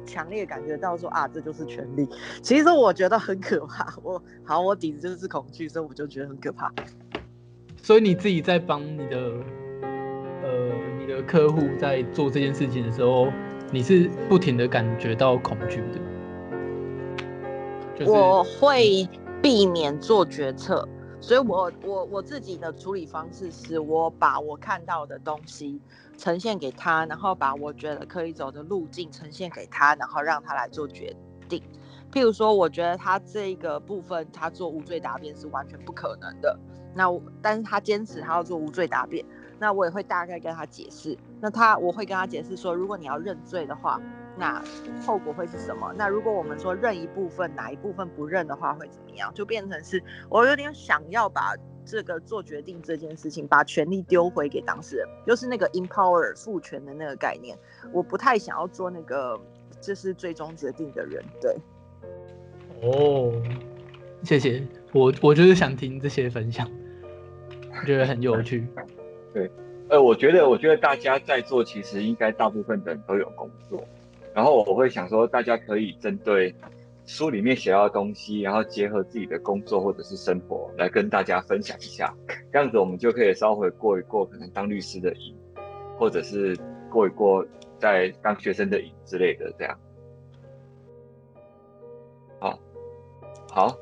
[0.05, 2.09] 强烈感觉到说啊，这就是权力。
[2.43, 3.95] 其实我觉得很可怕。
[4.03, 6.73] 我好，我底子就是恐惧，所以我就觉得很可怕。
[7.83, 9.19] 所以你自己在帮你的
[10.43, 13.29] 呃你的客户在做这件事情的时候，
[13.71, 15.99] 你是不停的感觉到恐惧的。
[17.97, 19.09] 就是、我会
[19.43, 20.89] 避免做决策，
[21.21, 25.81] 所以我我我自己的处理方式是我把我看到的东西。
[26.17, 31.15] 呈现给他，然后把我觉得可以走的路径呈现给他，然后让他来做决
[31.49, 31.63] 定。
[32.13, 36.59] 譬如说，我觉得他这个部分他做无罪答辩是完全不可能的。
[36.95, 39.25] 那我，但是他坚持他要做无罪答辩，
[39.59, 41.19] 那我也会大概跟他解释。
[41.41, 44.01] 那他我会跟他解释说，如果你要认罪的话，
[44.37, 44.63] 那
[45.05, 45.93] 后果会是什么？
[45.97, 49.33] 那如果我们说认一部分，哪一部分不认的话会怎么样？
[49.35, 51.55] 就变成是我有点想要把。
[51.85, 57.57] 这个做决定这件事情，把权力丢回给当事人，就是那个 empower 赋权的那个概念。
[57.93, 59.39] 我不太想要做那个，
[59.81, 61.23] 这是最终决定的人。
[61.41, 61.57] 对。
[62.83, 63.33] 哦，
[64.23, 64.67] 谢谢。
[64.93, 66.71] 我我就是想听这些分享，
[67.81, 68.67] 我觉得很有趣。
[69.35, 69.51] 对，
[69.89, 73.85] 呃，我觉得我觉得大家在座其实应该大部分的人都有工作，
[74.33, 76.55] 然后我会想说，大家可以针对。
[77.07, 82.15] 书里面写到的东西，然后结合自己的工作或者是生活来跟大家分享一下，
[82.53, 85.37] 这样子我们就可以稍微过一过可能当律师的瘾，
[85.99, 86.57] 或者是
[86.91, 87.45] 过一过
[87.79, 89.79] 在当学生的瘾之类的这样。
[92.41, 92.59] 好，
[93.51, 93.77] 好，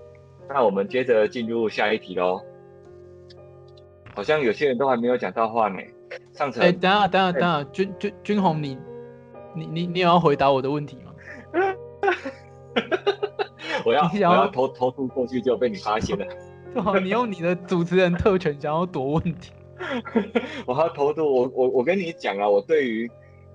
[0.48, 2.40] 那我们接着进入下一题喽。
[4.14, 5.78] 好像有些人都还没有讲到话呢。
[6.34, 8.76] 上层，哎，等下，等下，等下，君君君宏，你
[9.54, 11.12] 你你你有要回答我的问题吗？
[13.84, 16.26] 我要我要偷偷渡过去，就被你发现了。
[16.82, 19.52] 好，你用你的主持人特权想要躲问题。
[20.64, 23.10] 我要偷渡，我我我跟你讲啊，我对于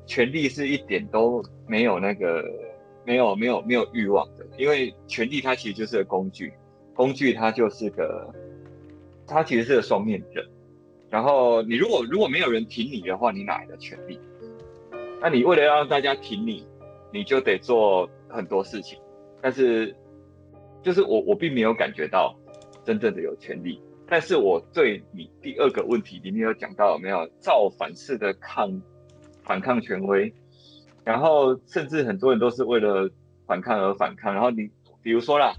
[0.05, 2.43] 权力是一点都没有那个
[3.05, 6.53] 没有没有没有欲望的，因为权力它其实就是个工具，
[6.93, 8.30] 工具它就是个
[9.26, 10.45] 它其实是个双面人。
[11.09, 14.20] 然后你如果如果没有人挺你的话，你哪来的权利？
[15.22, 16.68] 那你为了让大家挺你，
[17.11, 18.99] 你就得做很多事情。
[19.42, 19.96] 但是，
[20.82, 22.36] 就是我我并没有感觉到
[22.84, 23.80] 真正的有权利。
[24.10, 28.82] 但是我对你第二个问题里面有讲到有没有造反式的抗
[29.44, 30.34] 反抗权威，
[31.04, 33.10] 然后甚至很多人都是为了
[33.46, 34.34] 反抗而反抗。
[34.34, 34.70] 然后你
[35.02, 35.54] 比如说啦，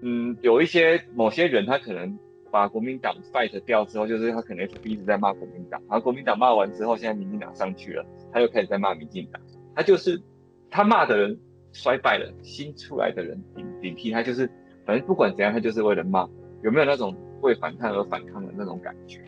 [0.00, 2.16] 嗯，有一些某些人他可能
[2.52, 9.42] 把国民党 fight 掉之后，就是他可能一直在骂国民党，然后国民党骂完之后，现在民进党上去了，他又开始在骂民进党。
[9.74, 10.22] 他就是
[10.70, 11.36] 他骂的人。
[11.72, 14.48] 衰败了，新出来的人顶顶替他，就是
[14.84, 16.28] 反正不管怎样，他就是为了骂。
[16.62, 19.20] 有没有那种为反抗而反抗的那种感觉？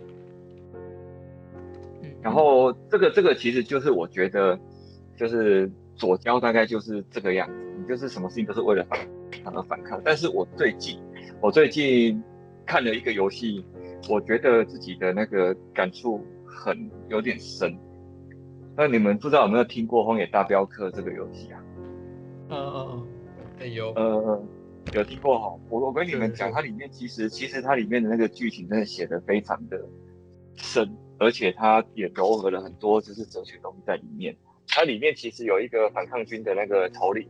[2.23, 4.57] 然后这个这个其实就是我觉得，
[5.17, 9.01] 就是左交大概就是这个样子，你就是什么事情都是为了反
[9.43, 10.01] 抗而反抗。
[10.05, 10.97] 但是我最近
[11.41, 12.23] 我最近
[12.65, 13.65] 看了一个游戏，
[14.09, 17.77] 我觉得自己的那个感触很有点深。
[18.77, 21.61] 那你们不知道有没有听过《荒野大镖客》这个游戏啊？
[22.55, 23.07] 嗯嗯嗯，
[23.61, 24.43] 哎有呃
[24.93, 25.59] 有听过哈。
[25.69, 29.81] 我我跟你们讲，它里面其实其实它里面的那个剧情真的写的非常的
[30.55, 30.89] 深，
[31.19, 34.37] 而且它也糅合了很多就是哲学东西在里面。
[34.69, 37.29] 它里面其实有一个反抗军的那个头领，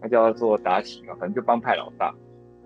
[0.00, 2.14] 他叫做达奇嘛，反正就帮派老大。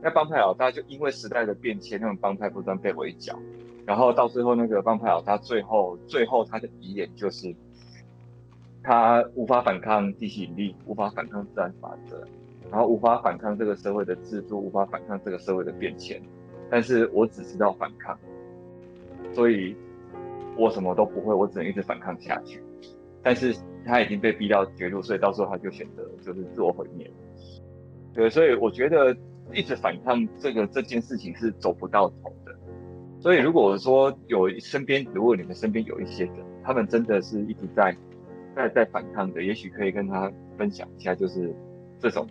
[0.01, 3.39] 那帮派老大就因为时代的变迁，那种帮派不断被围剿，
[3.85, 7.55] 然后到最后那个帮派老大最后最后他的遗言就是。
[8.89, 12.27] 他无法反抗地心引力，无法反抗自然法则，
[12.71, 16.19] 然后无法反抗这个社会的制度，无法反抗这个社会的变迁。
[16.71, 18.19] 但是我只知道反抗，
[19.35, 19.77] 所以
[20.57, 22.63] 我什么都不会，我只能一直反抗下去。
[23.23, 27.11] 但是他已经被逼到绝路，所以到时候他就选择就是自我毁灭。
[28.15, 29.15] 对，所以我觉得
[29.53, 32.57] 一直反抗这个这件事情是走不到头的。
[33.21, 37.95] 所以如果说有身边，如果你们身边有一些人，他们真的是一直在。
[38.59, 41.55] 在在反抗的，也许可以跟他分享一下，就是
[42.01, 42.27] 这种，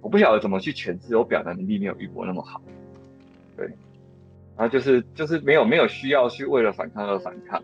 [0.00, 2.62] 我不晓得怎么去诠释，我表达能力没有玉博那么好，
[3.54, 3.66] 对，
[4.56, 7.62] 然后就是就是没有没有需要去为了反抗而反抗，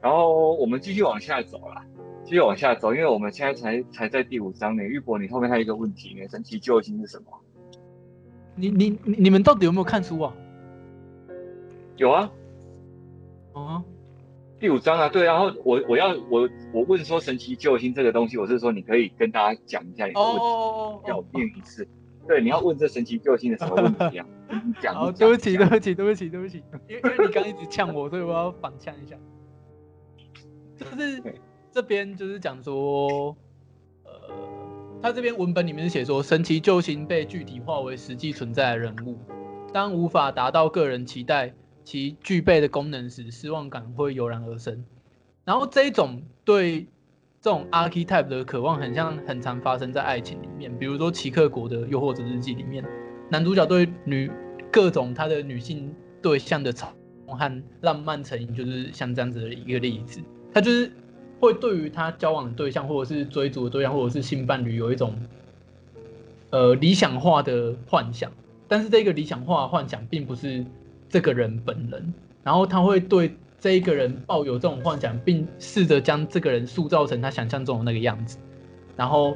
[0.00, 1.84] 然后我们继续往下走啦，
[2.24, 7.26] 继续往下走，因为我们现在才才在第五章呢，玉博你后面还有一个问题呢，神奇救星是什么？
[8.54, 10.34] 你你你们到底有没有看书啊？
[11.96, 12.30] 有啊，
[13.52, 13.95] 哦、uh。
[14.58, 21.86] 第五章啊，对，然后我我要我我问说神奇救星这个东西，我是说你可以跟大家讲一下你的问题，哦、要念一次。
[22.26, 24.26] 对，你要问这神奇救星的什么问题啊？
[24.48, 24.94] 你讲。
[24.94, 29.14] 好，对不起，对不起，对不起，对不起，因为因为你刚刚一直呛我，所以我要反呛一下。
[30.78, 31.22] 就是
[31.70, 33.36] 这边就是讲说，
[34.04, 34.10] 呃，
[35.02, 39.18] 他这边文本里面是写说，神奇救星被具体化为实际存在的人物，
[39.72, 41.52] 当无法达到个人期待。
[41.86, 44.84] 其具备的功能时，失望感会油然而生。
[45.44, 46.80] 然后这一种对
[47.40, 50.76] 这种 archetype 的渴望，很像很常发生在爱情里面。
[50.76, 52.84] 比如说奇克国的《诱惑者日记》里面，
[53.30, 54.28] 男主角对女
[54.72, 56.88] 各种他的女性对象的嘲
[57.24, 60.20] 弄和浪漫成瘾，就是像这样子的一个例子。
[60.52, 60.90] 他就是
[61.38, 65.14] 会对于他交往的对象，或者是追逐的对象，或者是性伴侣，有一种
[66.50, 68.32] 呃理想化的幻想。
[68.66, 70.66] 但是这个理想化幻想，并不是。
[71.16, 72.12] 这个人本人，
[72.44, 78.36] 然后他会对这一个人抱有这种幻想，并试着将这个人塑造成他想象中的那个样子。
[78.94, 79.34] 然后，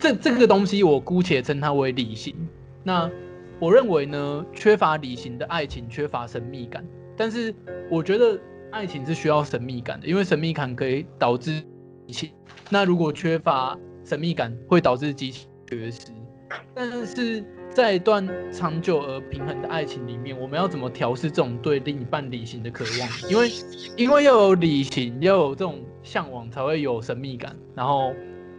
[0.00, 2.34] 这这个东西我姑且称它为理性。
[2.82, 3.08] 那
[3.60, 6.84] 我认为呢，缺乏理性的爱情缺乏神秘感。
[7.16, 7.54] 但是
[7.88, 8.36] 我觉得
[8.72, 11.62] 爱情是需要神秘感的，因为神秘感可以导致
[12.08, 12.30] 激情。
[12.68, 16.08] 那如果缺乏神秘感，会导致激情缺失。
[16.74, 17.44] 但是。
[17.76, 23.30] 在一段长久而平衡的爱情里面，我们要怎么调试这种对另一半理性的渴望？
[23.30, 23.50] 因为，
[23.98, 28.14] 因为要有理性，要有这种向往，才会有神秘感，然后，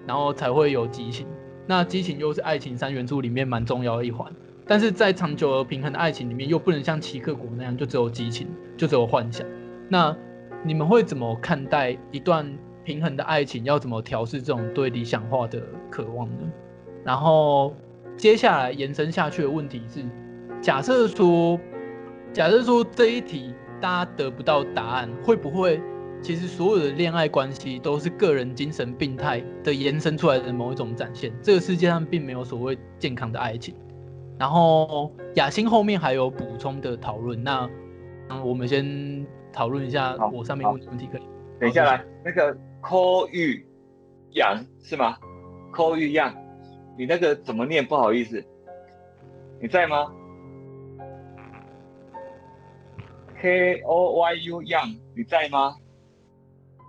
[0.05, 1.25] 然后才会有激情。
[1.65, 4.31] 那激情又是爱情三元素里面蛮重要的一环。
[4.67, 8.47] 但是在长久而平衡的爱情里面，又不能像奇克果那样，就只有激情，
[8.77, 9.43] 就只有幻想。
[9.89, 10.15] 那
[10.63, 12.47] 你们会怎么看待一段
[12.83, 13.63] 平衡的爱情？
[13.63, 15.59] 要怎么调试这种对理想化的
[15.89, 16.51] 渴望呢？
[17.03, 17.73] 然后。
[18.17, 20.03] 接下来延伸下去的问题是，
[20.59, 21.59] 假设说，
[22.33, 25.79] 假设说这一题大家得不到答案，会不会
[26.19, 31.31] 其实所有的恋爱关系都是个人精神病态的延伸出来的某一种展现？
[31.43, 33.75] 这个世界上并没有所谓健康的爱情。
[34.39, 37.69] 然后雅欣后面还有补充的讨论，那
[38.29, 41.21] 嗯，我们先讨论一下我上面问的问题可以。
[41.59, 42.51] 等一下来，那个
[42.81, 43.63] 柯玉
[44.31, 45.17] 阳是吗？
[45.71, 46.33] 柯玉阳。
[46.97, 47.85] 你那个怎么念？
[47.85, 48.43] 不好意思，
[49.61, 50.11] 你在吗
[53.39, 55.75] ？K O Y U Young，你在吗？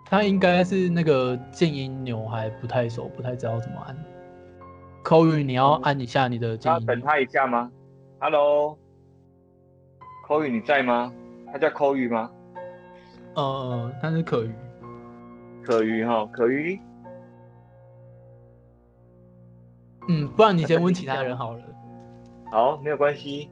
[0.06, 3.94] 他应该是那个静音钮还不太熟，不太知道怎么按。
[5.04, 6.86] 口语你要按一下你的静音。
[6.86, 7.70] 等他一下吗
[8.18, 8.78] ？Hello，
[10.26, 11.12] 口语你在吗？
[11.52, 12.30] 他叫口语吗？
[13.34, 14.50] 呃，他是可鱼。
[15.62, 16.80] 可鱼哈，可鱼。
[20.08, 21.60] 嗯，不然你先问其他人好了。
[22.50, 23.48] 好，没有关系。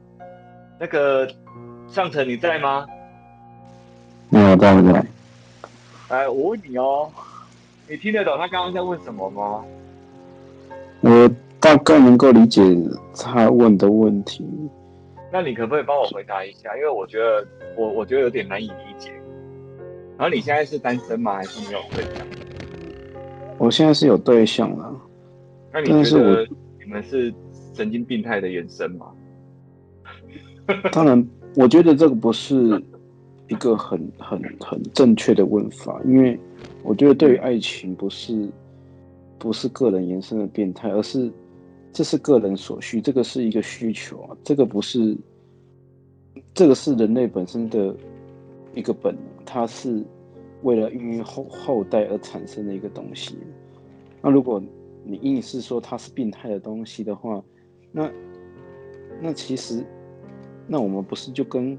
[0.79, 1.27] 那个
[1.87, 2.85] 上层你在吗？
[4.29, 5.05] 没有，在不在？
[6.09, 7.09] 哎，我问你哦，
[7.87, 9.63] 你听得懂他刚刚在问什么吗？
[11.01, 11.29] 我
[11.59, 12.61] 大概能够理解
[13.15, 14.45] 他问的问题。
[15.31, 16.75] 那你可不可以帮我回答一下？
[16.75, 17.45] 因为我觉得
[17.75, 19.11] 我我觉得有点难以理解。
[20.17, 21.35] 然后你现在是单身吗？
[21.35, 22.25] 还是没有对象？
[23.57, 24.96] 我现在是有对象了。
[25.81, 26.47] 那你觉得
[26.79, 27.33] 你们是
[27.73, 29.11] 神经病态的延伸吗？
[30.91, 32.81] 当然，我觉得这个不是
[33.47, 36.39] 一个很很很正确的问法，因为
[36.83, 38.49] 我觉得对于爱情不是
[39.37, 41.31] 不是个人延伸的变态，而是
[41.93, 45.15] 这是个人所需，这个是一个需求啊，这个不是，
[46.53, 47.95] 这个是人类本身的
[48.73, 50.03] 一个本能，它是。
[50.63, 53.37] 为了孕育后后代而产生的一个东西，
[54.23, 54.59] 那如果
[55.07, 57.43] 你硬是说它是病态的东西的话，
[57.91, 58.11] 那
[59.21, 59.85] 那其实，
[60.67, 61.77] 那我们不是就跟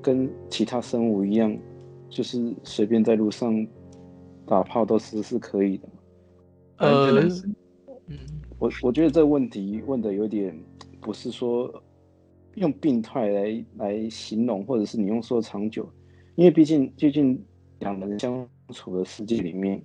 [0.00, 1.56] 跟其他生物一样，
[2.08, 3.66] 就是随便在路上
[4.46, 5.94] 打炮都是是可以的吗？
[6.78, 7.10] 呃，
[8.06, 8.18] 嗯，
[8.58, 10.58] 我我觉得这个问题问的有点
[11.00, 11.82] 不是说
[12.54, 15.88] 用病态来来形容，或者是你用说长久，
[16.36, 17.42] 因为毕竟毕竟。
[17.80, 19.82] 两人相处的世界里面，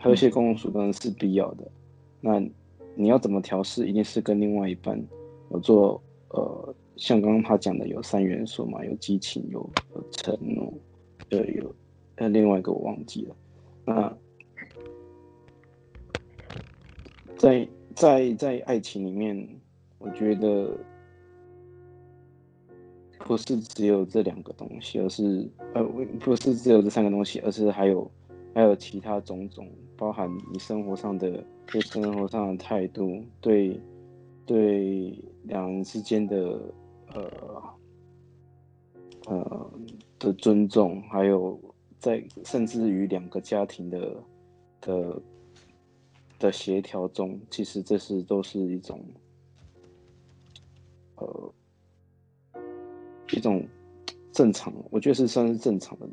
[0.00, 1.66] 和谐共处当然是必要的。
[2.20, 2.40] 那
[2.94, 5.00] 你要怎么调试，一定是跟另外一半
[5.50, 9.60] 有做呃，像刚刚他讲的有三元素嘛，有激情，有
[9.94, 10.72] 有承诺，
[11.30, 11.74] 呃，有
[12.16, 13.36] 呃另外一个我忘记了。
[13.84, 14.16] 那
[17.36, 19.48] 在在在爱情里面，
[19.98, 20.70] 我觉得。
[23.24, 25.82] 不是只有这两个东西，而是呃，
[26.20, 28.08] 不是只有这三个东西，而是还有
[28.54, 33.80] 还有其他种种，包含你生活上的对生活上的态度，对
[34.44, 36.60] 对两人之间的
[37.14, 37.74] 呃
[39.26, 39.70] 呃
[40.18, 41.58] 的尊重，还有
[41.98, 44.16] 在甚至于两个家庭的
[44.80, 45.22] 的
[46.38, 49.04] 的协调中，其实这是都是一种
[51.16, 51.52] 呃。
[53.32, 53.66] 一种
[54.30, 56.08] 正常，我觉得是算是正常的。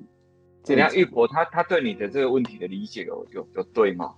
[0.64, 0.89] 怎样？
[0.95, 4.14] 玉婆他他对你的这个问题的理解有有有对吗？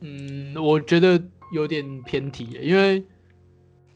[0.00, 1.22] 嗯，我觉得
[1.52, 2.96] 有点偏题，因为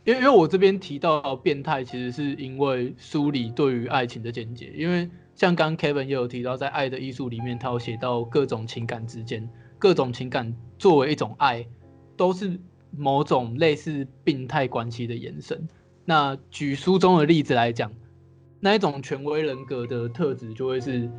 [0.04, 4.72] 因为因为我这边提到变态，其实是因为梳理对于爱情的见解。
[4.76, 9.46] 因为像刚 Kevin 也有提到，在《爱的艺术》里面，他有写到各种情感之间，
[9.78, 11.66] 各种情感作为一种爱，
[12.16, 12.58] 都是
[12.96, 15.68] 某种类似病态关系的延伸。
[16.04, 17.92] 那举书中的例子来讲。
[18.62, 21.10] 那一种权威人格的特质就会是，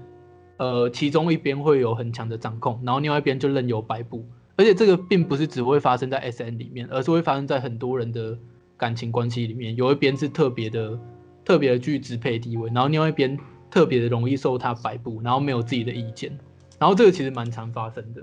[0.62, 4.24] 呃，其中一边会有很强的掌控，然后另外一边就任由摆布。
[4.55, 8.38] 而且这个并不是只会发生在 S N 里面，而是会发生在很多人的
[8.78, 9.76] 感情关系里面。
[9.76, 10.99] 有一边是特别的、
[11.43, 13.36] 特别的具支配地位，然后另外一边
[13.72, 16.32] 特别的容易受他摆布，然后没有自己的意见。
[16.78, 18.22] 然后这个其实蛮常发生的。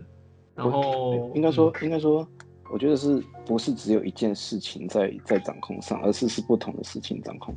[0.54, 2.24] 然后应该说，应该说，
[2.70, 7.52] 我觉得是不是只有一件事情在在掌控上，而是是不同的事情掌控。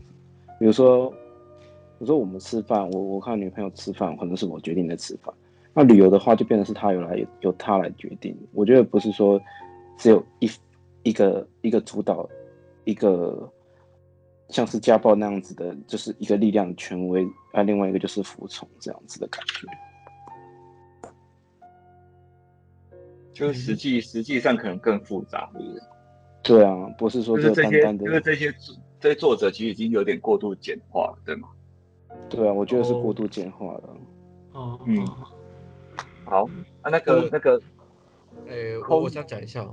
[0.57, 1.13] 比如说。
[2.01, 5.31] 比如说我们吃饭，我我看女朋友吃饭，可能是我决定的吃饭。
[5.71, 8.35] 那旅游的话，就变成是他由来由他来决定。
[8.53, 9.39] 我觉得不是说
[9.99, 10.49] 只有一
[11.03, 12.27] 一个一个主导，
[12.85, 13.47] 一个
[14.49, 19.67] 像是家暴那样子的，就是一个力量权威，啊，另外一个就是服从这样子的感觉。
[23.31, 25.81] 就实际实际上可能更复杂，是不是？
[26.41, 28.51] 对啊，不是说就单单的，因为这些
[28.99, 31.47] 这些作者其实已经有点过度简化了，对吗？
[32.29, 33.97] 对啊，我觉得是过度简化了。
[34.53, 35.05] 哦，嗯，
[36.25, 36.43] 好
[36.81, 37.61] 啊，那个那个，
[38.47, 39.67] 哎、欸，我我想讲一下，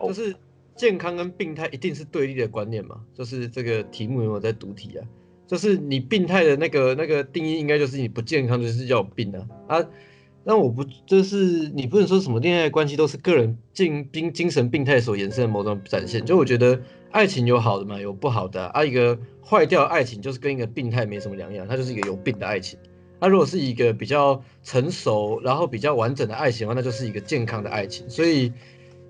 [0.00, 0.34] 就是
[0.76, 3.00] 健康跟病态一定是对立的观念嘛？
[3.14, 5.06] 就是这个题目有没有在读题啊？
[5.46, 9.86] 就是你病态的那个那个定义，应该就是你不健康，就是要有病啊啊！
[10.48, 16.24] 那我不就是你不能说什么恋爱关系都是个人精精精神病态所延伸的某种展现？
[16.24, 16.80] 就我觉得。
[17.10, 18.84] 爱情有好的嘛，有不好的啊。
[18.84, 22.78] 一个坏掉的爱情就是跟一个病态没什么两样，它就是一个有病的爱情。
[23.18, 28.08] 那、如果是一个比较成熟，然后比较完整的爱情的话，那就是一个健康的爱情。
[28.10, 28.52] 所以，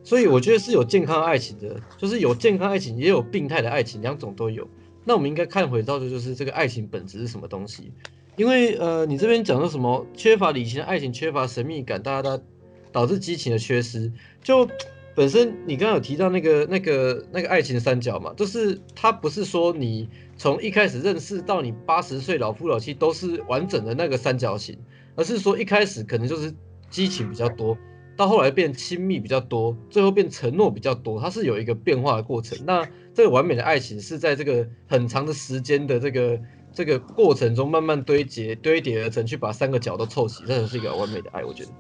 [0.05, 4.69] 所以我觉得是有健康爱情的，就是有健康爱情，也有病态的爱情，两种都有。
[5.05, 7.91] 那我们应该看回到的就是这个爱情本质是什么东西？
[8.39, 12.43] 因为呃，你这边讲的什么缺乏理性的爱情，缺乏神秘感，大家都
[12.91, 14.11] 导致激情的缺失，
[14.43, 14.67] 就。
[15.15, 24.79] 本身你刚刚有提到那个那个那个爱情三角嘛，就是它不是说你从一开始认识到你八十岁老夫老妻都是完整的那个三角形，
[25.17, 26.55] 而是说一开始可能就是
[26.89, 27.77] 激情比较多，
[28.17, 32.57] 到后来变亲密比较多，最后变承诺比较多，它是有一个变化的过程。
[32.65, 36.39] 那这个完美的爱情是在这个很长的时间的这个
[36.73, 41.71] 这个过程中慢慢堆叠堆叠而成，去把三个角都凑齐，这是一个完美的爱，我觉得。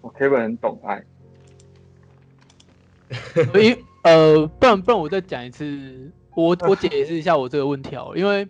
[0.00, 1.04] 我 Kevin 很懂爱。
[3.52, 8.46] 所以呃，不然不然我再讲一次，我我解释一下我这个问题哦，因为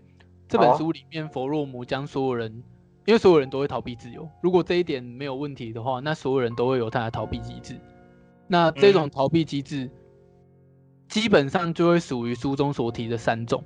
[0.48, 2.62] 这本书里面佛洛姆将所有人
[3.06, 4.28] 因为所有人都会逃避自由。
[4.42, 7.78] 如果这一点没有问题的话，那所有人都会有他的逃避机制。
[8.46, 9.90] 那这种逃避机制，
[11.08, 13.62] 基本上就会属于书中所提的三种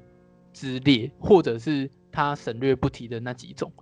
[0.52, 3.72] 之列，或者是他省略不提的那几种。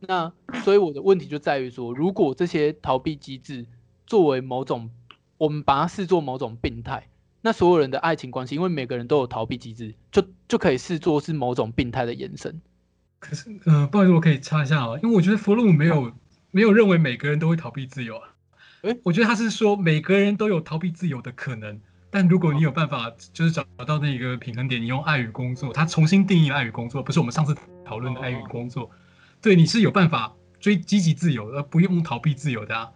[0.00, 0.32] 那
[0.62, 3.66] 所以我的问题就在于说，如果这些逃避机制
[4.06, 4.90] 作为某种，
[5.38, 7.08] 我们把它视作某种病态，
[7.40, 12.60] 那所有人的爱情关系，因为每个人都有逃避机制，就就可以视作是某种病态的延伸。
[13.18, 16.12] 可是，呃，不好意思，我可以插一下啊，因为我觉得弗洛姆没有
[16.50, 18.34] 没有认为每个人都会逃避自由啊。
[18.82, 21.80] 诶，我觉得他是说每个人都有逃避自由的可能，
[22.10, 27.54] 但如果你有办法，就是找到那个平衡点，你用爱与工作，他重新定义爱与工作，不是我们上次
[27.84, 28.90] 讨论的爱与工作，
[29.42, 32.88] 对，你是有办法追积极自由，而不用逃避自由的啊。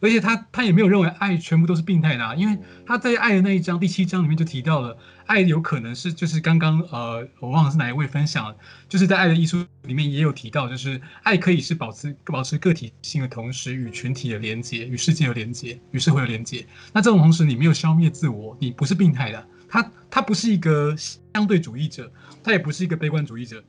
[0.00, 4.96] 而且他他也没有认为爱全部都是病态的啊，因为他在爱的那一章第七章里面就提到了，
[5.28, 8.52] 爱有可能是就是刚刚呃我忘了是哪一位分享，
[8.88, 16.66] 就是在爱的艺术里面也有提到，就是爱可以是保持保持个体性的同时与群体的连接，与世界的连接，与社会的连接。
[16.92, 19.46] 那这种同时你没有消灭自我，你不是病态的。
[19.68, 22.10] 他他不是一个相对主义者，
[22.42, 23.62] 他也不是一个悲观主义者，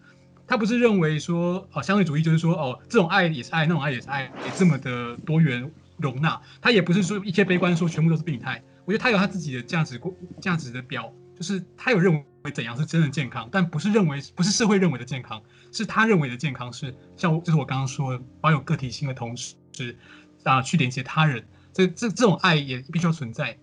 [0.48, 5.70] 他不是认为说哦相对主义就是说哦这种爱也是爱，那种爱也是爱，也这么的多元。
[6.02, 12.14] 容纳他也不是说一切悲观说全部都是病态，我觉得他有他自己的价值观价值的标，就是他有认
[12.44, 19.56] 为怎样是真的健康，但不是认为不是社会认为的健康，是他认为的健康是像就是我刚刚说的保有个体性的同时
[20.44, 23.58] 啊去连接他人，这这这种爱也必须要存在，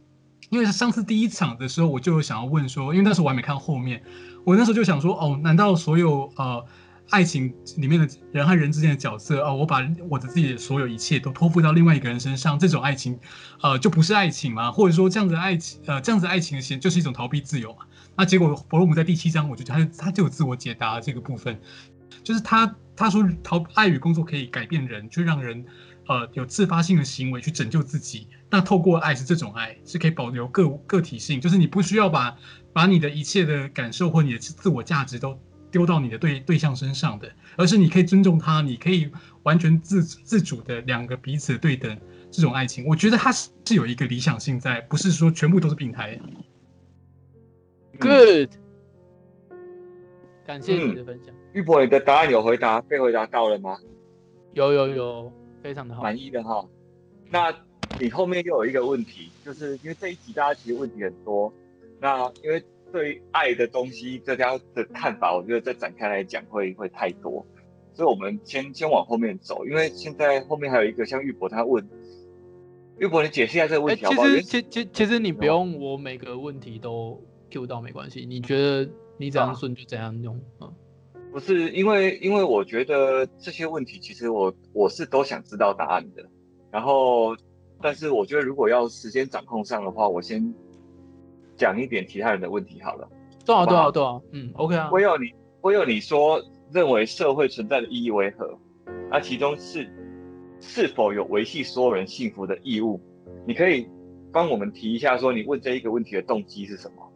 [0.48, 4.02] 因为是上次第一场的时候我就想要问说，因为那时候我还没看后面，
[4.44, 6.64] 我那时候就想说哦，难道所有呃。
[7.10, 9.78] 爱情里面的人和人之间的角色，哦，我把
[10.10, 13.18] 我的自己的所有一切都托付到另外一个人身上，这种爱情，
[13.62, 14.72] 呃，就不是爱情吗？
[14.72, 17.86] 或者说这样子爱情，呃，这样子爱情的其实就是一种逃避自由嘛？
[18.16, 21.60] 那结果弗洛姆在第七章，我就觉得他他就有自我解答这个部分，
[22.24, 25.64] 就是他他说逃爱与工作可以改变人，去让人
[26.08, 28.26] 呃有自发性的行为去拯救自己。
[28.50, 32.36] 那透过爱是这种爱，是可以保留个个体性，就是你不需要把
[32.72, 35.38] 把你的一切的感受或你的自我价值都。
[35.70, 39.10] 丢到你的对对象身上的，而是你可以尊重他，你可以
[39.42, 41.98] 完全自自主的两个彼此对等
[42.30, 46.18] 这种爱情，我觉得它是是有一个理想性在，不是说全部都是病态。
[47.98, 48.50] Good，
[50.46, 51.34] 感谢你的分享。
[51.52, 53.78] 玉博，你的答案有回答被回答到了吗？
[54.54, 56.66] 有有有，非常的好，满意的哈。
[57.30, 57.54] 那
[57.98, 61.52] 你后面又有一个问题，就是因为这一集大家其实问题很多，
[62.00, 62.64] 那因为。
[62.96, 67.44] 对爱的东西，大家的看法，我觉得再展开来讲会会太多，
[67.92, 71.86] 所以我们先先往后面走，因为现在后面还有一个像玉博他问，
[72.98, 74.26] 玉博你解释一下这个问题好不好？
[74.28, 80.72] 其实其其其实你不用我每个问题都 Q 到没关系，你觉得你怎样顺就怎样用啊？
[81.32, 86.24] 不是因为因为我觉得这些问题其实我我是都想知道答案的，
[86.70, 87.36] 然后
[87.82, 90.54] 但是我觉得如果要时间掌控上的话，我先。
[91.56, 93.08] 讲一点其他人的问题好了，
[93.44, 94.90] 多少多少多少，嗯，OK 啊。
[94.92, 96.42] 我有你，我有你说
[96.72, 98.58] 认为社会存在的意义为何？
[99.10, 99.88] 那其中是
[100.60, 103.00] 是否有维系所有人幸福的义务？
[103.46, 103.88] 你可以
[104.32, 107.12] 帮我们提一下，说你问这一个问题的动机是什么？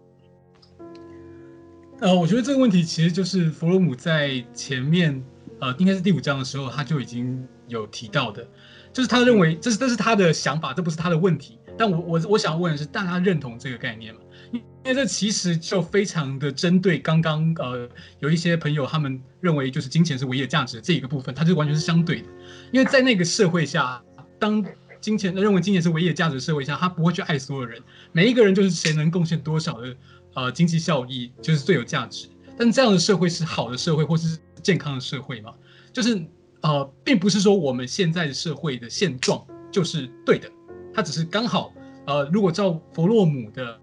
[2.00, 5.22] 呃，我觉得这个问题其实就是弗洛姆在前面，
[5.60, 8.46] 呃，应该是第五章的时候他就已经有提到的，
[8.92, 11.58] 就是他认为这是这是他的想法，这不是他的问题。
[11.76, 14.19] 但我我我想问的是，大家认同这个概念吗？
[14.52, 22.28] 因为这其实就非常的针对刚刚呃有一些朋友他们认为就是金钱是唯一的价值这一个部分，它就完全是相对的。
[22.72, 24.02] 因为在那个社会下，
[24.38, 24.64] 当
[25.00, 27.80] 金钱认为金钱是唯一的价值的社会下，他不会去爱所有人，
[28.12, 29.96] 每一个人就是谁能贡献多少的
[30.34, 32.28] 呃经济效益就是最有价值。
[32.58, 35.52] 但这样的社会是好的社会或是健康的社会吗？
[35.92, 36.22] 就是
[36.62, 40.50] 呃并不是说我们现在的社会的现状就是对的。
[40.92, 41.72] 他只是刚好，
[42.06, 43.80] 呃，如果照弗洛姆的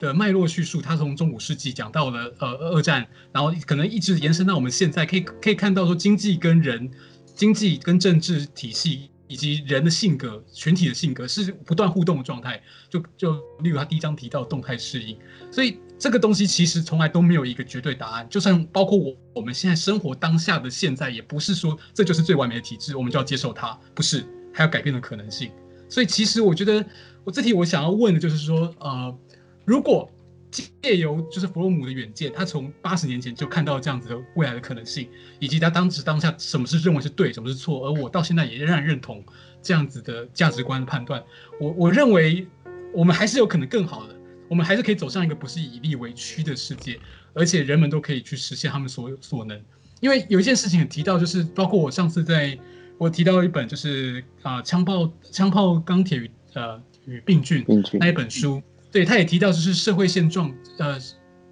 [0.00, 6.90] 的脉络叙述，他从中古世纪讲到了呃二战，然后可能一直延伸到我们现在，可以可以看到说经济跟人、
[7.36, 12.60] 经济跟政治体系以及人的性格、群体的性格是不断互动的状态。
[12.88, 15.16] 就就例如他第一章提到动态适应，
[15.52, 18.26] 所以这个东西其实从来都没有一个绝对答案。
[18.30, 25.50] 就算包括我我们现在生活当下的现在，也不是说这就是最完美的体制，我们就要接受它，不是，还有改变的可能性。
[25.88, 26.84] 所以其实我觉得，
[27.24, 29.18] 我这题我想要问的就是说，呃，
[29.64, 30.10] 如果
[30.50, 35.08] 借由就是弗洛姆的远见，他从八十年前就看到这样子的未来的可能性，
[35.38, 39.24] 以及他当时当下什么是认为是对，什么是错，而我到现在也仍然认同
[39.62, 41.22] 这样子的价值观的判断，
[41.60, 42.46] 我我认为
[42.92, 44.16] 我们还是有可能更好的，
[44.48, 46.98] 我们还是可以走向一个不是以利为驱的世界，
[47.32, 49.60] 而且人们都可以去实现他们所有所能。
[50.00, 52.58] 因为有一件事情提到，就是包括我上次在
[52.98, 57.64] 我提到一本就是啊枪炮枪炮钢铁与呃与病菌
[58.00, 58.60] 那一本书，
[58.92, 60.98] 对，他也提到就是社会现状呃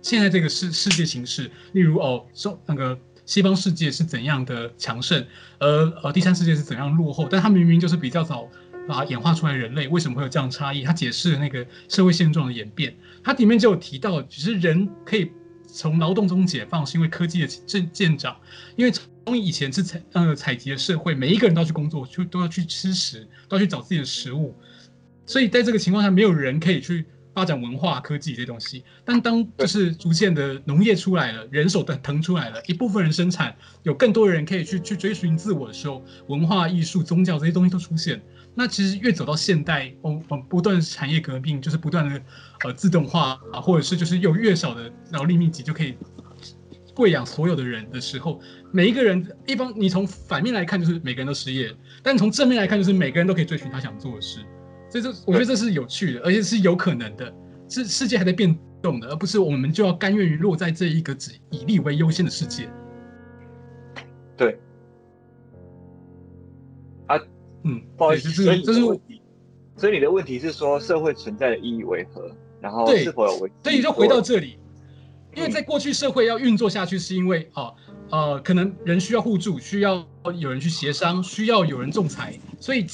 [0.03, 5.27] 现在这个世世界形势，例如哦说那个西方世界是怎样的强盛，
[5.59, 5.67] 而
[6.03, 8.49] 呃第三世界是怎样落后，但他明明就是比较早。
[8.89, 10.83] 啊，演化出来人类为什么会有这样差异？
[10.83, 15.31] 他解释了那个社会现状的演变，它里面就有提到，其实人可以
[15.67, 18.35] 从劳动中解放，是因为科技的渐渐长。
[18.77, 24.57] 因为从以前是采呃采集的社会，每一个人都要去工作，就都要去吃食，都要去找自己的食物，
[25.27, 27.05] 所以在这个情况下，没有人可以去
[27.35, 28.85] 发展文化、科技这些东西。
[29.05, 38.21] 但当就是逐渐的农业出来了，人手的腾出来了，一部分人生产，有更多的人可以去去追寻自我的时候，文化、艺术、宗教这些东西都出现。
[38.55, 42.21] 那其实越走到现代，我我不断产业革命，就是不断的
[42.65, 45.97] 呃自动化啊，或者是就是有越少的劳力密集就可以
[46.97, 48.41] 喂养所有的人的时候，
[48.73, 51.73] 每一个人一方你从反面来看就是每个人都失业，
[52.03, 54.41] 但从正面来看就是每个人都可以追寻他想做的事，
[54.91, 57.33] 所以这我觉得这是有趣的，而且是有可能的，
[57.69, 62.69] 是世界还在变动的，而不是我们就要甘愿于落在这一个只以利为优先的世界。
[64.37, 64.59] 对。
[67.07, 67.19] 啊
[67.65, 69.21] 嗯，不好意思，所以这是问题。
[69.77, 72.31] 所以你的问题是说社会存在的意义为何？
[72.61, 73.55] 然后是否有危机？
[73.63, 74.59] 所以就回到这里，
[75.37, 77.73] 因为在过去社会要运作下去，是因为啊。
[78.11, 80.07] 呃，可能人需要互助，需要
[80.39, 82.87] 有人去协商，需要有人仲裁，所以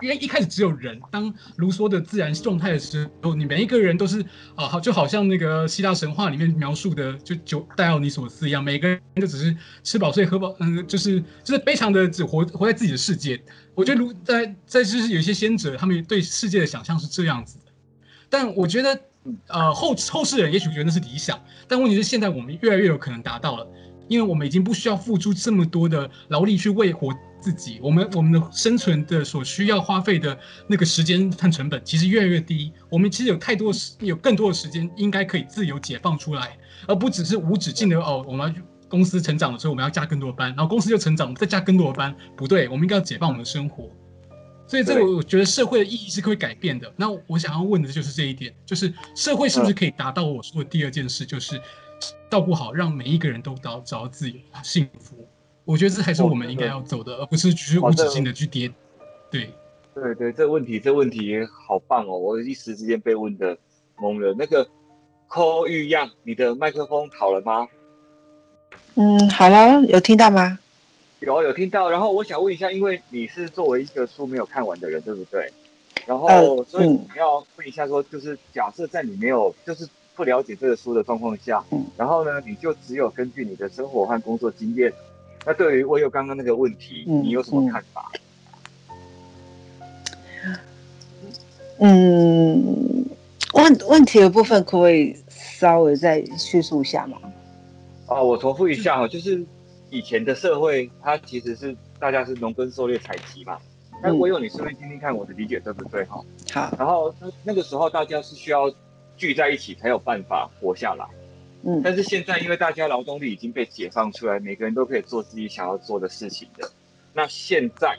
[0.00, 4.20] 因为一开始只有人，当卢梭的自然状态的时候，你每一个人都是
[4.56, 13.40] 啊，好就好像那个希腊神话里面描述的，就就戴奥尼索斯一样，每个人就只是吃饱睡喝饱，嗯，就是就是非常的只活活在自己的世界。
[13.74, 17.66] 我觉得卢在在就是有些先者，他们对世界的想象是这样子的，
[18.28, 19.00] 但我觉得
[19.46, 21.38] 呃后后世人也许觉得那是理想，
[21.68, 23.66] 但问题是现在我们越来越有可能达到了。
[24.08, 32.72] 因为我们已经不需要付出这么多的劳力去喂活自己，我们我们的生存的所需要花费的那个时间和成本其实越来越低。
[32.90, 36.56] 我们其实有太多时，有更多的时间应该可以自由解放出来，
[36.88, 38.24] 而不只是无止境的哦。
[38.26, 43.90] 我们要公司成长的时候，我们要加更多的班，然后公司就成长，我们再加更多的班，不对，我们应该要解放我们的生活。
[44.68, 46.92] 所以这个我觉得社会的意义是会改变的。
[46.96, 51.60] 那我想要问的就是这一点，就是社会是不是可以达到我说的第二件事，就是。
[52.28, 55.16] 照顾好，让每一个人都找找到自由、幸福。
[55.64, 58.70] 我觉得这才是我们应该要走的，而不是只是无止境的去跌。
[59.30, 59.50] 对，
[59.94, 62.18] 对对，这问题这问题好棒哦！
[62.18, 63.56] 我一时之间被问的
[63.96, 64.34] 懵了。
[64.38, 64.68] 那个
[65.28, 67.68] 柯玉样，你的麦克风好了吗？
[68.94, 70.58] 嗯，好了，有听到吗？
[71.20, 71.90] 有有听到。
[71.90, 75.50] 然后我想问一下，因为你是作为一个书没有看完的人，对不对？
[76.06, 79.88] 然后所以你要问一下，说就是假设在你没有就是。
[80.16, 84.90] 不了解这个书的状况下，嗯，然后呢，你就只有根据你的生活和工作经验，
[85.44, 88.10] 那对于我有刚刚那个问题，嗯，你有什么看法？
[91.78, 93.04] 嗯，
[93.52, 97.18] 问问题的部分可不可以稍微再叙述一下吗？
[98.06, 99.44] 哦，我重复一下哈，就是
[99.90, 103.58] 以前的社会，它其实是大家是农耕狩猎采集嘛，
[104.02, 106.24] 那我有你顺便听听看我的理解对不对哈？
[106.54, 108.72] 好，然后那那个时候大家是需要。
[109.16, 111.06] 聚在一起才有办法活下来。
[111.62, 116.70] 嗯，但是现在因为大家劳动力已经被解放出来，每个人都可以做自己想要做的事情的。
[117.12, 117.96] 那现在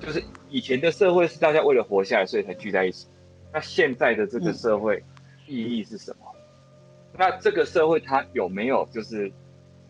[0.00, 3.06] 就是以前的社会是大家为了活下来，所以才聚在一起。
[3.52, 5.02] 那现在的这个社会
[5.46, 6.18] 意义是什么？
[6.34, 9.30] 嗯，那这个社会它有没有就是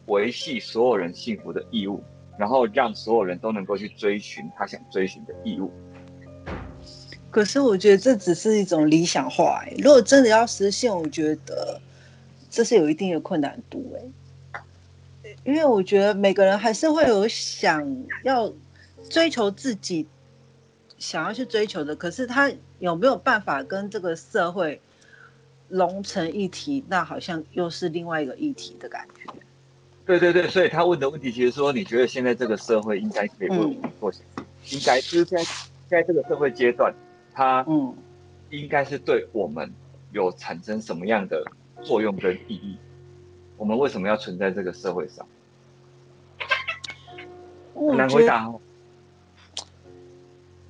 [0.07, 2.03] 维系所有人幸福的义务，
[2.37, 5.71] 然后让所有人都能够去追寻他想追寻的义务？
[7.35, 11.81] 可是我觉得这只是一种理想化，欸，如果真的要实现，我觉得
[12.49, 13.93] 这是有一定的困难度，
[14.53, 17.85] 欸，因为我觉得每个人还是会有想
[18.23, 18.53] 要
[19.11, 20.07] 追求自己
[20.97, 24.81] 想要去追求的，可是他有没有办法跟这个社会
[25.67, 26.85] 融成一体？
[26.89, 29.29] 那好像又是另外一个议题的感觉。
[30.07, 34.45] 对对对，所以他问的问题其实说，你觉得现在这个社会应该可以为我们做什么？
[34.71, 35.45] 应该就是在
[35.89, 36.95] 在这个社会阶段。
[37.35, 37.93] 它嗯，
[38.51, 39.71] 应该是对我们
[40.13, 41.45] 有产生什么样的
[41.83, 42.79] 作用跟意义？
[43.57, 45.27] 我们为什么要存在这个社会上？
[47.75, 48.61] 很难回答哦。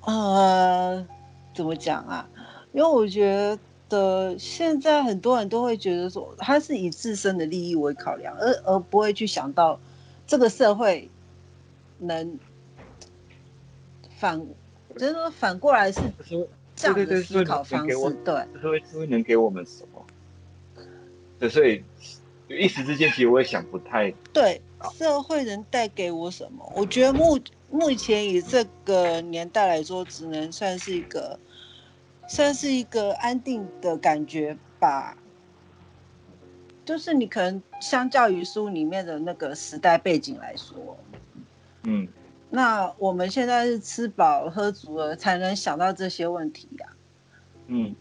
[0.06, 1.06] 呃，
[1.54, 2.26] 怎么讲啊？
[2.72, 3.58] 因为我觉
[3.90, 9.78] 得现在很多人都会觉得说，他是以自身的利益为考量，而而不会去想到
[10.26, 11.10] 这个社会
[11.98, 12.38] 能
[14.18, 14.46] 反。
[14.98, 16.00] 就是说，反过来是
[16.74, 17.94] 这样的思考方式，
[18.24, 20.04] 对，社会社会能给我们什么？
[21.38, 21.82] 对，所以
[22.48, 24.60] 一时之间，其实我也想不太对
[24.96, 26.72] 社会能带给我什么。
[26.76, 27.38] 我觉得目
[27.70, 31.38] 目前以这个年代来说，只能算是一个
[32.28, 35.16] 算是一个安定的感觉吧。
[36.84, 40.98] 就是你可能相较于书里面的那个时代背景来说，
[41.84, 42.06] 嗯，
[42.54, 46.94] 那我们现在是吃饱喝足了才能想到这些问题呀、啊。
[47.66, 47.96] 嗯，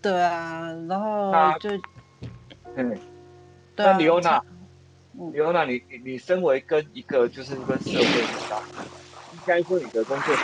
[0.00, 1.70] 对啊，然后就，
[2.76, 2.96] 嗯。
[3.74, 4.42] 对啊、那李欧娜，
[5.18, 8.62] 嗯、李欧娜，你你你身为跟一个就是跟社会比较，
[9.32, 10.34] 应该说你的工作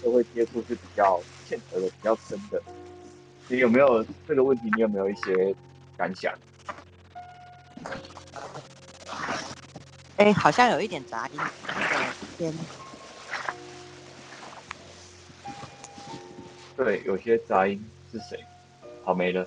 [0.00, 2.62] 社会接触是比较欠缺的、比较深的，
[3.48, 4.70] 你有没有这个问题？
[4.76, 5.52] 你有没有一些
[5.96, 6.32] 感想？
[10.18, 11.40] 哎，好像有一点杂音，
[12.38, 12.54] 天。
[16.82, 17.80] 对，有些杂音
[18.10, 18.42] 是谁？
[19.04, 19.46] 好，没了。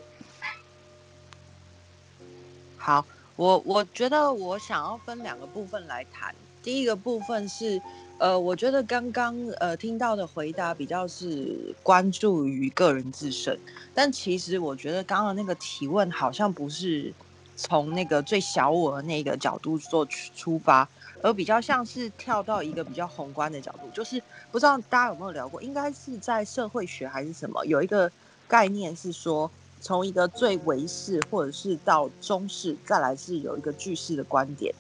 [2.78, 3.06] 好，
[3.36, 6.34] 我我觉得我想要分两个部分来谈。
[6.64, 7.82] 第一个部分是，
[8.20, 13.60] 呃，我觉得刚刚呃听到的回答比较是关注于个人自身，
[13.94, 17.14] 但其实我觉得刚刚那个提问好像不是
[17.58, 20.88] 从那个最小我的那个角度做出发，
[21.26, 24.22] 而比较像是跳到一个比较宏观的角度，就是
[24.52, 28.12] 不知道大家有没有聊过，应该是在社会学还是什么，有一个
[28.48, 29.50] 概念是说。
[29.82, 34.74] 从一个最微视，或者是到中视，再来是有一个巨视的观点。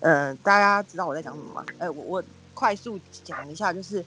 [0.00, 1.64] 嗯、呃，大家知道我在讲什么吗？
[1.78, 4.02] 哎，我我快速讲一下，就是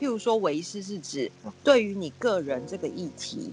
[0.00, 1.30] 譬如说微视是指
[1.62, 3.52] 对于你个人这个议题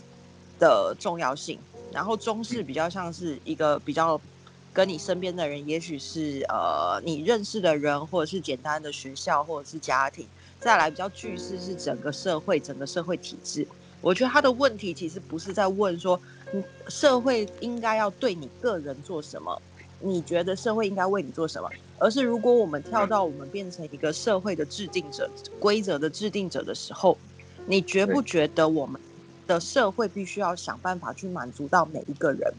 [0.60, 1.60] 的重要性，
[1.92, 4.22] 然后中视比较像是一个比较
[4.74, 10.28] 跟你身边的人，也许是呃你认识的人，或者是简单的学校，或者是家庭，
[10.60, 13.68] 再来比较巨式是整个社会，整个社会体制。
[14.02, 16.20] 我觉得他的问题其实不是在问说，
[16.88, 19.62] 社会应该要对你个人做什么，
[20.00, 25.30] 你觉得社会应该为你做什么，而是如果我们跳到我们变成一个社会的制定者、
[25.60, 27.18] 规则的制定者的时候，
[27.66, 29.02] 你觉不觉得我们
[29.46, 32.54] 的社会必须要想办法去满足到每一个人？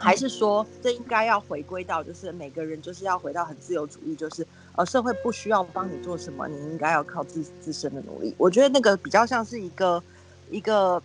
[0.00, 8.34] 还是说，这应该要回归到，就是每个人就是要回到很自由主义，就是呃，社会不需要帮你做什么，你应该要靠自自身的努力。
[8.38, 10.02] 我觉得那个比较像是一个
[10.50, 11.00] 一个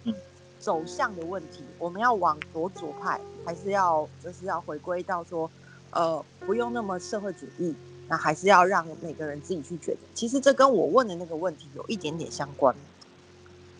[0.59, 5.51] 走向的问题，我们要往左左派，还是要就是要回归到说，
[5.91, 7.75] 呃，不用那么社会主义，
[8.07, 9.99] 那还是要让每个人自己去决定。
[10.13, 12.73] 其实这跟我问的那个问题有一点点相关。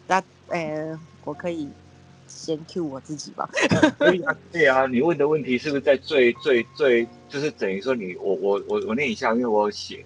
[0.08, 1.70] 那呃，我可以。
[2.36, 3.50] 先 Q 我自己吧。
[3.98, 10.06] 可以啊，对啊，你问的问题是不是在最最最，就是等于说你我我我我念一下，因为我写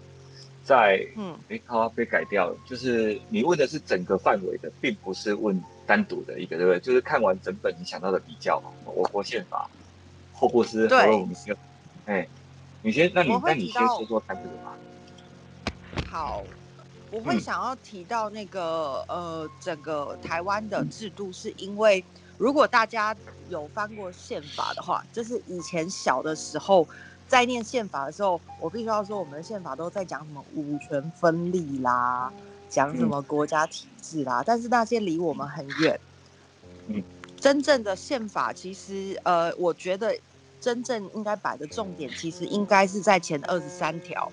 [0.64, 6.80] 在，嗯，哎，好被改掉了，就是你问的是整个范围的，并不是问单独的一个，对不对？
[6.80, 9.68] 就是看完整本你想到的比较，我国宪法、
[10.32, 11.56] 霍布斯和罗密欧，
[12.06, 12.28] 哎，
[12.84, 14.78] 你先，那你那你先说说看这个吧。
[16.06, 16.44] 好。
[17.12, 22.04] 我会想要提到那个、嗯、呃，整个台湾的制度，是因为
[22.38, 23.16] 如果大家
[23.50, 26.88] 有翻过宪法的话，就是以前小的时候
[27.28, 32.32] 在念宪法的时候，我必须要说，我们的宪法都在讲什么五权分立啦，
[32.70, 36.00] 讲什么国家体制啦，嗯、但是那些离我们很远。
[36.88, 37.04] 嗯，
[37.40, 40.16] 真正的宪法其实呃，我觉得
[40.62, 44.32] 真正应该摆的重点，其实应该是在前二十三条，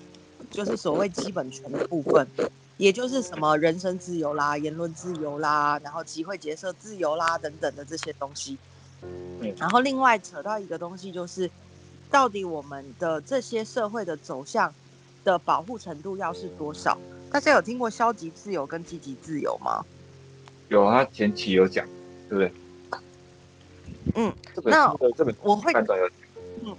[0.51, 2.27] 就是所谓基本权的部分。
[2.77, 8.57] 也就是什么人身自由啦、言论自由啦，然后集会结社自由啦等等的这些东西。
[9.57, 11.49] 然后另外扯到一个东西，就是
[12.09, 14.73] 到底我们的这些社会的走向
[15.23, 16.97] 的保护程度要是多少？
[17.31, 19.83] 大家有听过消极自由跟积极自由吗？
[20.69, 21.85] 有啊，前期有讲，
[22.29, 22.51] 对不对？
[24.15, 25.73] 嗯，这本书的这本我会
[26.63, 26.75] 嗯。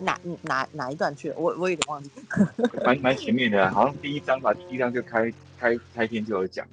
[0.00, 1.36] 哪哪哪一段去了？
[1.36, 2.10] 我我有点忘记。
[2.84, 6.66] 蛮蛮前面的、啊，好像第一章吧，第一章就开开开篇就有讲。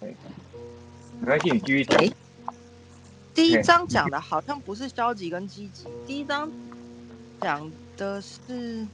[0.00, 0.14] 没
[1.24, 1.98] 关系，你继续讲。
[1.98, 2.12] 欸、
[3.34, 6.50] 第一章讲的好像不是消极跟积极，第一章
[7.40, 8.86] 讲的是……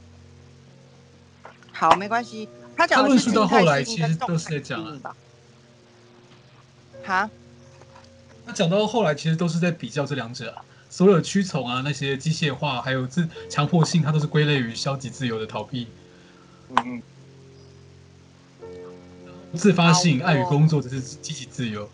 [1.73, 2.49] 好，没关系。
[2.77, 5.17] 他讲的是到后来其实都是在讲啊。
[7.05, 7.31] 哈？
[8.47, 10.65] 他讲到后来其实都是在比较这两者啊。
[10.93, 15.89] 所有屈从啊，那些机械化，还有自强迫性，它都是归类于消极自由的逃避。
[16.77, 17.03] 嗯，
[19.55, 21.89] 自发性、爱与工作，这是积极自由。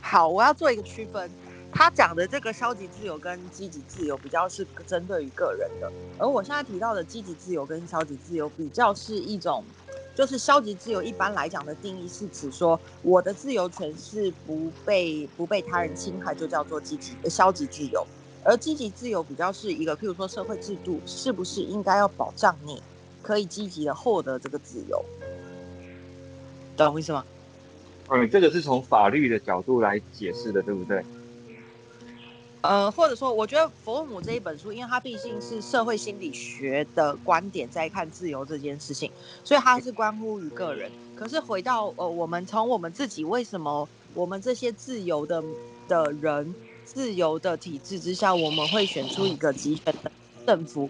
[0.00, 1.30] 好，我要做一个区分。
[1.70, 5.86] 他讲的这个消极自由跟积极自由，比较是针对于个人的；
[6.18, 9.62] 而我现在提到的积极自由跟消极自由，比较是一种。
[10.14, 18.06] 就是消极自由，一般来讲的定义是指说，我的自由权是不被不被他人侵害，就叫做积极消极自由。
[18.44, 22.82] 而积极自由比较是一个，譬如说社会制度是不是应该要保障你
[23.22, 25.02] 可以积极的获得这个自由，
[26.76, 27.24] 懂我意思吗？
[28.10, 31.02] 嗯，这个是从法律的角度来解释的，对不对？
[32.64, 39.12] 呃，或者说，我觉得佛洛姆这一本书，因为它毕竟是社会心理学的观点在看自由这件事情，
[39.44, 40.90] 所以它是关乎于个人。
[41.14, 45.44] 可是回到呃，我们从我们自己，为什么我们这些自由的
[45.86, 46.54] 的人、
[46.86, 50.10] 自由的体制之下，我们会选出一个集权的
[50.46, 50.88] 政府？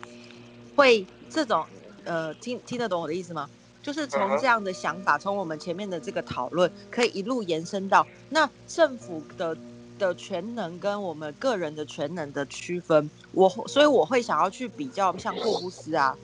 [0.76, 1.64] 会这种
[2.04, 3.50] 呃，听听得懂我的意思吗？
[3.82, 9.56] 就是从这样的想法，从我们前面的这个讨论，可以一路延伸到那政府的。
[9.98, 16.16] 的全能跟我们个人的全能的区分，我所以我会想要去比较像霍布斯啊，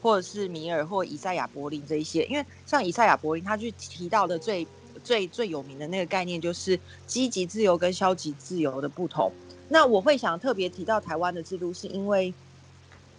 [0.00, 4.66] 或者是米尔或以赛亚柏林这一些，因为像以赛亚柏林他去提到的最
[5.02, 9.32] 最最有名的那个概念就是积极自由跟消极自由的不同。
[9.68, 12.32] 那我会想特别提到台湾的制度，是因为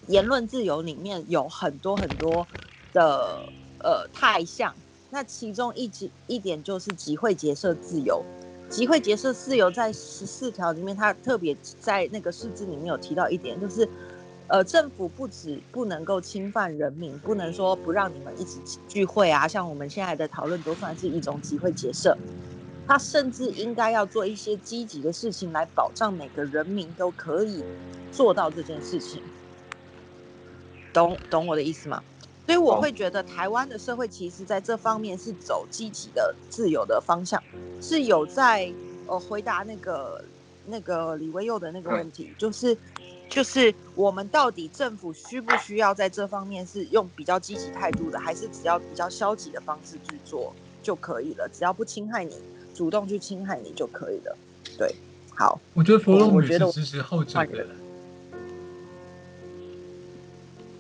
[0.07, 2.47] 言论自由里面有很多很多
[2.91, 3.45] 的
[3.84, 4.73] 呃态向，
[5.11, 8.23] 那其中一集一点就是集会结社自由。
[8.70, 13.90] 集会结社自由在十四条里面，他特别在那个释字里面有提到一点，就是，
[14.48, 22.16] 呃，政府不止不能够侵犯人民，不能说不让你们一起聚会啊，像我们现在的讨论都算是一种集会结社，
[22.88, 27.64] 他甚至应该要做一些积极的事情来保障每个人民都可以
[28.12, 29.22] 做到这件事情，
[30.94, 32.04] 懂懂我的意思吗？
[32.49, 37.39] 所以我会觉得台湾的社会其实在这方面是走积极的自由的方向，
[37.80, 38.73] 是有在
[39.05, 40.26] 呃回答那个
[40.65, 42.76] 那个李威佑的那个问题，就是
[43.30, 50.51] 就是我们到底政府需不需要在这方面是用比较积极态度的，还是只要比较消极的方式去做
[50.81, 51.47] 就可以了？
[51.53, 52.35] 只要不侵害你，
[52.73, 54.35] 主动去侵害你就可以了。
[54.76, 54.95] 对，
[55.35, 57.67] 好，我觉得弗洛姆也是支持后者的。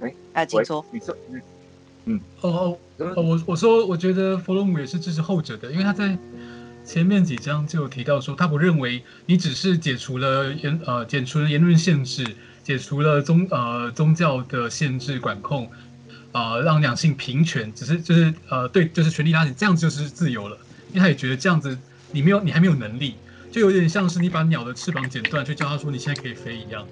[0.01, 1.15] 哎，哎，请说，你说。
[1.29, 1.39] 嗯，
[2.41, 2.77] 哦哦
[3.15, 6.17] 哦，我我说，我觉得弗洛姆也是支持后者的，因为他在
[6.85, 12.25] 前面几章就有提到说，他不认为你只是解除了言呃解除了言论限制，
[12.63, 15.69] 解除了宗呃宗教的限制管控，
[16.31, 20.57] 呃让两性平权，只是就是呃对就是权力拉紧，这样子就是自由了。
[20.89, 21.77] 因为他也觉得这样子
[22.11, 23.15] 你没有你还没有能力，
[23.51, 26.85] 就有点像是你把鸟的翅膀剪断，去叫他说你现在可以飞一样。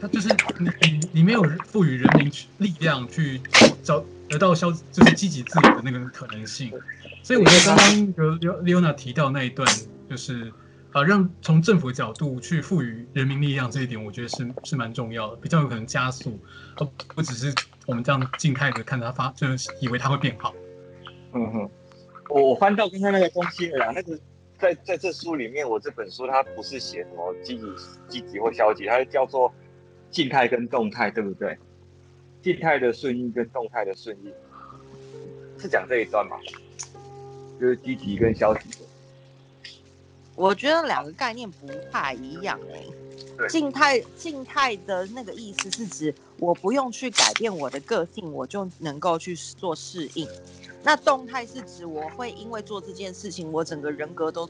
[0.00, 0.28] 他就是
[0.58, 3.40] 你你你没有赋予人民力量去
[3.82, 4.04] 找。
[4.28, 6.70] 得到消就是积极自由的那个可能性，
[7.22, 9.66] 所以我觉得刚刚有 Leona 提到那一段，
[10.08, 10.52] 就是
[10.92, 16.38] 啊，让从政府角度去赋予人民力量这一点，我觉得是是蛮重要的，比较有可能加速，
[16.76, 17.54] 而不只是
[17.86, 20.54] 我们这样静态的看着它发，就是以为它会变好。
[21.32, 21.70] 嗯哼，
[22.28, 24.18] 我翻到刚才那个东西了啦，那个
[24.58, 27.66] 在在这书里面，我这本书它不是写什么积极
[28.08, 29.52] 积极或消极，它是叫做
[30.10, 31.56] 静态跟动态，对不对？
[32.42, 34.32] 静态的顺应跟动态的顺应，
[35.60, 36.36] 是讲这一段吗？
[37.60, 38.86] 就是积极跟消极的。
[40.36, 43.48] 我觉得两个概念不太一样哎、欸。
[43.48, 50.26] 静态静态的那个意思是指我不用去改变我的个性，我就能够去做适应。
[50.82, 54.48] 那动态是指我会因为做这件事情，我整个人格都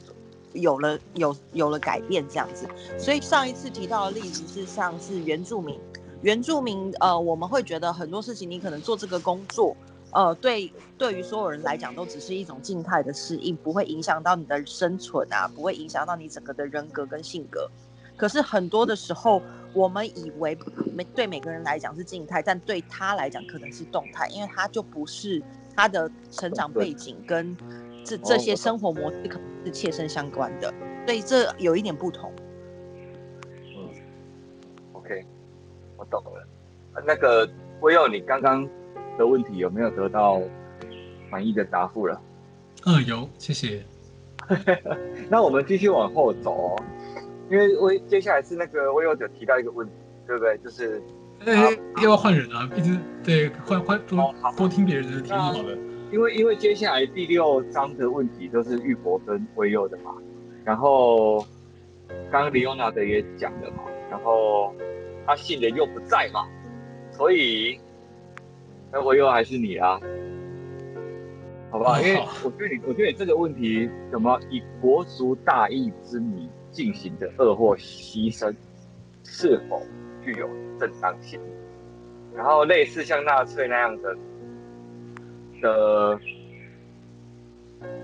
[0.53, 2.67] 有了有有了改变这样子。
[2.99, 5.79] 所以上一次提到的例子是像是原住民。
[6.21, 9.75] 原住民，呃，我们会觉得很多事情，你可能做这个工作，
[10.11, 17.69] 呃，对，对于所有人来讲，都只是一种静态的适应，不会影响到你的生存啊，不会影响到你整个的人格跟性格。
[18.17, 19.41] 可是很多的时候，
[19.73, 20.57] 我们以为
[20.93, 25.41] 每对每个人来讲是静态，但对他来讲可能是动态，因为他就不是
[25.73, 27.55] 他的成长背景跟
[28.03, 30.73] 这这些生活模式可能是切身相关的，
[31.05, 32.29] 所以这有一点不同。
[35.99, 36.47] 我懂了，
[37.05, 37.47] 那个
[37.81, 38.65] 威佑，你刚刚
[39.17, 40.41] 的问题有没有得到
[41.29, 42.21] 满意的答复了？
[42.85, 43.83] 嗯，有，谢谢。
[45.29, 46.83] 那我们继续往后走哦，
[47.51, 49.93] 因为威接下来是那个威佑有提到一个问题，
[50.25, 50.57] 对不对？
[50.59, 51.03] 就是，
[51.45, 52.69] 哎、欸，要换人啊？
[52.77, 55.77] 一直对换换多、哦、多听别人的，挺好的。
[56.13, 60.15] 因为因为接下来第六章的问题都是玉博跟威佑的嘛，
[60.63, 61.45] 然后
[62.31, 64.73] 刚刚李欧娜的也讲了嘛，然后。
[65.29, 66.47] 他信的又不在嘛，
[67.11, 67.79] 所以
[68.91, 70.01] 那我又还是你啊，
[71.69, 72.01] 好不好？
[72.01, 78.51] 因为我觉得你，我觉得你这个问题，什么以国族大义之名进行的恶或牺牲，
[79.23, 79.83] 是否
[80.25, 80.49] 具有
[80.79, 81.39] 正当性？
[82.35, 84.17] 然后类似像纳粹那样的
[85.61, 86.19] 的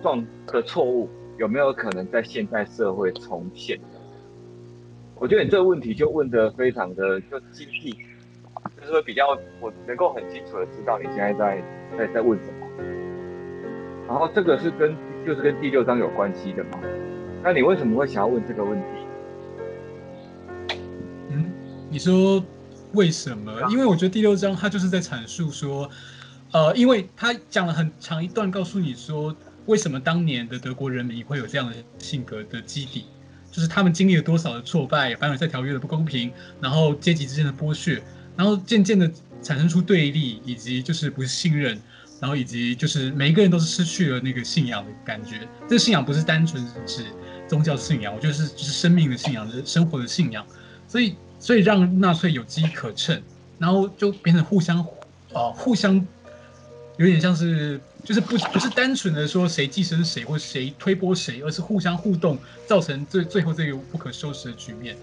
[0.04, 3.80] 状的错误，有没有可能在现代社会重现？
[5.18, 7.92] 我觉得你这个问题就问的非常的就精辟，
[8.78, 9.30] 就是说比较
[9.62, 11.64] 我能够很清楚的知道你现在在
[11.98, 12.54] 在在问什么。
[14.08, 16.72] 然后这个是跟就是跟第六章有关系的嘛？
[17.42, 18.86] 那你为什么会想要问这个问题？
[21.30, 21.46] 嗯，
[21.90, 22.44] 你说
[22.94, 23.52] 为什么？
[23.72, 25.90] 因为我觉得第六章它就是在阐述说，
[26.52, 29.34] 呃，因为他讲了很长一段，告诉你说
[29.66, 33.06] 为什么当年的德国人民会有这样的性格的基底。
[33.56, 36.30] 就是他们经历了多少的挫败，凡尔赛条约的不公平，
[36.60, 38.04] 然后阶级之间的剥削，
[38.36, 39.10] 然后渐渐的
[39.42, 41.80] 产生出对立，以及就是不信任，
[42.20, 45.48] 然后以及就是每一个人都是失去了那个信仰的感觉。
[45.70, 47.06] 这个信仰不是单纯指
[47.48, 50.46] 宗教信仰，我觉得是就是生命的信仰，就是生活的信仰。
[50.86, 53.22] 所以所以让纳粹有机可乘，
[53.58, 54.86] 然后就变成互相
[55.32, 56.06] 啊互相
[56.98, 57.80] 有点像是。
[58.06, 62.38] 就是不不是单纯的说谁寄生谁或谁推波谁，而是互相互动，
[62.68, 64.96] 造成最最后这个不可收拾的局面。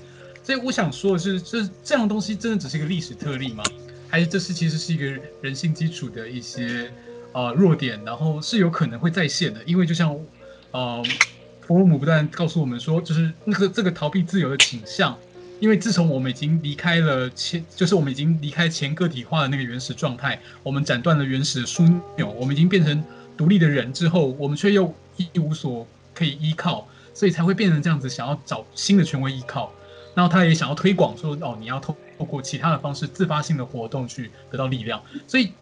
[0.44, 3.64] 所以我想说的是，这这样东西真的只是一个历史特例吗？
[4.08, 6.92] 还是这是其实是一个人性基础的一些
[7.32, 9.62] 呃弱点，然后是有可能会再现的？
[9.64, 10.18] 因为就像
[10.70, 11.02] 呃
[11.60, 15.18] 弗洛姆不断告诉我们说，就是那个这个逃避自由的倾向。
[15.62, 23.04] 因为自从我们已经离开了前，就是我们已经离开前个体化的那个原始状态，我们斩断了原始的枢纽，我们已经变成
[23.36, 29.72] 独立的人之后，我们却又一无所可以依靠，所以才会变成这样子，想要找新的权威依靠。
[30.16, 35.00] 然后他也想要推广说，哦，你要透透过其他的方式，自发性的活动去得到力量。
[35.28, 35.52] 所以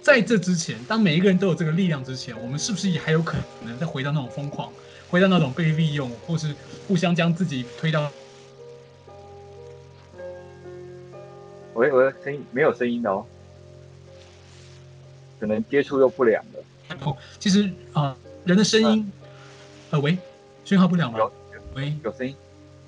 [0.00, 4.72] 在这之前，当每一个人都有这个力量之前，我们是不是也还有可能再回到那种疯狂，
[5.10, 6.54] 回到那种被利用，或是
[6.88, 8.10] 互相将自己推到？
[11.80, 13.24] 喂喂，声音没有声音的哦，
[15.40, 16.98] 可能接触又不良了。
[17.06, 17.62] 哦，其实
[17.94, 19.10] 啊、呃，人的声音，
[19.88, 20.18] 啊、呃，喂，
[20.62, 21.18] 讯号不良吗？
[21.18, 21.32] 有，
[21.74, 22.36] 喂，有声音，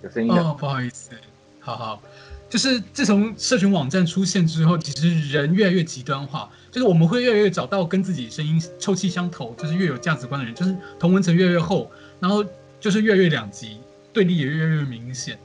[0.02, 1.12] 有声音哦，不好意思，
[1.58, 2.02] 好好，
[2.50, 11.90] 就是自从社群网站出现之后，其实人越来越极端化，就是我们会越来越找到跟自己声音臭气相投，就是越有价值观的人，就是同文层越来越厚，
[12.20, 12.44] 然后
[12.78, 13.78] 就是越来越两极，
[14.12, 15.38] 对立也越来越明显。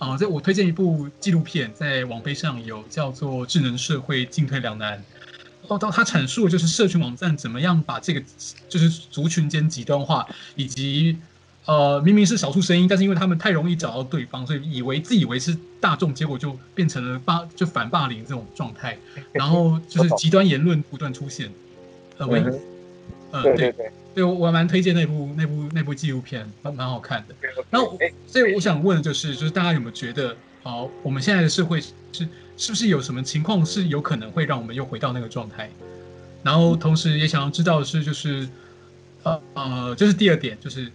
[0.00, 4.98] 啊，这我推荐一部纪录片，在网飞上有叫做《智能社会进退两难》。
[5.68, 8.22] 哦，到他阐述的就是社群网站怎么样把这个
[8.66, 11.18] 就是族群间极端化，以及
[11.66, 18.96] 呃明明是少数声音，但是因为他们太容易找到对方，所以以为自以为是大众，结果就变成了霸就反霸凌这种状态。
[19.32, 21.52] 然后就是极端言论不断出现。
[22.16, 22.42] 呃，喂，
[23.32, 23.92] 呃，对对对。
[24.14, 27.34] 对，我我蛮推荐那部那部那部纪录片，蛮蛮好看的。
[27.70, 27.96] 然后，
[28.26, 31.92] 所以我想问的就是，就是大家有没有觉得，好，我们现在的社会是
[32.56, 35.70] 是不是有什么情况是有可能会让我们又回到那个状态？
[36.42, 38.48] 然后，同时也想要知道的是，就是
[39.22, 40.86] 呃呃，就是第二点，就是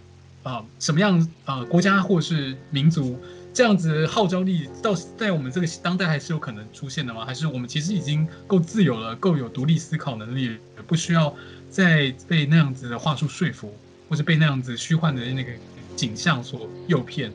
[0.42, 3.18] 啊、呃，什么样啊、呃、国家或是民族
[3.56, 7.24] 这样子号召力，到在我们这个当代还是有可能出现的吗？
[7.24, 11.34] 还是我们其实已经够自由了，够有独立思考能力，不需要？
[11.70, 13.74] 再被那样子的话术说服，
[14.10, 15.50] 或者被那样子虚幻的那个
[15.96, 17.32] 景象所诱骗。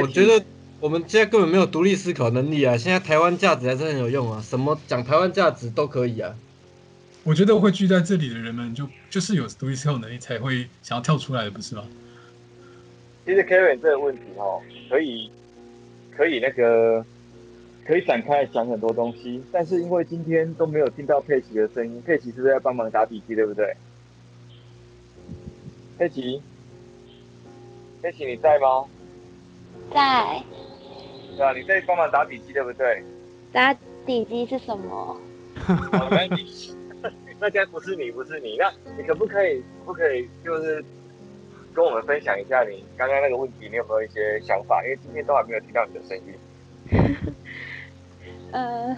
[0.00, 0.42] 我觉得
[0.80, 2.78] 我们现在根本没有独立思考能力啊！
[2.78, 6.34] 现在台湾价值还是很有用啊，什么讲台湾价值都可以啊。
[7.24, 11.82] 我觉得会聚在这里的人们就，就就是有独立思考能力才会想要跳出来的，不是吗？
[13.26, 15.30] 其实 Kevin 这个问题哦，可以
[16.16, 17.04] 可以那个。
[17.86, 23.72] 可以展开来讲很多东西，但是因为今天都没有听到佩奇的声音，佩奇是不是在帮忙打笔记，对不对？
[25.96, 26.42] 佩奇，
[28.02, 28.84] 佩奇你在吗？
[29.94, 30.42] 在。
[31.36, 33.04] 对啊，你在帮忙打笔记，对不对？
[33.52, 33.72] 打
[34.04, 34.90] 笔记是什么？
[34.90, 35.16] 哦，
[37.00, 40.84] 那那该不是你，不是你，那你可不可以，可不可以就是
[41.76, 44.82] 跟我们分享一下你刚刚那个问题，你有没有一些想法？
[44.82, 47.34] 因为今天都还没有听到你的声音。
[48.50, 48.96] 呃，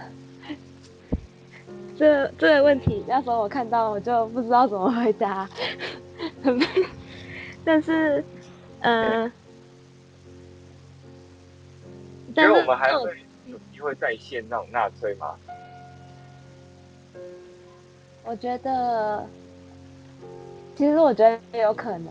[1.97, 5.49] 这这个问题，那时候我看到我就不知道怎么回答，
[7.65, 8.23] 但是，
[8.79, 9.29] 呃，
[12.33, 13.11] 但是我们还会
[13.47, 15.35] 有机会再现那种纳粹吗？
[18.23, 19.27] 我觉得，
[20.77, 22.07] 其实我觉得有可能，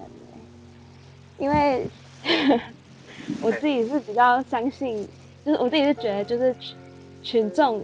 [1.38, 1.86] 因为
[3.42, 5.06] 我自己是比较相信，
[5.44, 6.54] 就是我自己是觉得就是。
[7.20, 7.82] 群众，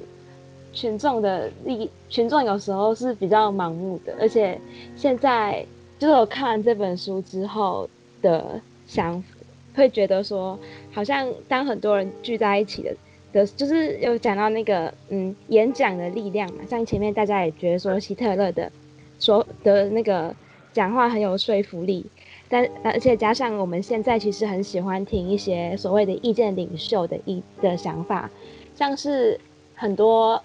[0.72, 4.58] 群众的力，群众有时候是比较盲目的，而且
[4.96, 5.66] 现在
[5.98, 7.86] 就是我看完这本书之后
[8.22, 9.22] 的想，
[9.74, 10.56] 会觉得说，
[10.92, 12.94] 好像当很多人聚在一起的
[13.32, 18.70] 的，就是有讲到那个嗯演讲的力量嘛，像前面大家也觉得说希特勒的
[19.18, 20.34] 说的那个
[20.72, 22.06] 讲话很有说服力，
[22.48, 28.30] 但而且加上我们现在其实很喜欢听一些所谓的意见领袖的意的想法，
[28.74, 29.40] 像是
[29.74, 30.40] 很多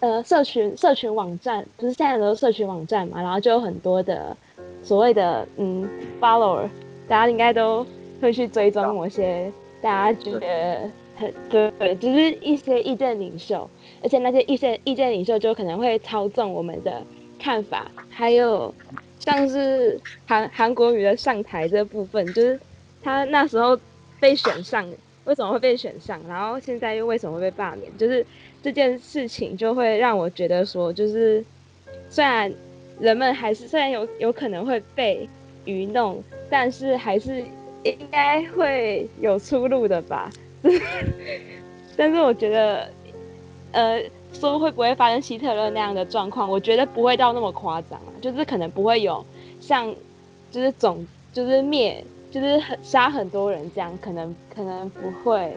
[0.00, 4.36] 呃社群社群网站，不、是现在很多社群网站嘛，然后就有很多的
[4.82, 5.88] 所谓的嗯
[6.20, 6.68] follower，
[7.08, 7.86] 大家应该都
[8.20, 9.50] 会去追踪某些
[9.80, 13.68] 大家觉得很对对，就是一些意见领袖，
[14.02, 17.00] 而且那些意见意见领袖就可能会操纵我们的
[17.38, 18.74] 看法，还有。
[19.24, 22.58] 像是韩韩国瑜的上台这部分，就是
[23.00, 23.78] 他那时候
[24.20, 24.84] 被选上，
[25.24, 26.20] 为什么会被选上？
[26.28, 27.96] 然后现在又为什么会被罢免？
[27.96, 28.26] 就是
[28.60, 31.44] 这件事情就会让我觉得说，就是
[32.08, 32.52] 虽然
[32.98, 35.28] 人们还是虽然有有可能会被
[35.64, 37.44] 愚弄，但是还是
[37.84, 40.28] 应该会有出路的吧。
[41.96, 42.90] 但是我觉得，
[43.70, 44.02] 呃。
[44.32, 46.50] 说会不会发生希特勒那样的状况？
[46.50, 49.24] 我觉得不会到那么夸张啊，就是可能不会有
[49.60, 49.94] 像，
[50.50, 55.56] 就是总就是灭，就是很杀很多人这样，可能可能不会，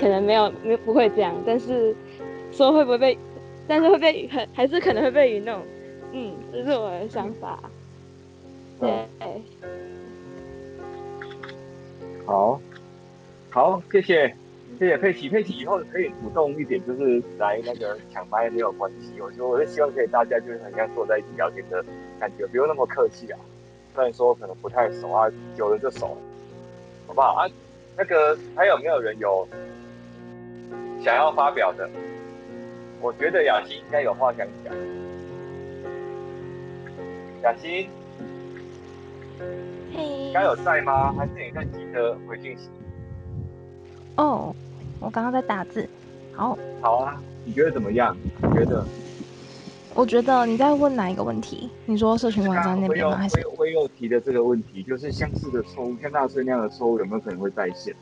[0.00, 1.34] 可能没有没不会这样。
[1.46, 1.94] 但是
[2.52, 3.18] 说会不会被，
[3.66, 5.60] 但是会被很还是可能会被愚弄，
[6.12, 7.58] 嗯，这是我的想法。
[8.80, 9.08] 对，
[12.24, 12.60] 好，
[13.50, 14.34] 好，谢谢。
[14.78, 19.20] 谢谢佩奇，佩奇以后可以主动一点，就是来那个抢麦没有关系。
[19.20, 21.84] 我说，我是希望可以大家就是很像坐在一起聊天的
[22.20, 23.38] 感觉，不用那么客气啊。
[23.92, 26.16] 虽然说可能不太熟啊，久了就熟了，
[27.08, 27.50] 好不好啊？
[27.96, 29.48] 那个还有没有人有
[31.02, 31.90] 想要发表的？
[33.00, 34.72] 我觉得雅欣应该有话想讲。
[37.42, 37.88] 雅欣，
[39.92, 41.12] 嘿，该有在吗？
[41.14, 42.68] 还是你在急着回信息？
[44.14, 44.54] 哦。
[45.00, 45.88] 我刚刚在打字，
[46.34, 48.16] 好，好啊，你觉得怎么样？
[48.42, 48.84] 你觉得？
[49.94, 51.68] 我觉得你在问哪一个问题？
[51.86, 53.16] 你说社群网站那边吗？
[53.16, 57.94] 还是会又提的这个问题，就是相似的错误，像纳粹那样的错误有没有可能会再现？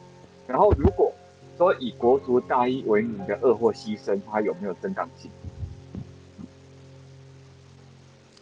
[0.47, 1.13] 然后如果
[1.57, 5.31] 说以国族大义为名的恶或牺牲，它有没有正当性？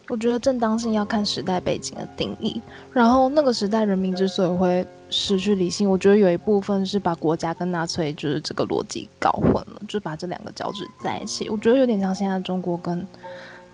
[0.07, 2.61] 我觉得正当性要看时代背景的定义，
[2.93, 11.49] 然后那个时代人民之所以会失去理性，我觉得有一部分是把国家跟纳粹就是这个逻辑搞混了，就把这两个交织在一起。
[11.49, 13.05] 我觉得有点像现在中国跟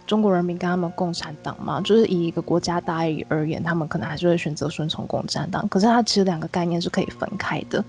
[0.06, 7.84] 中国人民跟他们共产党嘛，就是以一个国家大义而言，他们可能还是会选择顺从共产党，可是它其实两个概念是可以分开的。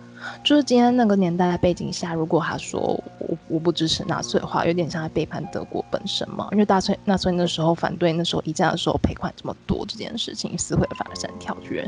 [0.44, 2.80] 就是今天那个年代的背景下，如果他说
[3.18, 6.48] 我我不支持纳粹的话，有点像在背叛德国本身嘛。
[6.52, 11.86] 因为纳粹纳粹那时候反对那时候一战的时候赔款这么多这件事情，撕毁了凡尔赛条约，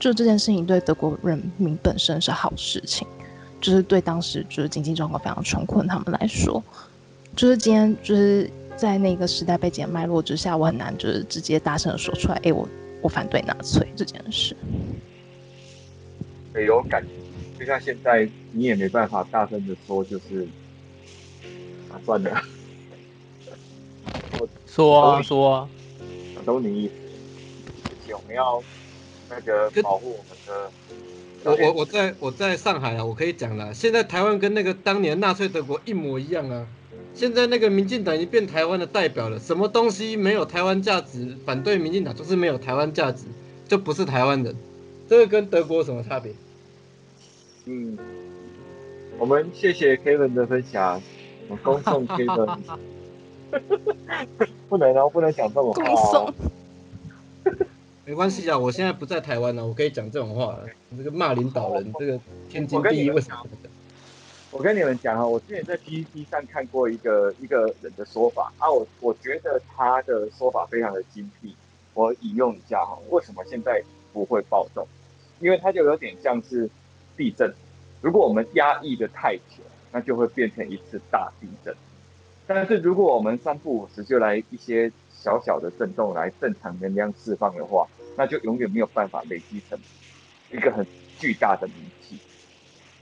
[0.00, 3.06] 就这件事情对德国人民本身是好事情，
[3.60, 6.60] 就是对当时就是经济状况非常穷困他们来说，
[7.36, 12.68] 就是今天就是在那个时代背景脉络之下，我很难就是直接大声的说出来，哎、我
[13.02, 14.56] 我反对纳粹这件事，
[16.52, 17.08] 没有感觉。
[17.58, 20.46] 就像现在，你也没办法大声的说，就是
[21.98, 22.42] 啊，算了，
[24.38, 25.68] 我说啊说啊，
[26.44, 26.92] 都你意思，
[27.84, 28.62] 而且我们要
[29.28, 30.70] 那个保护我们的。
[31.44, 36.66] 我我我在我在上海啊，我可以讲了，现在台湾跟那个当年纳粹德国一模一样啊。
[37.14, 43.24] 现在那个民进党已经变台湾的代表了，什么东西没有台湾价值，反对民进党就是没有台湾价值，
[43.66, 44.54] 就不是台湾人。
[45.08, 46.32] 这个跟德国有什么差别？
[47.64, 47.98] 嗯，
[49.18, 51.02] 我们谢谢 Kevin 的分享，
[51.48, 52.58] 我恭送 Kevin。
[54.68, 56.34] 不能哦，不能讲这种话哦。
[58.04, 60.58] 没关系啊，我现在不在台湾了，我可以讲这种话。
[60.96, 63.46] 这个骂领导人，这个天经地义，为什么？
[64.50, 71.54] 我跟你们讲啊，我之前在 PPT 上看过一个一个人的说法啊，我我觉得他的说法非常的精辟，
[71.94, 74.86] 我引用一下哈，为什么现在不会暴动？
[75.40, 76.68] 因为他就有点像是。
[77.18, 77.52] 地震，
[78.00, 79.60] 如果我们压抑的太久，
[79.92, 81.74] 那就会变成一次大地震。
[82.46, 87.86] 但是如果我们三不五时就来一些小小的震动来正常能量释放的话，
[88.16, 89.78] 那就永远没有办法累积成
[90.50, 90.86] 一个很
[91.18, 92.18] 巨大的名气。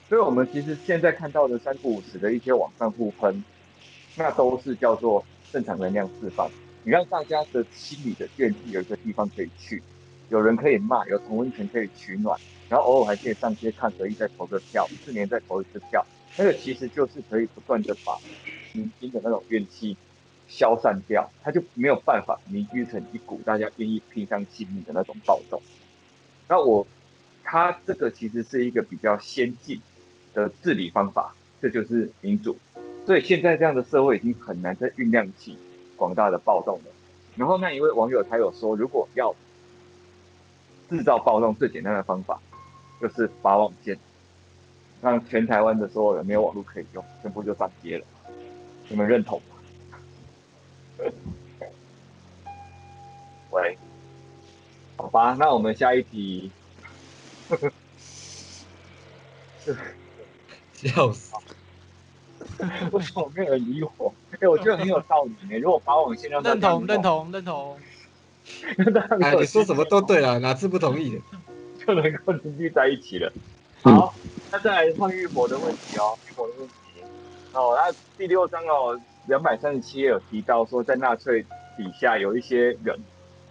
[0.09, 3.45] 所以，我们其实现在看到的三不五时的一些往上互喷，
[4.17, 6.51] 那都是叫做正常能量释放。
[6.85, 9.83] 你让大家的心里的怨气有一个地方可以去，
[10.29, 12.39] 有人可以骂，有同温层可以取暖。
[12.69, 16.05] 然后偶尔还可以上街看可以再投个票，四年再投一次票，
[16.37, 18.19] 那个其实就是可以不断的把
[18.73, 19.97] 民心的那种怨气
[20.49, 25.61] 消散掉，它就没有办法凝聚成一股大家愿意拼上性命的那种暴动。
[26.49, 26.87] 那我，
[27.43, 29.81] 它这个其实是一个比较先进
[30.35, 32.57] 的治理方法，这就是民主。
[33.07, 35.57] 所以现在这样的社会已经很难再酝酿起
[35.97, 36.85] 广大的暴动了。
[37.37, 39.35] 然后那一位网友他有说，如果要
[40.91, 42.41] 制造暴动最简单的方法
[43.01, 43.99] 就是拔网线，
[45.07, 48.05] 让全台湾的所有人没有网络可以用，全部就上街了。
[48.89, 49.55] 你们认同吗？
[53.53, 53.79] 喂，
[54.97, 56.51] 好吧，那我们下一题。
[60.73, 61.33] 笑死！
[62.91, 64.13] 为什么没有人理我？
[64.33, 65.57] 哎、欸，我觉得很有道理呢。
[65.61, 67.79] 如果拔网线让认同认同认同，
[69.23, 71.21] 哎，你说什么都对了，哪次不同意的
[71.87, 73.33] 就能够凝聚在一起了。
[73.83, 74.13] 好，
[74.57, 76.75] 那再来换玉博的问题哦，玉博的问题
[77.53, 81.43] 哦，那第六章哦，两百三十七页有提到说，在纳粹
[81.77, 82.99] 底下有一些人，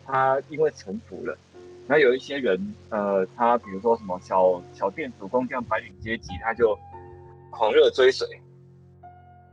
[0.03, 1.37] 他因为臣服了。
[1.85, 6.75] 那有一些人，呃，他比如说什么小小店主、工匠、白领阶级，他就
[7.51, 8.27] 狂热追随。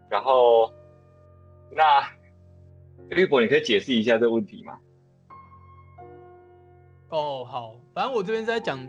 [0.09, 0.73] 然后，
[1.71, 1.85] 那
[3.15, 4.79] 玉博，你可以解释一下这个问题吗？
[7.11, 8.81] 哦，好，反正我这边在讲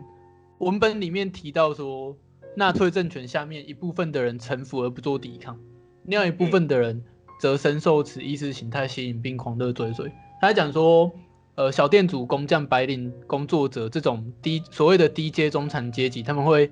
[0.59, 2.15] 文本里面提到说，
[2.55, 5.59] 纳粹政权下面一部分的人臣服而不做抵抗，
[6.05, 7.03] 另外一部分的人
[7.39, 10.11] 则深受此意识形态吸引并狂热追随。
[10.41, 11.11] 他讲说。
[11.55, 16.71] 呃，小店主、工匠、白领工作者这种低所谓的低阶中产阶级，他们会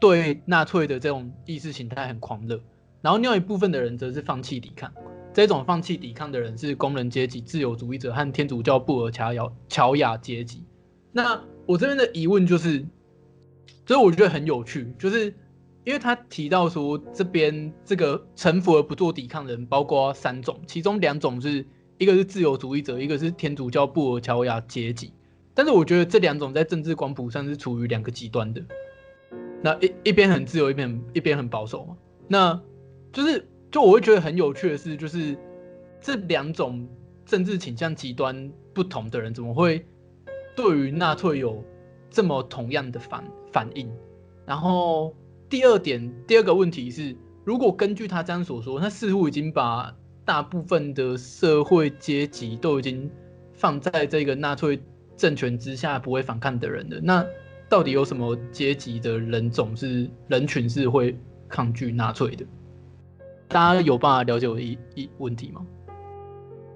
[0.00, 2.60] 对纳粹的这种意识形态很狂热。
[3.02, 4.92] 然后另外一部分的人则是放弃抵抗。
[5.32, 9.32] 这种放弃抵抗的人是工人阶级、自由主义者和天主教布尔乔
[9.68, 10.64] 乔亚阶级。
[11.12, 12.84] 那我这边的疑问就是，
[13.86, 15.26] 所以我觉得很有趣，就是
[15.84, 21.64] 因为他提到说，这边这个臣服而不做抵抗的人包括三种，其中两种是。
[21.98, 25.14] 一个是自由主义者，一个是天主教布尔乔亚阶级，
[25.54, 28.62] 但是我觉得这两种在政治光谱上是处于两个极端的。
[29.62, 31.96] 那一一边很自由，一边一边很保守嘛。
[32.28, 32.60] 那
[33.14, 35.34] 就是就我会觉得很有趣的是，就是
[35.98, 36.86] 这两种
[37.24, 39.86] 政治倾向极端不同的人，怎么会
[40.54, 41.64] 对于纳粹有
[42.10, 43.90] 这么同样的反反应？
[44.44, 45.14] 然后
[45.48, 49.94] 第二点，第二个问题是，如果根据他这样所说，他似乎已经把。
[50.26, 53.08] 大部分的社会阶级都已经
[53.52, 54.82] 放在这个纳粹
[55.16, 56.98] 政权之下不会反抗的人了。
[57.00, 57.24] 那
[57.68, 61.16] 到底有什么阶级的人种是人群是会
[61.48, 62.44] 抗拒纳粹的？
[63.46, 65.64] 大家有办法了解我一一问题吗？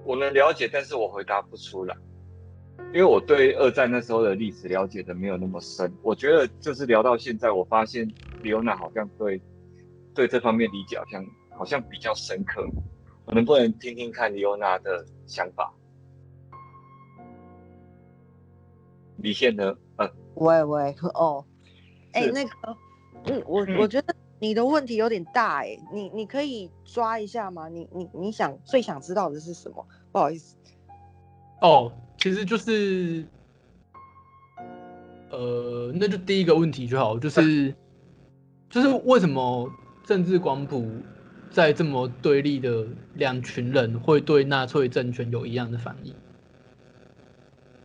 [0.05, 1.93] 我能了解，但是我回答不出来，
[2.87, 5.91] 因为我对二战那时候的历史了解的没有那么深。
[6.01, 9.41] 我觉得就是聊到现在，我发现李欧娜好像对
[10.13, 11.25] 对这方面理解好像
[11.57, 12.67] 好像比较深刻。
[13.25, 15.73] 我能不能听听看李欧娜的想法？
[19.17, 19.73] 李现呢？
[19.97, 21.45] 呃，喂喂，哦，
[22.13, 22.77] 哎、欸，那个，
[23.25, 27.69] 嗯，我我觉得你的问题有点大、欸，哎，你你可以抓一下吗？
[27.69, 29.87] 你你你想最想知道的是什么？
[30.11, 30.57] 不好意思。
[31.61, 33.25] 哦，其实就是，
[35.31, 37.73] 呃，那就第一个问题就好，就是，
[38.69, 39.67] 就是为什么
[40.05, 40.87] 政治光谱？
[41.49, 46.15] 在这么对立的两群人会对纳粹政权有一样的反应，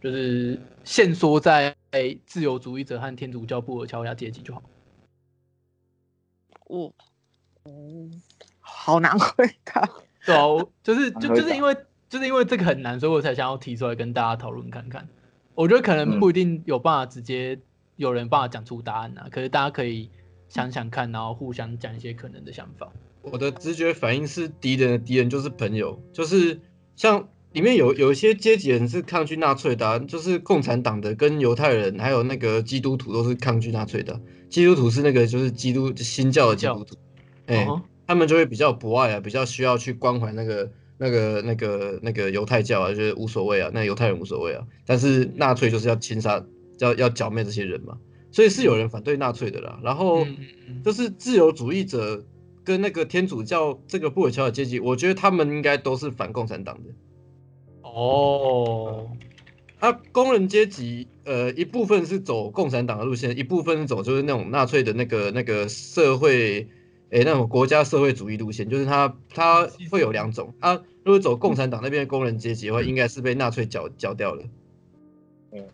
[0.00, 1.74] 就是限缩在
[2.26, 4.62] 自由主义者和天主教布尔乔亚阶级就好。
[6.66, 6.94] 我，
[7.64, 8.22] 嗯，
[8.60, 9.88] 好难回答。
[10.24, 10.46] 对啊，
[10.84, 11.76] 就是就就是因为
[12.08, 15.08] 就是因为这个很难，所以我才想要提出来跟大家讨论看看。
[15.54, 17.58] 我觉得可能不一定有办法直接
[17.96, 20.10] 有人办法讲出答案啊，可是大家可以
[20.48, 22.92] 想想看，然后互相讲一些可能的想法。
[23.22, 26.60] 我的直觉反应是敌人的敌人就是朋友，就是
[26.94, 34.20] 像里面有有一些阶级人是抗拒纳粹的啊，就是共产党的跟犹太人还有那个基督徒都是抗拒纳粹的。
[34.48, 36.94] 基督徒是那个就是基督新教的基督徒，
[37.46, 37.66] 哎，
[38.06, 44.66] 他们就会比较博爱啊，比较需要去关怀那个那个那个那个犹太教啊，就是无所谓啊，那犹太人无所谓啊。
[44.84, 46.44] 但是纳粹就是要侵杀，
[46.78, 47.96] 要要剿灭这些人嘛，
[48.30, 49.80] 所以是有人反对纳粹的啦。
[49.82, 50.26] 然后
[50.84, 52.24] 就是自由主义者。
[52.66, 56.90] 跟那个天主教这个布尔乔亚阶级，我觉得他们应该都是反共产党的。
[57.82, 59.08] 哦，
[59.78, 66.66] 啊，工人阶级，呃，一部分是走共产党的路线，一部分是走就是那种纳粹的那个那个社会，
[67.10, 70.74] 诶，那种国家社会主义路线，就是他他会有两种啊。
[71.04, 74.42] 如果走共产党那边的工人阶级的话，应该是被纳粹剿剿掉了。
[75.52, 75.64] 嗯，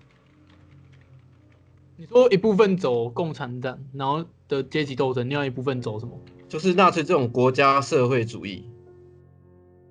[1.97, 6.21] 你说一部分走共产党，然后的阶级斗争，另外一部分走什么？
[6.51, 8.69] 就是纳粹这种国家社会主义，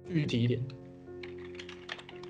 [0.07, 0.61] 具体一点，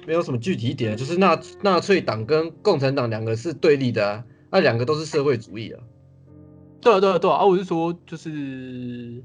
[0.07, 5.83] 没有什么具体一点，就是纳纳粹党跟共产党两个是对立的啊，那、啊、两个都是社会主义啊。
[6.81, 9.21] 对啊，对啊，对啊，啊，我是说，就是，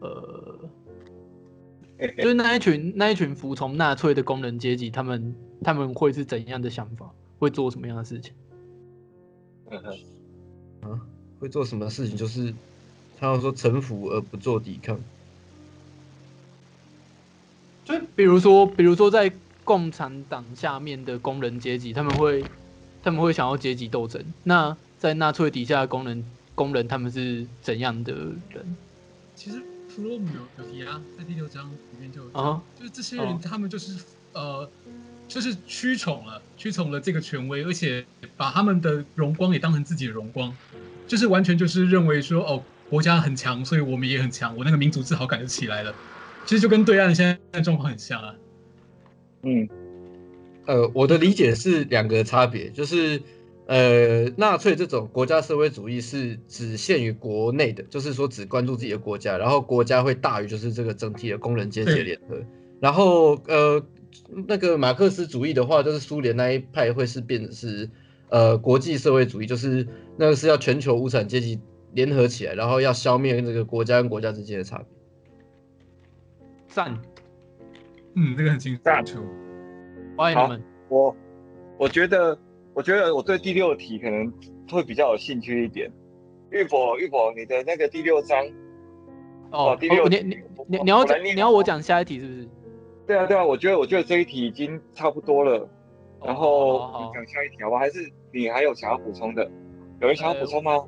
[0.00, 0.58] 呃，
[2.16, 8.32] 就是那一群那一群服从纳粹的工人阶级，他们他们会是怎样的想法，会做什么样的事情？
[9.70, 11.00] 嗯哼，啊，
[11.38, 12.16] 会做什么事情？
[12.16, 12.54] 就是
[13.18, 14.98] 他要说臣服而不做抵抗。
[17.84, 19.30] 就比如说，比如说在
[19.62, 22.46] 共产党下面的工人阶级，他们会
[23.02, 24.24] 他们会想要阶级斗争。
[24.42, 26.24] 那在纳粹底下的工人
[26.54, 28.76] 工人他们是怎样的人？
[29.34, 34.02] 其实弗洛姆有有提啊，在第六章里面就有啊，就是这些人他们就是
[34.32, 34.66] 呃，
[35.28, 38.02] 就是屈从了，屈从了这个权威，而且
[38.34, 40.56] 把他们的荣光也当成自己的荣光，
[41.06, 45.94] 就是完全就是认为说哦，国家很强，所以我们也很强，我那个民族自豪感就起来了。
[46.46, 48.34] 其实就跟对岸现在状况很像啊。
[49.42, 49.68] 嗯，
[50.64, 53.20] 呃，我的理解是两个差别，就是
[53.66, 62.36] 呃，纳粹这种国家社会主义是只限于国内的，就是说只关注自己的国家，然后国家会大于就是这个整体的工人阶级联合。
[62.80, 63.82] 然后呃，
[64.46, 67.88] 那个马克思主义的话，就是苏联那一派会是变成是
[68.28, 69.86] 呃国际社会主义，就是
[70.18, 71.58] 那个是要全球无产阶级
[71.92, 74.86] 联合起来，然后要消灭这个国家跟国家之间的差别。
[76.68, 77.00] 赞，
[78.14, 79.20] 嗯，这个很清楚。
[80.16, 80.62] 欢迎你们。
[80.88, 81.16] 我
[81.78, 82.36] 我觉得，
[82.74, 84.32] 我觉得我对第六题可能
[84.70, 85.90] 会比较有兴趣一点。
[86.50, 88.44] 玉博，玉博，你的那个第六章，
[89.50, 92.48] 哦，第六题，你你你你要讲，你要我讲下一题是不是？
[93.06, 95.68] 对啊，对啊，我觉得我觉得这一题已经差不多了。
[96.22, 97.80] 然后你讲下一题好不好？
[97.80, 99.50] 还是你还有想要补充的？
[100.00, 100.84] 有人想要补充吗？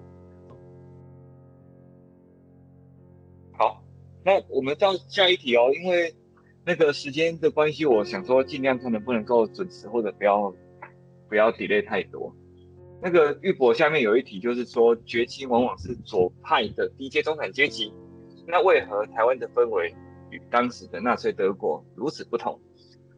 [4.24, 6.12] 那我们到下一题哦，因为
[6.64, 10.52] 那个时间的关系，我想说尽量看能不能够准时，或者不要
[11.28, 12.34] 不要 delay 太多。
[13.02, 17.92] 那个玉博下面有一题，就是说崛起往往是左派的低阶中产阶级，
[18.46, 19.94] 那为何台湾的氛围
[20.30, 22.60] 与当时的纳粹德国如此不同？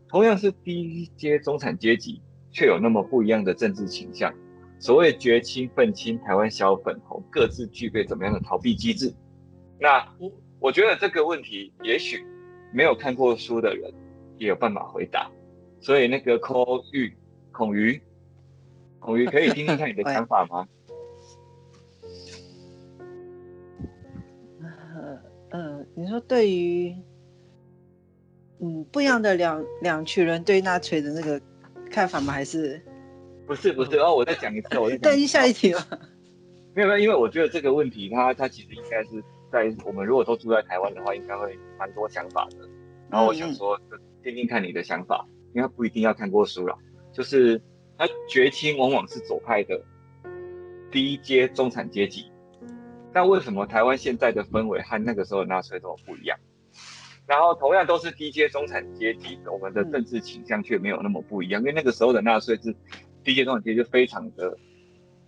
[0.09, 2.21] 同样是低阶中产阶级，
[2.51, 4.33] 却有那么不一样的政治倾向。
[4.79, 9.15] 所谓绝亲、愤青、台湾小粉红，各自具备怎么样的逃避机制？
[9.81, 10.31] 那我。
[10.61, 12.27] 我觉得这个问题，也许
[12.75, 13.95] 没有看过书的人
[14.39, 15.31] 也有办法回答。
[15.79, 17.17] 所以那个 call 玉、
[17.59, 18.01] 孔瑜、
[19.01, 20.69] 孔瑜，可以听听看你的 想法吗？
[24.63, 25.19] 呃
[25.51, 26.95] 呃，你说对于
[28.61, 31.41] 嗯不一样的两两群人对纳粹的那个
[31.91, 32.33] 看法吗？
[32.33, 32.81] 还是
[33.45, 33.99] 不是不是？
[33.99, 35.85] 哦，我再讲一次，我再等下一题吧。
[36.77, 39.21] 没有没有，因为我觉得这个问题它它其实应该是。
[39.51, 42.69] 在我们如果都住在台湾的话，应该会蛮多想法的。
[43.11, 43.81] 然后我想说，
[44.23, 46.79] 听听看你的想法，因为他不一定要看过书了。
[47.19, 47.61] 就是
[47.99, 49.83] 他绝亲往往是左派的
[50.89, 52.31] 低阶中产阶级，
[53.13, 56.39] 那为什么台湾现在的氛围和那个时候的纳粹都不一样？
[57.27, 61.61] 然后同样都是低阶中产阶级，我们的政治倾向却没有那么不一样。
[61.61, 62.73] 因为那个时候的纳粹是
[63.25, 64.57] 低阶中产阶级非常的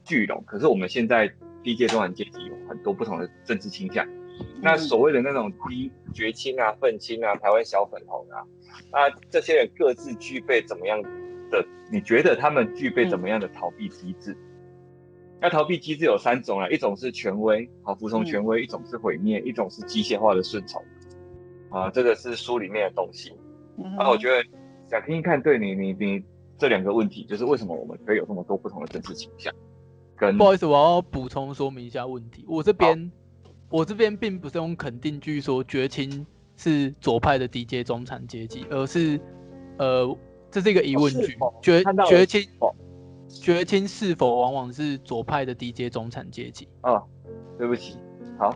[0.04, 1.28] 聚拢，可是我们现在。
[1.62, 4.02] 低阶中产阶级有很多不同的政治倾向，
[4.62, 8.40] 那所谓的那种低绝亲啊、愤青啊、台湾小粉红啊，
[8.92, 10.98] 啊，这些人各自具备怎么样
[11.50, 11.64] 的？
[11.92, 14.36] 你觉得他们具备怎么样的逃避机制？
[15.40, 20.82] 那逃避机制有三种啊，一种是权威，好服从权威；一种是毁灭；一种是机械化的顺从。
[21.70, 23.32] 啊，这个是书里面的东西。
[23.96, 24.44] 那我觉得
[24.88, 26.22] 想听一看，对你、你、你
[26.58, 29.52] 这两个问题，就是为什么我们可以有这么多不同的政治倾向？
[30.16, 32.44] 跟不好意思，我要补充说明一下问题。
[32.46, 33.10] 我这边，
[33.70, 36.26] 我这边并不是用肯定句说崛起
[36.58, 39.18] 是左派的低阶中产阶级，而是，
[39.78, 40.18] 呃，
[40.50, 41.38] 这是一个疑问句。
[41.62, 42.48] 绝绝亲
[43.28, 46.68] 绝亲是否往往是左派的低阶中产阶级？
[46.82, 47.02] 哦，
[47.56, 47.96] 对不起，
[48.38, 48.54] 好。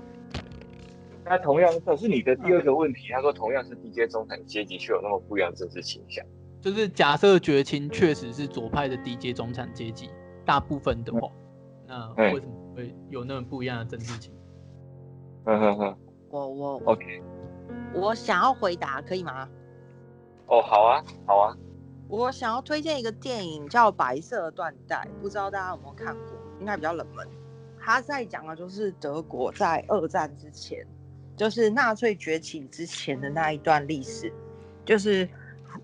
[1.25, 3.09] 那同样，可是你的第二个问题。
[3.13, 6.25] 他说，同样是低阶中产阶级，却有那么不一样的政治倾向。
[6.61, 10.11] 就是假设绝亲确实是左派的低阶中产阶级，
[10.45, 11.21] 大部分的话。
[11.21, 11.41] 嗯
[11.87, 14.33] 那为什么会有那么不一样的政治情？
[15.45, 15.99] 嗯哼哼，
[16.31, 17.23] 我我 OK，
[17.93, 19.47] 我想要回答，可以吗？
[20.47, 21.55] 哦，好啊，好啊。
[22.15, 26.25] 我想要推荐一个电影叫《白色缎带》，不知道大家有没有看过？
[26.61, 27.27] 应该比较冷门。
[27.81, 30.87] 他在讲的就是德国在二战之前，
[31.37, 34.33] 就是纳粹崛起之前的那一段历史，
[34.85, 35.29] 就是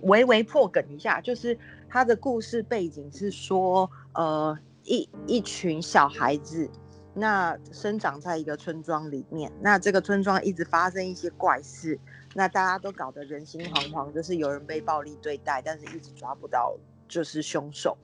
[0.03, 1.59] 微微破梗一下，就是
[1.89, 4.57] 他的故事背景是说，呃。
[4.85, 6.69] 一一群小孩子，
[7.13, 12.01] 那生长在一个村庄里面，那这个村庄一直发生一些怪事，
[12.35, 16.77] 那大家都搞得人心惶惶，就是有人被暴力对待，但是一直抓不到
[17.09, 17.97] 就是凶手，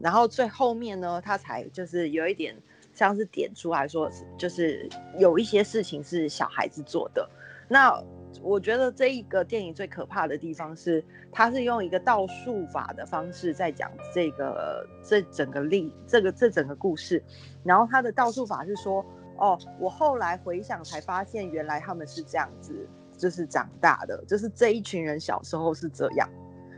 [0.00, 2.56] 然后最后面呢，他才就是有一点
[2.92, 7.28] 像是点出来说，就是有一些事情是小孩子做的，
[7.68, 8.02] 那
[8.42, 11.02] 我觉得这一个电影最可怕的地方是，
[11.32, 17.22] 它是用一个倒数法的方式在讲这个这整个历这个这整个故事，
[17.64, 19.04] 然后他的倒数法是说，
[19.38, 22.86] 哦，我后来回想才发现，原来他们是这样子，
[23.18, 26.28] 就是长大的，就是这一群人小时候是这样。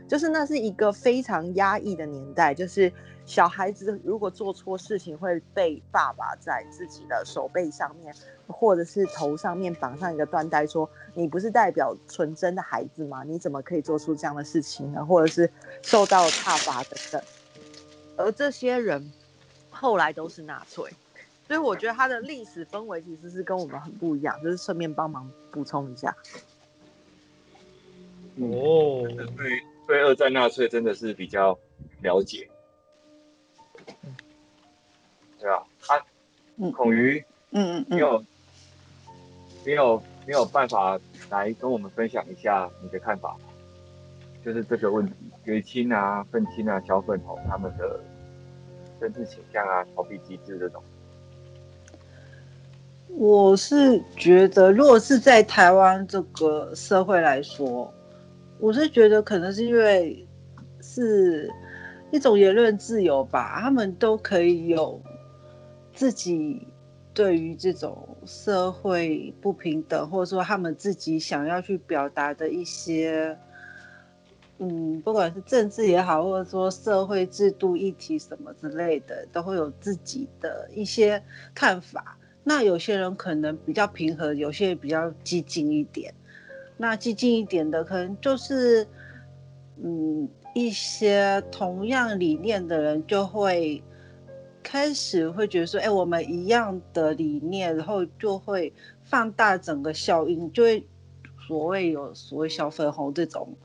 [0.07, 2.91] 就是那是一个非常压抑的年代，就是
[3.25, 8.13] 小孩子如果做错事情会被爸爸在自己的手背上面
[8.45, 13.23] 或者是头上面绑上一个缎带，说你不是代表纯真的孩子吗？
[13.23, 15.05] 你怎么可以做出这样的事情呢？
[15.05, 15.49] 或者是
[15.81, 17.21] 受到挞伐等等。
[18.17, 19.09] 而这些人
[19.69, 20.91] 后来都是纳粹，
[21.51, 24.41] 所以我觉得他的历史氛围其实是跟我们很不一样。
[24.41, 26.15] 就是顺便帮忙补充一下。
[28.37, 29.05] 哦，
[29.35, 29.61] 对。
[29.85, 31.57] 对二战纳粹真的是比较
[32.01, 32.49] 了解，
[35.37, 35.57] 对啊？
[35.87, 35.99] 啊，
[36.71, 38.23] 孔瑜，嗯嗯，你有，
[39.65, 40.97] 你有，你有办法
[41.29, 43.35] 来跟我们分享一下你的看法？
[44.45, 45.13] 就是这个问题，
[45.43, 47.99] 绝亲啊、愤青啊、小粉红他们的
[49.01, 50.81] 政治倾向啊、逃避机制这种。
[53.15, 57.91] 我是觉得，如果是在台湾这个社会来说。
[58.63, 60.23] 我是觉得可能是因为
[60.81, 61.49] 是
[62.11, 65.01] 一种言论自由吧，他们都可以有
[65.91, 66.67] 自己
[67.11, 73.35] 对于这种社会不平等，或者说他们自己想要去表达的一些，
[74.59, 81.19] 嗯，不管是政治也好，或者说社会制度议题什么之类的，都会有自己的一些
[81.55, 82.15] 看法。
[82.43, 86.13] 那有些人可能比较平和，有些比较激进一点。
[86.77, 88.87] 那激进一点的，可能就是，
[89.83, 93.83] 嗯，一些同样理念的人就会
[94.63, 98.73] 开始会觉得说，哎，我们一样的理念，然后就会
[99.03, 100.87] 放大整个效应，就会
[101.47, 103.55] 所谓有所谓小粉红这种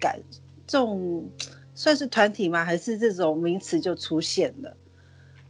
[0.00, 0.18] 感，
[0.66, 1.30] 这种
[1.74, 2.64] 算是团体吗？
[2.64, 4.76] 还是这种名词就出现了？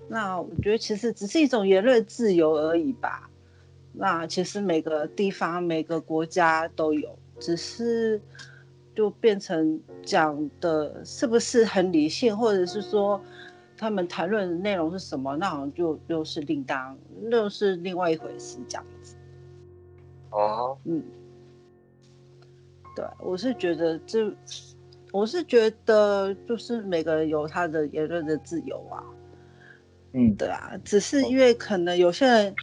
[0.09, 3.29] 那我觉得其实只是一种言论自由而已吧。
[3.93, 8.21] 那其实每个地方、每个国家都有，只是
[8.95, 13.21] 就变成讲的是不是很理性，或者是说
[13.77, 16.97] 他们谈论的内容是什么，那好像就又是另当，
[17.31, 19.17] 又是另外一回事这样子。
[20.31, 21.03] 哦，嗯，
[22.95, 24.31] 对，我是觉得这，
[25.11, 29.03] 我是觉得就是每个人有他的言论的自由啊。
[30.17, 32.55] 嗯，对啊，只是因为可能有些人。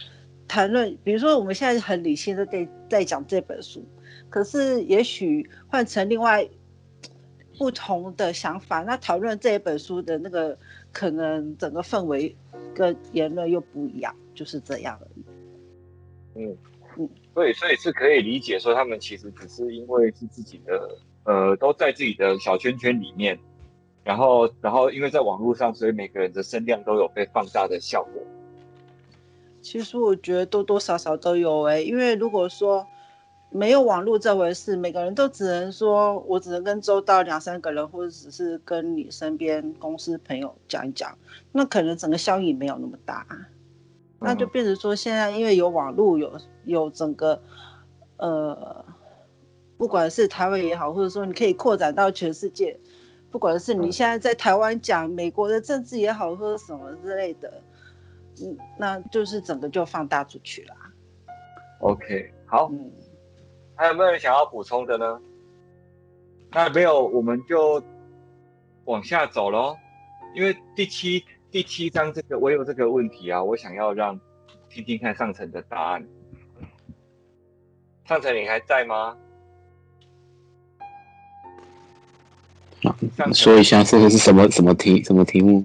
[0.46, 3.82] 谈论，比如说我们现在很理性的在在讲这本书，
[4.28, 6.46] 可是也许换成另外
[7.56, 10.56] 不同的想法，那讨论这一本书的那个
[10.92, 12.36] 可能整个氛围
[12.74, 15.24] 跟言论又不一样，就是这样而已。
[16.34, 16.56] 嗯
[16.98, 23.36] 嗯，对，所以是可以理解说他们其实只是因为是自己的呃都在自己的小圈圈里面，
[24.04, 28.22] 然后然后因为在网络上，所以每个人的声量都有被放大的效果。
[29.62, 32.86] 其实我觉得多多少少都有哎、欸，因为如果说
[33.50, 41.16] 没有网络这回事，每个人都只能说我只能跟周到两三个人，或者只是跟你身边公司朋友讲一讲，
[41.52, 43.26] 那可能整个效应没有那么大，
[44.18, 46.32] 那就变成说现在因为有网络，有
[46.64, 47.40] 有整个
[48.18, 48.84] 呃，
[49.78, 52.78] 不管是台湾也好，或者说你可以扩展到全世界，
[53.34, 57.52] 不管是你现在在台湾讲美国的政治也好，或者什么之类的。
[58.40, 60.76] 嗯，那就是整个就放大出去了。
[61.80, 62.92] OK，好，嗯，
[63.74, 65.20] 还有没有人想要补充的呢？
[66.52, 67.82] 那没有，我们就
[68.84, 69.76] 往下走喽。
[70.36, 74.16] 因为第七第七章这个我有这个问题啊，我想要让
[74.68, 76.06] 听听看上层的答案。
[78.04, 79.16] 上层你还在吗？
[83.32, 85.64] 说一下这个是什么什么题什么题目？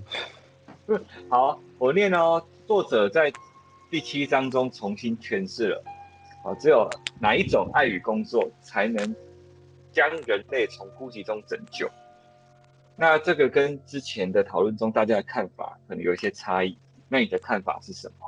[1.29, 2.43] 好，我念哦。
[2.67, 3.33] 作者在
[3.89, 5.83] 第七章中重新诠释了，
[6.43, 6.87] 啊，只有
[7.19, 9.15] 哪一种爱与工作才能
[9.91, 11.89] 将人类从孤寂中拯救？
[12.95, 16.77] 那这个跟之前的讨论中大家的看法可能有一些差异。
[17.07, 18.27] 那你的看法是什么？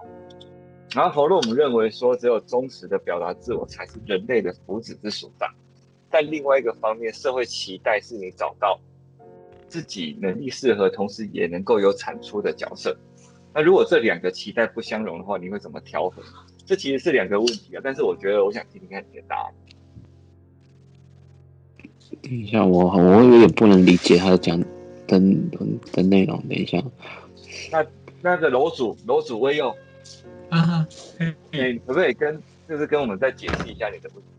[0.96, 5.48] 然后弗洛姆认为说，只有忠实的表达自我才是人类的福祉之所在。
[6.12, 8.80] 但另外一个方面，社会期待是你找到
[9.68, 12.96] 自己能力适合，同时也能够有产出的角色。
[13.54, 16.22] 那如果这两个期待不相容的话，你会怎么调和？
[16.66, 17.82] 这其实是两个问题啊。
[17.84, 19.54] 但是我觉得，我想听听看你的答案。
[22.22, 24.68] 等一下，我我有点不能理解他讲的
[25.08, 26.38] 的内容。
[26.48, 26.82] 等一下，
[27.72, 27.86] 那
[28.22, 29.74] 那个楼主楼主威用，
[30.50, 30.88] 啊哈，
[31.52, 34.30] 你可不可以跟就是跟我们再解释一下你的问题？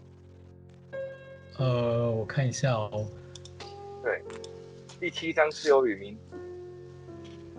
[1.59, 3.07] 呃，我看一下哦。
[4.03, 4.23] 对，
[4.99, 6.17] 第七章自由与民，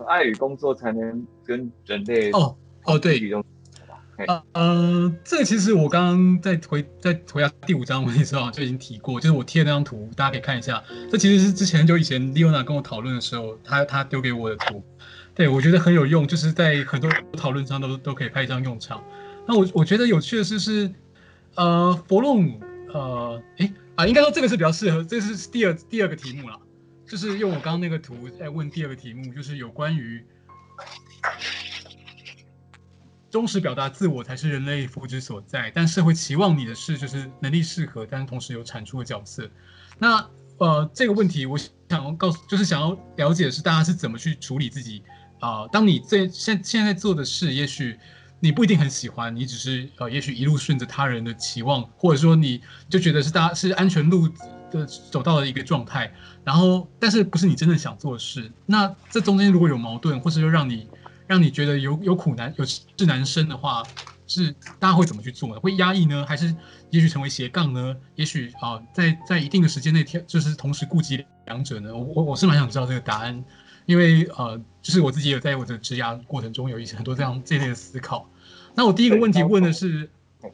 [0.06, 3.20] 爱与工作才能跟人类哦哦对。
[4.28, 10.80] 呃呃，这个其实我刚刚在回在回答第五章问题的时候就已经提过，就是我贴的那张图，大家可以看一下。
[11.10, 14.84] 这其实是之前就以前丽欧娜跟我讨论的时候，他他丢给我的图，
[15.34, 19.02] 对我觉得很有用，就是在很多讨论上都都可以派上用场。
[19.48, 20.88] 那我我觉得有趣的是是，
[21.56, 22.60] 呃，佛洛姆，
[22.92, 26.58] 呃，诶啊，应该说这个是比较适合，这是第二第二个题目了，
[27.06, 30.24] 就是用我刚刚那个图来问第二个题目，就是有关于。
[33.30, 39.50] 忠实表达自我才是人类福祉所在，但社会期望你的是就是能力适合，但同时有产出的角色。
[39.98, 40.24] 那
[40.58, 45.02] 呃这个问题，我想要告诉，就是想要了解的是大家是怎么去处理自己
[45.40, 47.98] 啊、当你在现现在做的事，也许
[48.44, 54.28] 你不一定很喜欢，你只是呃，也许一路顺着他人的期望，或者说你就觉得是大家是安全路
[54.70, 56.12] 的走到了一个状态，
[56.44, 58.52] 然后但是不是你真正想做的事？
[58.66, 60.86] 那这中间如果有矛盾，或者又让你。
[61.26, 63.82] 让你觉得有有苦难有志难伸的话，
[64.26, 65.58] 是大家会怎么去做呢？
[65.58, 66.54] 会压抑呢，还是
[66.90, 67.96] 也许成为斜杠呢？
[68.14, 71.96] 也许啊、在在一定的时间内，就是同时顾及两者呢？
[71.96, 73.42] 我我我是蛮想知道这个答案，
[73.86, 78.28] 因为呃，就是我自己也在我的职涯过程中有一些很多这样这类的思考。
[78.74, 80.08] 那我第一个问题问的是，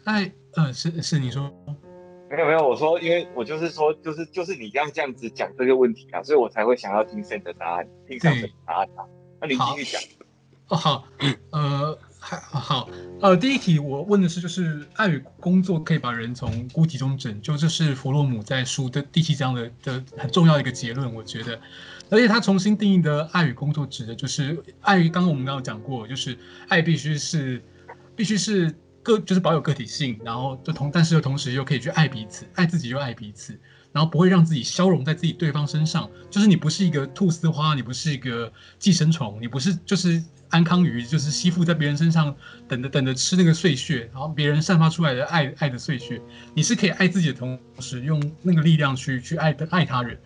[0.04, 1.50] 哎，呃，是是你说，
[2.30, 9.04] 没有没有，我说，因为我就是说，就是就是你这样这样子讲这个问题啊，所以我才会想要听 Sam 的答案，听 Sam 的答案啊。
[9.40, 10.00] 那你继续讲。
[10.68, 11.04] 哦好，
[11.50, 12.88] 呃还好，
[13.20, 21.58] 呃第一题我问的是就是爱与工作可以把人从孤寂中拯救，这是弗洛姆在书的第七章的的很重要的一个结论，我觉得，
[22.10, 26.38] 而且他重新定义的爱与工作指的就是爱与刚刚我们刚刚讲过，就是
[26.68, 27.60] 爱必须是
[28.20, 28.70] 必须是
[29.02, 33.58] 个就是保有个体性，然后就同但是又同时又可以去爱彼此，爱自己又爱彼此。
[33.92, 42.36] 然后不会让自己消融在自己对方身上，就是你不是一个菟丝花，你不是一个寄生虫，你不是就是安康鱼，就是吸附在别人身上，
[42.68, 46.20] 等着等着吃那个碎屑，然后别人散发出来的爱爱的碎屑，
[46.54, 50.20] 你是可以爱自己的同时，用那个力量去去爱的爱他人。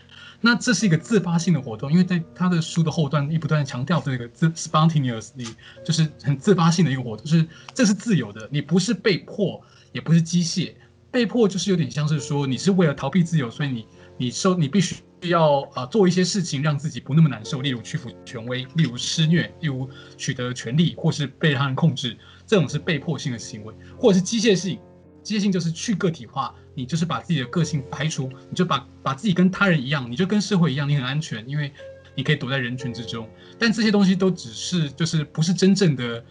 [0.44, 5.48] 那这是一个自发性的活动，因为在他的书的后段一不断强调这个自 spontaneously，
[5.82, 9.58] 就是很自发性的一个活动，就是这是自由的，你不是被迫，
[9.92, 10.74] 也不是机械。
[11.10, 13.86] 被迫就是有点像是说，你是为了逃避自由，所以你
[14.18, 19.88] 你受你必须要啊、呃、做一些事情让自己不那么难受，例如屈服权威，例如施虐，例如
[20.18, 24.78] 取得权利，或是被他人控制，这种是被迫性的行为，或者是机械性。
[25.22, 31.72] 机械性就是去个体化，你就是把自己的个性排除，你就把把自己跟他人一样，你就跟社会一样，你很安全，因为
[32.14, 33.28] 你可以躲在人群之中。
[33.58, 36.24] 但这些东西都只是就是不是真正的，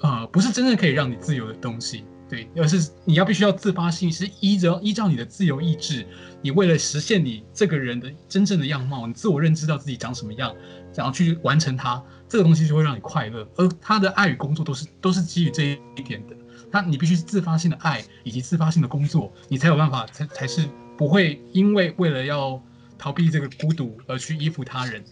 [0.00, 2.04] 呃，不是真正可以让你自由的东西。
[2.28, 6.06] 对，而是你要必须要自发性，是依着依照你的自由意志，
[6.40, 10.54] 你为了实现你这个人的真正的样貌，你自我认知到自己长什么样，
[10.92, 13.44] 想要去完成它，这个东西就会让你快乐。
[13.56, 16.36] 而他的爱与工作都是都是基于这一点的，
[16.70, 22.62] 他你必须自发性的爱以及自发性的工作，你才有办法才才是不会因为为了要
[22.98, 25.04] 逃避这个孤独而去依附他人。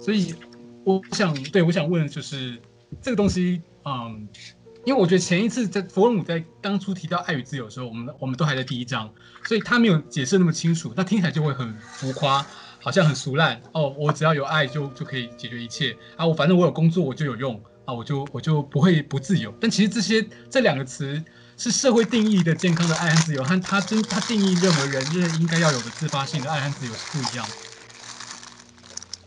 [0.00, 0.34] 所以
[0.84, 2.60] 我想，对，我想问的就是
[3.00, 4.28] 这个东西，嗯。
[4.86, 9.12] 因为我觉得前一次在弗洛姆在当初提到爱与自由的时候，我们我们都还在第一章，
[9.42, 12.46] 所以他没有解释那么清楚，那听起来就会很浮夸，
[12.80, 13.88] 好像很俗烂哦。
[13.98, 16.24] 我只要有爱就就可以解决一切啊！
[16.24, 17.94] 我反正我有工作我就有用啊！
[17.94, 19.54] 我就我就不会不自由。
[19.58, 21.22] 但其实这些这两个词
[21.56, 27.54] 是社会定义的健康的爱和自由，和他真他定义认为人认应该要有的自发性的爱和自由是不一样的。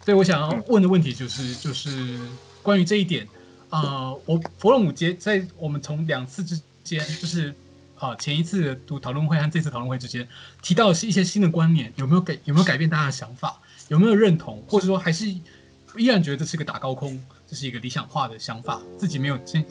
[0.06, 2.20] 所以我想要问的问题就是就是
[2.62, 3.28] 关于这一点。
[3.72, 7.50] 呃，我弗洛姆杰在我们从两次之间，就是
[7.96, 10.28] 啊、呃、前一次读讨论会和这次讨论会之间
[10.64, 13.60] 提到的是一些新的观念，有没有改有没有改变大家的想法？
[13.90, 19.66] 有没有认同，或者说还是依然觉得这是一个打高空，这是一个理想化的想法，自己没有坚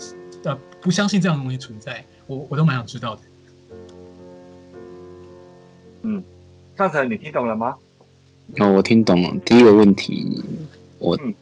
[0.45, 2.05] 呃不相信这样的东西存在？
[2.27, 3.23] 我我都蛮想知道的。
[6.03, 6.23] 嗯，
[6.77, 7.77] 上层你听懂了吗？
[8.59, 9.35] 哦，我听懂了。
[9.45, 10.43] 第一个问题，
[10.99, 11.17] 我。
[11.23, 11.35] 嗯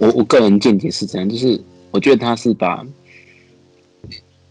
[0.00, 1.60] 我我个人见解是这样，就是
[1.90, 2.82] 我觉得他是把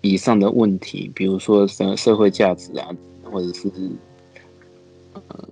[0.02, 2.88] 以上的问题，比如说社社会价值啊，
[3.24, 3.68] 或者是
[5.14, 5.48] 呃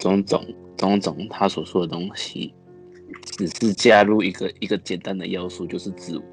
[0.00, 0.44] 种种
[0.76, 2.52] 种种他所说的东西，
[3.22, 6.24] 只是加入一个一个简单的要素，就是自我。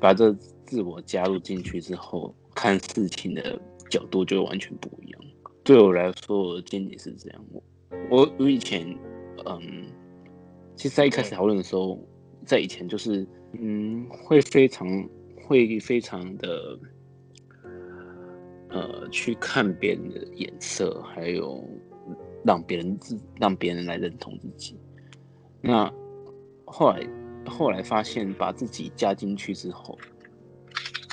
[0.00, 0.32] 把这
[0.64, 3.60] 自我加入进去之后，看事情的
[3.90, 5.20] 角度就完全不一样。
[5.64, 7.44] 对我来说，我的见解是这样。
[8.10, 8.86] 我我以前
[9.44, 9.86] 嗯。
[10.78, 11.98] 其实，在一开始讨论的时候，
[12.44, 13.26] 在以前就是，
[13.58, 14.86] 嗯，会非常
[15.42, 16.78] 会非常的，
[18.68, 21.66] 呃去看别人的眼色，还有
[22.44, 24.76] 让别人自让别人来认同自己。
[25.66, 25.92] 那
[26.64, 27.08] 后来
[27.44, 29.98] 后来发现，把自己加进去之后，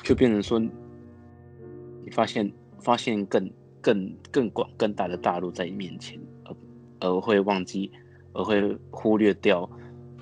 [0.03, 3.51] 就变成说，你发现发现更
[3.81, 6.55] 更更广更大的大陆在你面前，而
[6.99, 7.91] 而会忘记，
[8.34, 9.67] 而会忽略掉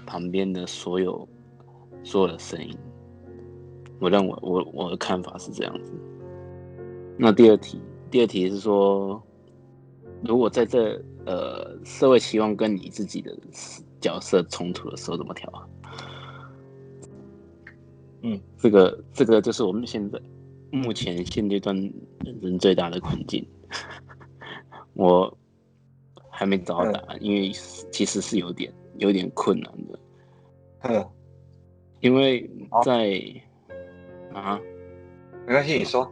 [0.05, 1.27] 旁边的所有
[2.01, 2.73] 所有的声音。
[3.99, 5.91] 我认为我我的看法是这样子。
[7.17, 9.21] 那第二题，第二题是说，
[10.23, 13.37] 如果在这呃社会期望跟你自己的
[14.02, 15.68] 角色冲突的时候，怎么调啊？
[18.23, 20.19] 嗯，这个这个就是我们现在
[20.72, 21.76] 目前现阶段
[22.26, 23.48] 人生最大的困境。
[24.94, 25.38] 我
[26.30, 27.52] 还没找到答案，因为
[27.91, 29.99] 其实是有点有点困难的。
[30.82, 31.10] 嗯，
[32.02, 32.49] 因为
[32.84, 33.22] 在。
[34.34, 34.57] 啊，
[35.45, 36.10] 没关系，你说。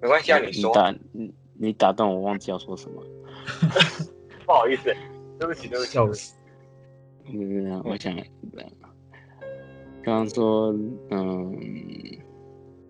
[0.00, 0.70] 没关系啊，你说。
[0.70, 3.04] 你打你你打断我，忘记要说什么。
[4.50, 4.92] 不好意思，
[5.38, 5.92] 对不起，对不起。
[5.92, 6.34] 笑死。
[7.26, 8.12] 嗯，我想，
[10.02, 10.72] 刚刚说，
[11.10, 11.56] 嗯，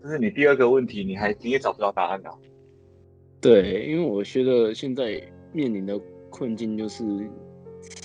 [0.01, 2.33] 这是你第二个问题，你还你也找不到答案啊？
[3.39, 5.21] 对，因为我觉得现在
[5.53, 6.01] 面临的
[6.31, 7.29] 困境就是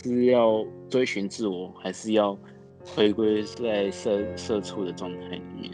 [0.03, 2.39] 是要追寻自我，还是要？
[2.95, 5.73] 回归在社社畜的状态里面，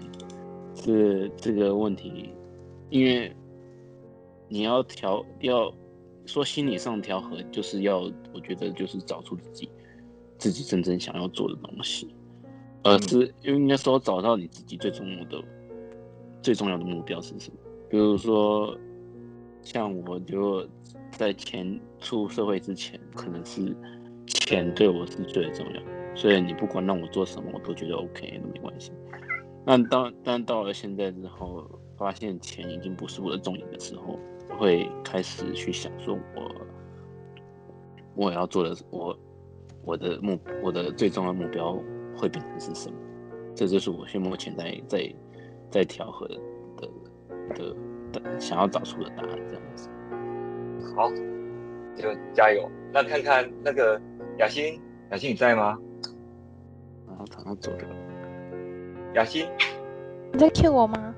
[0.74, 2.32] 是这个问题，
[2.88, 3.30] 因为
[4.48, 5.70] 你要调，要
[6.26, 8.00] 说心理上调和，就是要
[8.32, 9.68] 我觉得就是找出自己
[10.38, 12.14] 自己真正想要做的东西，
[12.82, 15.42] 而是因为应该说找到你自己最重要的
[16.42, 17.56] 最重要的目标是什么？
[17.88, 18.76] 比如说
[19.62, 20.66] 像我就
[21.12, 23.76] 在前出社会之前，可能是
[24.26, 25.82] 钱对我是最重要。
[26.14, 28.92] 所以你不管让我做什么，我都觉得 OK，都没关系。
[29.64, 31.64] 但到但到了现在之后，
[31.96, 34.18] 发现钱已经不是我的重点的时候，
[34.52, 36.42] 我会开始去想说我，
[38.14, 39.18] 我我要做的，我
[39.82, 41.82] 我的目我的最重要的目标
[42.16, 42.96] 会变成是什么？
[43.54, 45.14] 这就是我现目前在在
[45.70, 46.38] 在调和的
[47.54, 47.74] 的
[48.12, 49.88] 的，想要找出的答案，这样子。
[50.94, 51.10] 好，
[51.96, 52.70] 就加油。
[52.92, 54.00] 那看看那个
[54.38, 54.78] 雅欣，
[55.10, 55.78] 雅欣你在吗？
[57.30, 57.88] 他他走了。
[59.14, 59.46] 雅欣，
[60.32, 61.14] 你在 cue 我吗？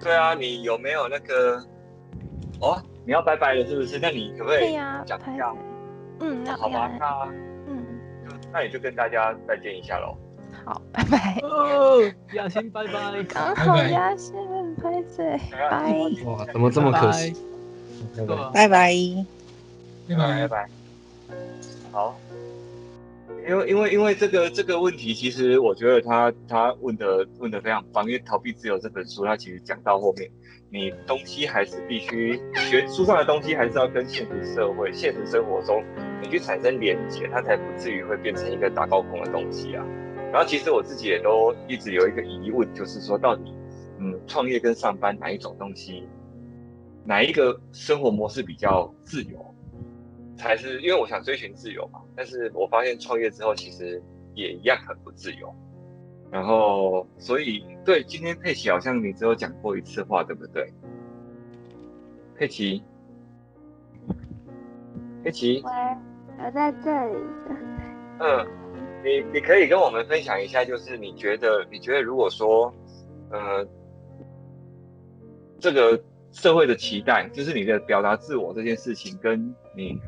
[0.00, 1.60] 对啊，你有没有那个？
[2.60, 3.98] 哦，你要拜拜了是不是？
[3.98, 4.72] 那你可不可以
[5.06, 5.54] 讲一下？
[6.20, 7.28] 嗯，那好吧，那
[7.68, 7.84] 嗯，
[8.52, 10.16] 那也就跟大家再见一下喽。
[10.64, 11.38] 好，拜拜。
[11.42, 12.02] 哦，
[12.32, 13.22] 雅欣，拜拜。
[13.28, 14.34] 刚好雅欣，
[14.82, 15.70] 拜拜。
[15.70, 15.92] 拜。
[16.24, 17.34] 哇，怎么这么可惜？
[18.16, 18.36] 拜拜。
[18.52, 18.94] 拜拜。
[20.08, 20.68] 拜拜。
[21.92, 22.16] 好。
[23.46, 28.04] 因为因为因为这个这个问题，其实我觉得他他问的问的非常棒。
[28.04, 30.28] 因为《逃避自由》这本书，它其实讲到后面，
[30.68, 35.80] 你东西还是必须学书上的东西，还是要跟现实社会、现实生活中
[36.20, 39.86] 你去产生连结，它才不至于会变成一个打高空的东西啊。
[40.32, 43.54] 然后其实我自己也都一直有一个疑问，就是说到底，
[44.00, 46.02] 嗯，创业跟上班哪一种东西，
[47.04, 49.54] 哪一个生活模式比较自由？
[50.36, 54.02] 才是因为我想追寻自由嘛，但是我发现创业之后其实
[54.34, 55.54] 也一样很不自由。
[56.30, 60.70] 然后，所以对今天佩奇好像你只有讲过一次话，对不对？
[62.36, 62.82] 佩奇，
[65.22, 65.70] 佩奇，喂，
[66.44, 67.18] 我在这里。
[68.18, 68.46] 嗯，
[69.04, 72.74] 你你可以跟我们分享一下，就是你觉得你觉得如果说，
[73.30, 73.66] 呃，
[75.60, 75.98] 这个
[76.32, 79.98] 社会的期待，就是你的表达自我这件事情，跟你。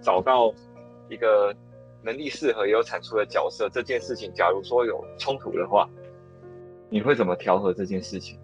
[0.00, 0.52] 找到
[1.08, 1.54] 一个
[2.02, 5.88] 能力适合也有产出的角色这件事情，假如说有冲突的话，
[6.88, 8.38] 你会怎么调和这件事情？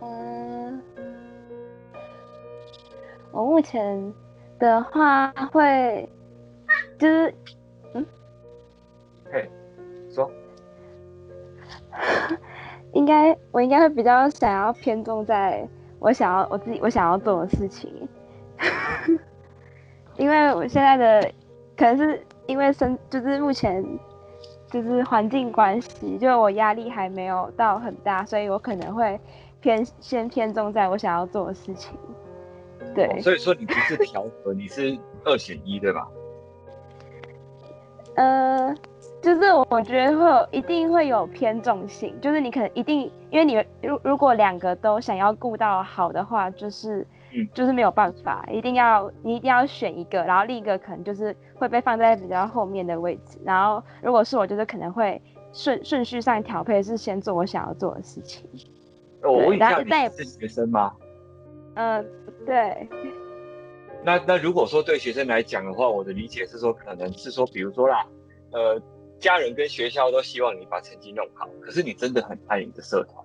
[0.00, 0.82] 嗯，
[3.30, 4.12] 我目前
[4.58, 6.08] 的话会
[6.98, 7.34] 就是
[7.92, 8.06] 嗯，
[9.30, 9.48] 嘿，
[10.10, 10.30] 说，
[12.92, 15.68] 应该我应该会比较想要偏重在
[15.98, 18.08] 我想要我自己我想要做的事情。
[20.16, 21.32] 因为我现在的
[21.76, 23.84] 可能是因为生就是目前
[24.68, 29.18] 就是环境关系，就我压力还没有到很大，所以我可能会
[29.60, 31.98] 偏先偏重在我想要做的事情。
[32.94, 36.06] 对，哦、所以说你不是调和，你是二选一，对吧？
[38.14, 38.74] 呃，
[39.20, 47.04] 就是我觉得会有一定会有偏重性，就是你可能一定因为你如如果两个都想要顾到好的话，就是。
[47.52, 53.38] 就是没有办法，一定要你一定要选一个，然后另一个可能就是会被放在比较后面的位置。
[53.44, 55.20] 然后如果是我，就是可能会
[55.52, 58.48] 顺顺序上调配是先做我想要做的事情。
[59.22, 60.92] 我问一下，但你是学生吗？
[61.74, 62.04] 嗯、呃，
[62.46, 62.88] 对。
[64.02, 68.06] 那那如果说对学生来讲的话，我的理解是说，可能是说，比如说啦，
[68.52, 68.80] 呃，
[69.18, 73.24] 家人跟学校都希望你把成绩弄好，可是你真的很爱你的社团。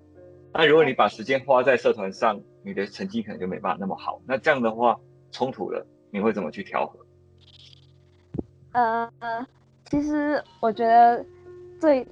[0.51, 4.19] 那如果你把时间花在社团上，你的成绩可能就没办法那么好。
[4.25, 4.99] 那这样的话，
[5.31, 6.99] 冲突了，你会怎么去调和？
[8.71, 9.11] 呃，
[9.85, 11.23] 其实我觉得，
[11.79, 12.05] 最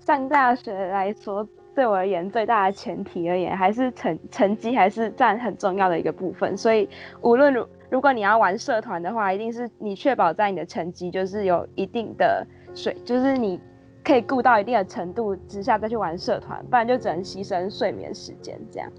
[0.00, 6.56] 上大学来说，对我而言最大的前提而言，还是成成绩还是占很重要的一个部分。
[6.56, 6.88] 所以，
[7.20, 13.60] 无论如如果你要玩社团的话，一定是你确保在你的成绩就是有一定的水，就是你。
[14.04, 18.90] 可以顾到一定的程度之下再去玩社团，不然就只能牺牲睡眠时间这样。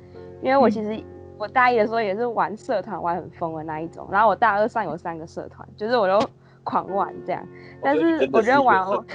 [0.42, 1.04] 因为我其实
[1.38, 6.26] 我大一的时候也是玩社团玩很疯的那一种，然后我大二上有三个社团，就是我都
[6.64, 7.46] 狂玩这样。
[7.82, 9.06] 但是我觉得玩我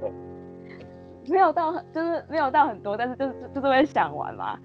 [1.26, 4.58] 没有到就是没有到很多，但是就是就是会想玩嘛。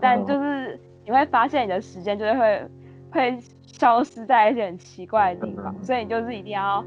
[0.00, 2.68] 但就是你会发现你的时间就是会
[3.12, 6.84] 会消失在一些很奇怪的地方，所以你就是一定要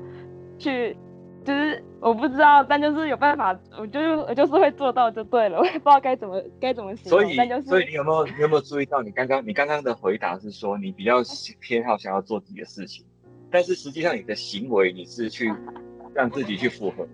[0.57, 0.97] 去。
[1.45, 7.19] 就是我不知道，但就是有办法，我就是我就是会做到就对了， 我也不知道该怎么该怎么形容。
[7.21, 11.21] 所以，但就是、所以你有没有你有没有注意到，你刚刚你刚刚的回答是说你比较
[11.59, 13.05] 偏好想要做自己的事情，
[13.49, 15.51] 但是实际上你的行为你是去
[16.13, 17.07] 让自己去符合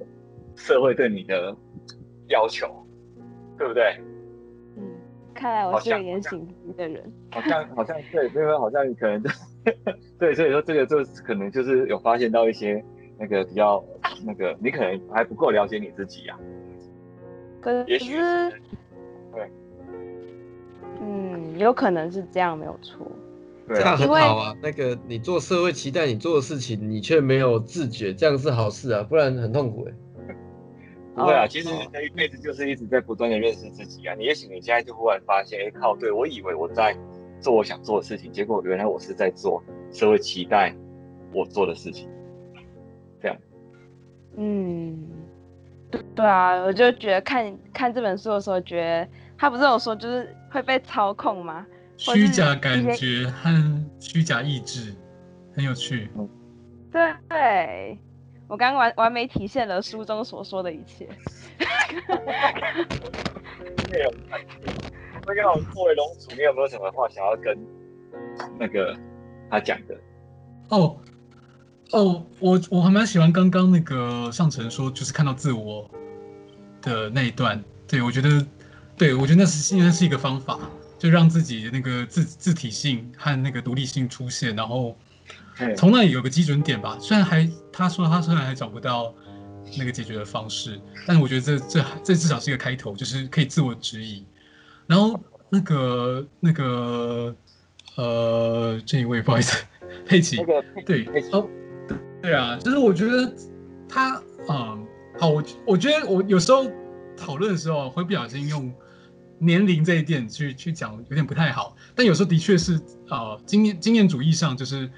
[0.55, 1.55] 社会对你的
[2.27, 2.67] 要求，
[3.57, 3.95] 对不对？
[4.75, 4.83] 嗯，
[5.35, 7.13] 看来我是言行不一的人。
[7.31, 9.23] 好像好像对，因为好像可能
[10.19, 12.83] 对，所以说这个就可能就是有发现到一些。
[13.17, 13.81] 那个比较
[14.23, 16.39] 那个，你可能还不够了解你自己呀、啊。
[17.61, 18.51] 可是，也许是，
[19.33, 19.49] 对，
[21.01, 23.05] 嗯，有可能是这样，没有错。
[23.67, 24.55] 对啊，这样很好啊。
[24.61, 29.93] 那个你做社会期待你做的事情，你却没有自觉，这样是好事啊，不然很痛苦哎。
[31.15, 34.13] 不会啊，其实人一辈子就是一直在不断的认识自己啊。
[34.15, 36.95] 你也许你现在就忽然发现，哎靠，对，我以为我在
[37.39, 40.75] 做我想做的事情，结果原来我是在做社会期待
[41.33, 42.09] 我做的事情。
[44.37, 45.09] 嗯，
[45.91, 49.07] 对对啊，我就觉得看看这本书的时候，觉得
[49.37, 51.65] 他不是有说就是会被操控吗？
[51.97, 54.93] 虚假感觉和虚假意志，
[55.55, 56.09] 很有趣。
[56.91, 57.97] 对对，
[58.47, 61.07] 我刚刚完完美体现了书中所说的一切。
[63.91, 64.13] 内容，
[65.25, 67.57] 那个我们作为龙主，你有没有什么话想要跟
[68.59, 68.93] 那个
[69.49, 69.95] 他讲的？
[70.69, 70.97] 哦。
[71.95, 75.89] 哦，我我还蛮喜欢刚刚那个上层说，就是看到自我
[76.81, 77.63] 的那一段。
[77.87, 78.45] 对，我觉得，
[78.97, 80.59] 对，我觉得那是应该是一个方法，
[80.99, 84.97] 就让自己的那个自自体性和那个独立性出现，然后
[85.77, 86.97] 从那里有个基准点吧。
[86.99, 89.13] 虽然还他说他虽然还找不到
[89.77, 90.77] 那个解决的方式，
[91.07, 94.25] 但是我觉得这这这至少是一个开头，就是可以自我质疑。
[94.85, 95.17] 然后
[95.47, 97.33] 那个那个
[97.95, 99.63] 呃，这一位不好意思，
[100.05, 101.47] 佩奇，那个、对，哦。
[102.25, 103.31] 对啊，就是我觉得
[103.87, 104.19] 他，
[104.49, 104.87] 嗯，
[105.19, 106.65] 好，我我觉得我有时候
[107.15, 108.73] 讨论的时候会不小心用
[109.37, 111.75] 年龄这一点去去讲，有点不太好。
[111.93, 114.89] 但有时候的确是，呃，经验经验主义上，就是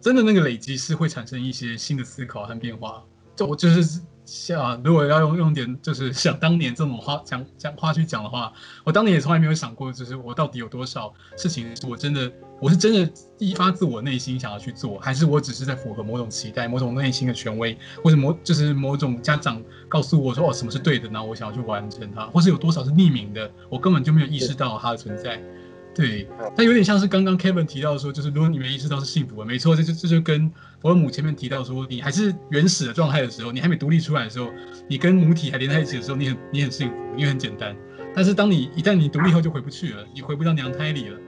[0.00, 3.02] 真的那个累积是会产生一些新的思考和变化。
[3.34, 4.00] 就我就是。
[4.26, 8.52] 像如果要用用点就是想当年这种话讲讲话去讲的话，
[8.84, 12.30] 我当年也从来没有想过，就是我到底有多少事情是我真的
[12.60, 25.40] 我是真的一发自我内心想要去做，还是我只是在符合某种期待、某种内心的权威，或者某就是某种家长告诉我说哦什么是对的，然后我想要去完成它，或是有多少是匿名的，我根本就没有意识到它的存在。
[25.96, 34.50] 对，但有点像是刚刚 Kevin 提到说，就是如果你没意识到是幸福的，没错，这就这就跟佛母前面提到说，你还是原始的状态的时候，你还没独立出来的时候，
[34.86, 37.74] 你跟母体还连在一起的时候，你很你很幸福，因为很简单。
[38.14, 41.18] 但是当你一旦你独立后就回不去了，你回不到娘胎里了。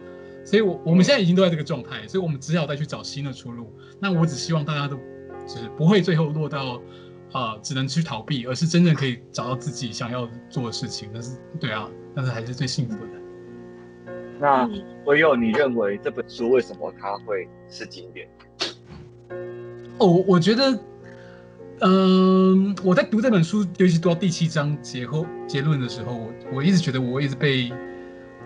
[0.45, 3.73] 所以我，我们现在已经都在这个状态，所以我们只好再去找新的出路。
[3.99, 4.97] 那我只希望大家都
[5.47, 6.79] 就是不会最后落到
[7.33, 11.09] 啊、只能去逃避，而是真正可以找到自己想要做的事情。
[11.13, 13.18] 但是，对啊，但是还是最幸福的。
[14.41, 14.69] 那
[15.05, 18.29] 唯有你认为这本书为什么它会是经典？
[19.99, 20.71] 哦，我觉得，
[21.81, 27.73] 嗯、呃，我在读这本书，尤其读到第七章结后结论的时候，我我一直觉得我一直被，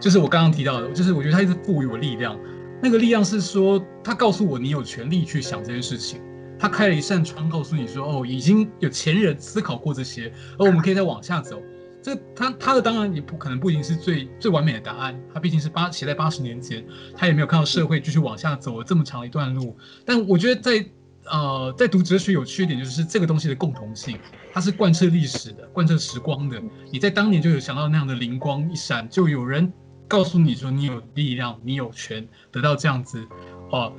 [0.00, 2.38] 就是我刚刚提到的，就是我觉得他一直赋予我力量。
[2.82, 6.20] 那个力量是说，他告诉我你有权利去想这件事情，
[6.58, 11.62] 他开了一扇窗，告诉你说，哦，已经有前人思考过这些，而我们可以再往下走。
[12.02, 16.84] 这他他的当然也不可能不一定是最最完美的答案，他毕竟是八写在八十年前，
[17.16, 19.76] 他也没有看到社会继续往下走了这么长一段路。
[20.04, 20.84] 但我觉得在
[21.30, 24.18] 呃，在读哲学有缺点就是这个东西的共同性，
[24.52, 26.60] 它是贯彻历史的，贯彻时光的。
[26.90, 29.72] 你在当年就有想到那样的灵光一闪，就有人
[30.08, 33.24] 告诉你说你有力量，你有权得到这样子，
[33.70, 33.92] 呃，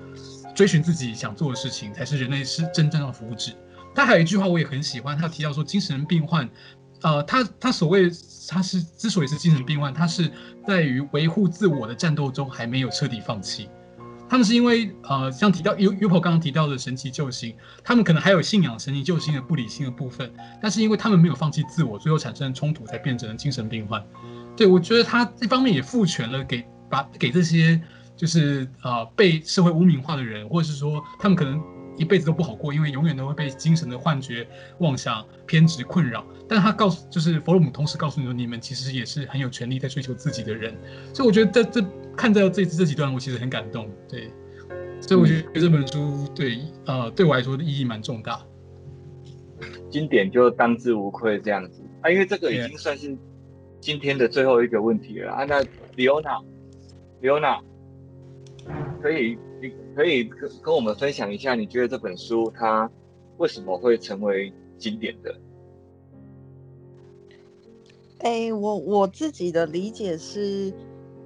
[0.54, 3.54] 追寻自己想做的事情才是人类是真正的福祉。
[3.96, 6.50] 他还有一句话我也很喜欢，他提到说精神病患，
[7.04, 8.10] 呃，他他所谓
[8.50, 10.32] 他是之所以是精神病患，他是
[10.66, 13.70] 在于维护自我的战斗中还没有彻底放弃。
[14.30, 24.04] 他们是因为呃，像提到 U Upo 刚刚提到的神奇救星，他们可能还有信仰神奇救星的不理性的部分，但是因为他们没有放弃自我，最后产生冲突，才变成了精神病患。
[24.58, 27.80] 对，我觉得他一方面也赋权了给把给这些
[28.16, 31.62] 就是呃被社会污名化的人，或者是说他们可能。
[31.98, 34.48] 一辈子都不好过，因为永远都会被精神的幻觉、
[34.80, 36.26] 妄想、偏执困扰。
[36.48, 40.76] 但他告诉，就是弗洛姆同时告诉你说，你们其实也是很有权利在追求自己的人。
[41.14, 43.90] 所以我觉得在这看到这这几段，我其实很感动。
[44.08, 44.32] 对，
[45.02, 48.42] 所以我觉得这本书对呃对我来说的意义蛮重大。
[49.90, 53.16] 经典就当之无愧这样子啊，因为这个已经算是
[53.80, 55.46] 今天的最后一个问题了啊。
[55.46, 55.64] 那
[55.96, 57.62] Leona，Leona
[59.04, 59.38] 可以。
[59.62, 62.90] 你可以跟跟我们分享一下，你觉得这本书它
[63.38, 65.34] 为什么会成为经典的？
[68.20, 70.74] 哎、欸，我我自己的理解是，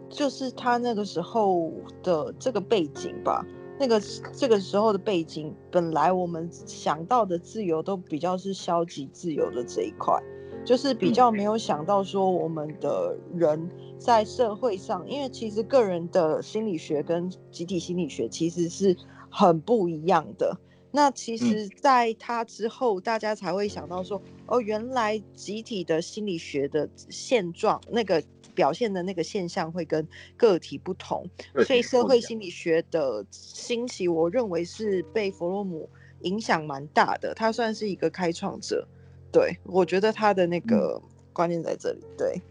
[0.08, 1.74] 就是他那个时候
[2.04, 3.44] 的这个背景吧。
[3.80, 4.00] 那个
[4.34, 10.16] 这个时候的背景，本来我们想到的自由都比较是消极自由的这一块，
[10.64, 13.68] 就是比较没有想到说我们的人。
[14.00, 18.96] 在社会上，因为其实个人的心理学跟集体心理学其实是
[19.30, 20.58] 很不一样的。
[20.90, 28.24] 那其实，在他之后，大家才会想到说，哦，原来集体的心理学的现状，那个
[28.56, 30.08] 表现的那个现象会跟
[30.38, 31.30] 个体不同。
[31.66, 35.88] 所以，社会心理学的兴起，我认为是被弗洛姆
[36.22, 37.34] 影响蛮大的。
[37.36, 38.88] 他算是一个开创者。
[39.32, 41.00] 对，我觉得他的那个
[41.34, 42.00] 观念在这里。
[42.18, 42.42] 对。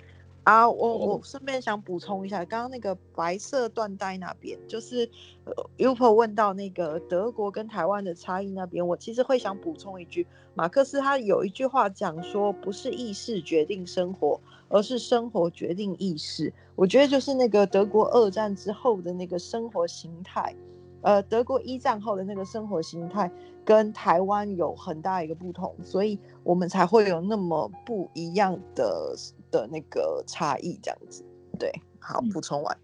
[0.46, 5.10] 啊，我我顺便想补充一下，刚刚那个白色缎带那边，就是
[5.44, 10.24] 呃，Upo 问到那个德国跟台湾的差异那边，我其实会想补充一句，
[10.54, 16.54] 马克思他有一句话讲说，不是意识决定生活，而是生活决定意识。
[16.76, 20.54] 我觉得就是那个德国二战之后的那个生活形态，
[21.00, 23.28] 呃，德国一战后的那个生活形态
[23.64, 29.12] 跟台湾有很大一个不同，所以我们才会有那么不一样的。
[29.50, 31.24] 的那个差异，这样子，
[31.58, 32.78] 对，好，补充完。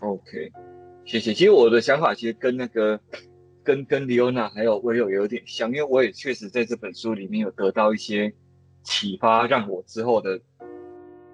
[0.00, 0.52] OK，
[1.04, 1.34] 谢谢。
[1.34, 3.00] 其实我的想法其实跟那个
[3.62, 8.32] 跟跟 Leona 还有 Will 有点像，因为我也确实在这本书里面有得到一些
[8.82, 10.40] 启发，让我之后的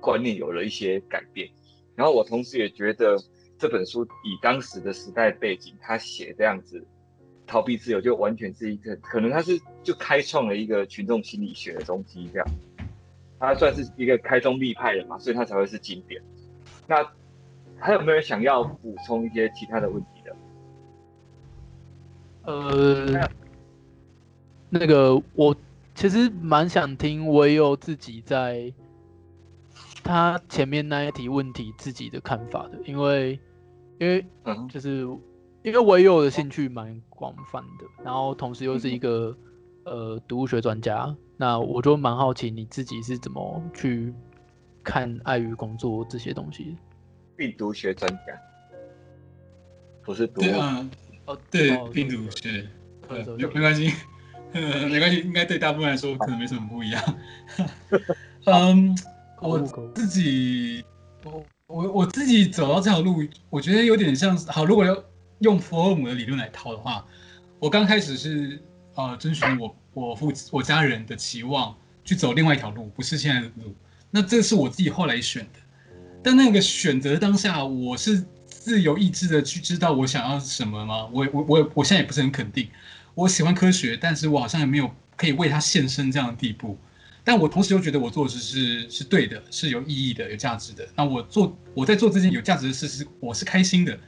[0.01, 1.49] 观念有了一些改变。
[1.95, 3.17] 然后我同时也觉得
[3.59, 6.85] 这本书以当时的时代背景，他写这样子
[7.47, 12.47] 逃避自由，就完全是一个可能他是就开创了一个群众心理学的东西这样。
[13.39, 16.23] 他算是一个开宗立派的嘛，所以他才会是经典。
[16.87, 17.07] 那
[17.79, 20.37] 还有没有人想要补充一些其他的问题的？
[22.45, 23.29] 呃，
[24.71, 25.55] 那个我
[25.95, 28.73] 其实蛮想听唯有自己在
[30.03, 33.39] 他前面那一题问题自己的看法的，因为
[33.99, 34.25] 因为
[34.71, 35.01] 就是
[35.63, 39.37] 因为唯有的兴趣蛮广泛的，然后同时又是一个
[39.85, 41.15] 呃读物学专家。
[41.37, 44.15] 那我就蛮好奇你自己是怎么去
[44.83, 46.77] 看爱与工作这些东西。
[47.37, 48.41] 病毒学专家，
[50.03, 50.89] 不是毒对啊，
[51.27, 52.67] 哦对，病毒学，
[53.11, 53.93] 没没关系，
[54.53, 57.03] 没关系，应该对大部分来说可能没什么不一样。
[58.47, 58.97] 嗯，
[59.43, 59.59] 我
[59.95, 60.83] 自己，
[61.25, 64.65] 我我我自己走到这条路，我觉得有点像是好。
[64.65, 64.97] 如果要
[65.41, 67.05] 用弗洛姆的理论来套的话，
[67.59, 68.63] 我刚开始是
[68.95, 69.77] 呃遵循我。
[69.97, 71.75] 我父我家人的期望
[72.05, 73.75] 去走另外一条路，不是现在的路。
[74.11, 75.61] 那这是我自己后来选的。
[76.23, 81.07] 但那个选择当下，我是自由意志的去知道我想要什么吗？
[81.07, 82.69] 我我我我现在也不是很肯定。
[83.15, 86.77] 我喜欢科学，但是我好像也没有可以为它献身这样的地步。
[87.25, 90.87] 但我同时又觉得我做的事是是对的，是有意义的，有价值的。
[90.95, 93.99] 那我做我在做这件有价值的事是我是开心的，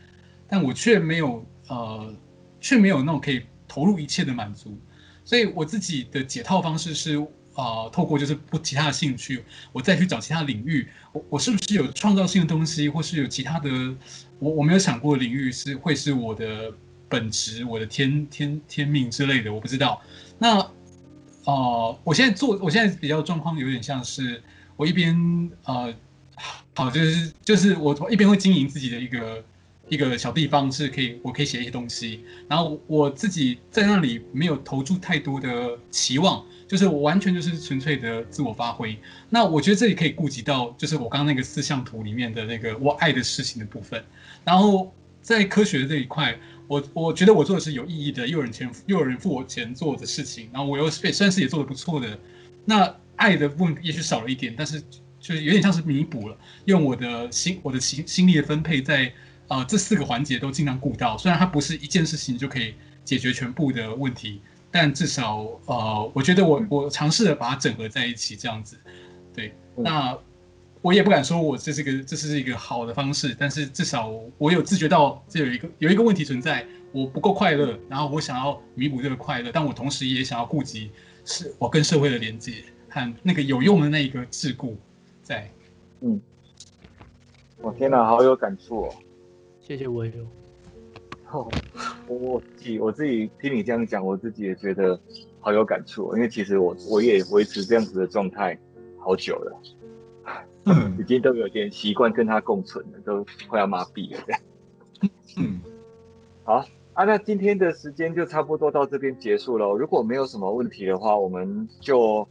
[0.46, 2.14] 但我却没有呃
[2.60, 4.78] 却没有那种可以投入一切的满足。
[5.28, 7.18] 所以我自己的解套方式是，
[7.52, 13.68] 啊、透过就是不其他的兴趣，我再去找其他领域，我我是不是有创造性的东西，或是有其他的
[14.38, 16.72] 我我没有想过的领域是会是我的
[17.10, 20.00] 本职，我的天天天命之类的，我不知道。
[20.38, 20.66] 那，
[21.44, 24.42] 呃，我现在做，我现在比较状况有点像是
[24.76, 25.14] 我一边
[25.64, 25.94] 呃，
[26.74, 29.44] 好就是就是我一边会经营自己的一个
[29.88, 32.20] 一个小地方是可以，我可以写一些东西。
[32.48, 38.98] 然后我自己在那里没有投注太多的期望，就是我完全就是纯粹的自我发挥。
[39.30, 44.04] 那我觉得这里可以顾及到，就是我刚刚那个四象图里面的那个我爱的事情的部分。
[44.44, 44.92] 然后
[45.22, 50.48] 在科学这一块，我我觉得我做的是有意义的，又有人钱，又有人付我钱做的事情。
[50.52, 52.18] 然后我又也算是也做的不错的。
[52.64, 54.80] 那爱的部分也许少了一点，但是
[55.18, 56.36] 就是有点像是弥补了，
[56.66, 59.10] 用我的心我的心心力的分配在。
[59.48, 68.76] 呃，这四个环节都尽量顾到，虽然它不是一件事情就可以解决全部的问题，但至少呃，我觉得我我尝试着把它整合在一起，这样子。
[69.34, 70.16] 对，那
[70.82, 80.90] 我也不敢说我这是个这是一个好的方式，但是至少我有自觉到这有一个有一个问题存在，我不够快乐，然后我想要弥补这个快乐，但我同时也想要顾及
[81.24, 84.74] 是我跟社会的连接和那个有用的那一个桎梏
[85.22, 85.50] 在。
[86.00, 86.20] 嗯，
[87.62, 88.94] 我天哪，好有感触哦。
[89.68, 90.12] 谢谢我有。
[91.30, 91.46] 哦，
[92.06, 94.98] 我自己我自己听你这样讲，我自己也觉得
[95.40, 96.10] 好有感触。
[96.14, 98.58] 因为其实我我也维持这样子的状态
[98.98, 99.60] 好久了，
[100.64, 104.40] 嗯， 已经都有点习惯跟他共存了，都快要麻痹了这样。
[105.36, 105.60] 嗯，
[106.44, 106.64] 好
[106.94, 109.70] 啊，那今天的时间就差不多到这边结束了。
[109.74, 112.26] 如果没有什么问题的话，我们就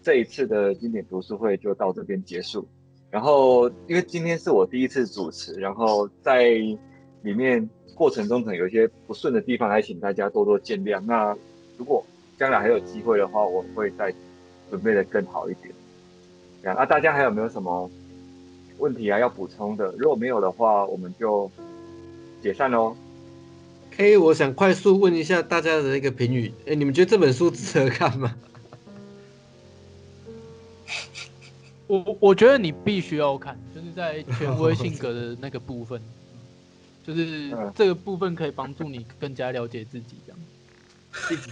[0.00, 2.68] 这一次的经典读书会就到这边结束。
[3.10, 6.50] 然后，因为今天是我第一次主持，然后在
[7.22, 11.00] 里面过程中可能有一些不顺的地方，还请大家多多见谅。
[11.00, 11.34] 那
[11.78, 12.04] 如果
[12.38, 14.12] 将来还有机会的话，我会再
[14.68, 15.72] 准备的更好一点。
[16.62, 17.90] 这样，那大家还有没有什么
[18.78, 19.94] 问题啊要补充的？
[19.96, 21.50] 如果没有的话，我们就
[22.42, 22.94] 解散喽。
[23.96, 28.34] 哎，我想快速问一下大家的一个评语，哎，你们觉得这本书值得看吗？
[31.86, 36.00] 我我觉得你必须要看，就是在权威性格的那个部分，
[37.06, 40.40] 就是这个部分可以帮助你更加了解自己，这样。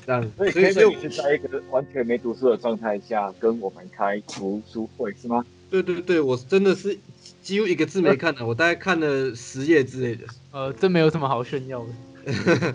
[0.05, 5.44] 这样，所以可以说你是在一个完全没读书的状态下跟我们开读书会是吗？
[5.70, 6.98] 对对对，我真的是
[7.43, 10.27] 几乎一个字没看的，我大概看了十页之类的。
[10.51, 11.93] 呃，这没有什么好炫耀的。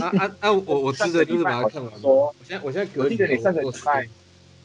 [0.00, 0.52] 啊啊啊！
[0.52, 2.00] 我我试着就是把它看完。
[2.00, 4.08] 说，我现在我现在隔壁你上个礼拜。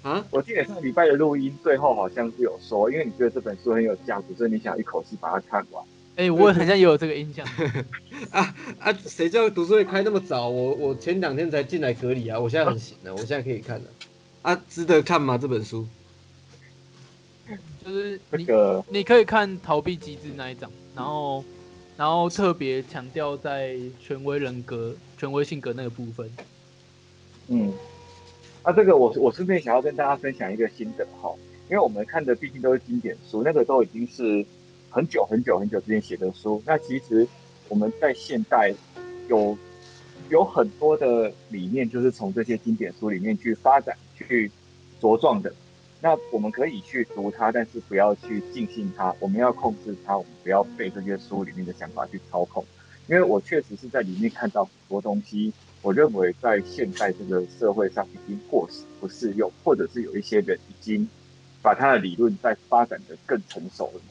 [0.06, 0.23] 啊！
[0.30, 5.84] 我记得上礼拜的录音最后好像是有说，因为你觉得这本书很有价值，所以你想一口气把它看完。
[6.15, 7.44] 哎、欸，我好像也有这个印象。
[8.30, 8.94] 啊啊！
[8.94, 10.48] 谁叫读书会开那么早？
[10.48, 13.86] 我我前两天才进来隔离啊，我现在很行的， 我现在可以看了。
[14.44, 15.40] 啊，值得看吗？
[15.40, 15.88] 这本书？
[17.84, 21.44] 就是你、这个、你可以看逃避机制那一章，然后
[21.98, 26.32] 然后特别强调在权威人格、权威性格那个部分。
[27.48, 27.73] 嗯。
[28.67, 31.31] 那、这个我我顺便想要跟大家分享一个心得哈，
[31.69, 34.43] 因为我们看的毕竟都是经典书，那个都已经是
[34.89, 36.59] 很久很久很久之前写的书。
[36.65, 37.27] 那其实
[37.69, 38.73] 我们在现代
[39.29, 39.55] 有
[40.31, 44.51] 有很多的理念，就是从这些经典书里面去发展、去
[44.99, 45.53] 茁壮的。
[46.01, 49.15] 那我们可以去读它，但是不要去尽信它。
[49.19, 52.65] 我们要控制它，我们不要被这些书里面的想法去操控。
[53.07, 55.53] 因为我确实是在里面看到很多东西。
[55.86, 61.07] 我认为在现在这个社会上已经过时不适用，或者是有一些人已经
[61.62, 64.02] 把他的理论在发展的更成熟了。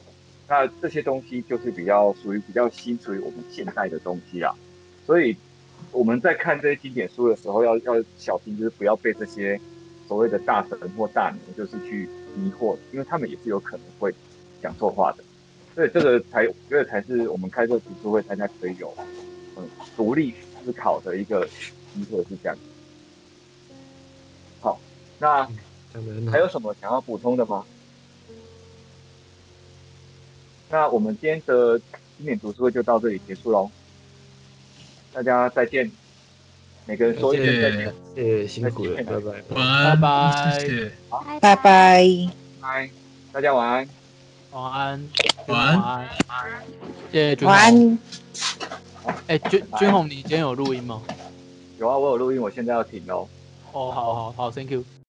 [0.47, 4.55] 那这些东西就是比较属于比较新，属于我们现代的东西啦。
[5.05, 5.35] 所以
[5.91, 9.59] 我们在看这些经典书的时候要，要小心，就是不要被这些
[10.07, 12.07] 所谓的大神或大牛就是去
[12.37, 14.15] 迷惑，因为他们也是有可能会
[14.61, 15.23] 讲错话的。
[15.75, 18.93] 所以这个才，我觉得才是我们开这个读书会，大家可以有
[19.57, 20.33] 嗯独立。
[20.65, 21.45] 思考的一个
[21.93, 22.57] 机会是这样。
[24.59, 24.79] 好，
[25.19, 25.47] 那
[26.31, 27.63] 还有什么想要补充的吗？
[30.67, 31.79] 那我们今天的
[32.17, 33.69] 经典读书会就到这里结束喽。
[35.13, 35.89] 大家再见，
[36.85, 42.03] 每个人说一声再见，谢谢辛苦了，拜拜，晚安，拜拜，谢谢，好，拜拜，
[42.59, 42.89] 拜，
[43.31, 43.87] 大家晚安，
[44.51, 45.09] 晚安，
[45.47, 46.63] 晚安，晚安，
[47.11, 47.99] 谢谢，晚安。
[49.27, 51.01] 哎，君君宏，你今天有录音吗？
[51.79, 53.27] 有啊，我有录音，我现在要停喽。
[53.73, 54.83] 哦，好好好，Thank you。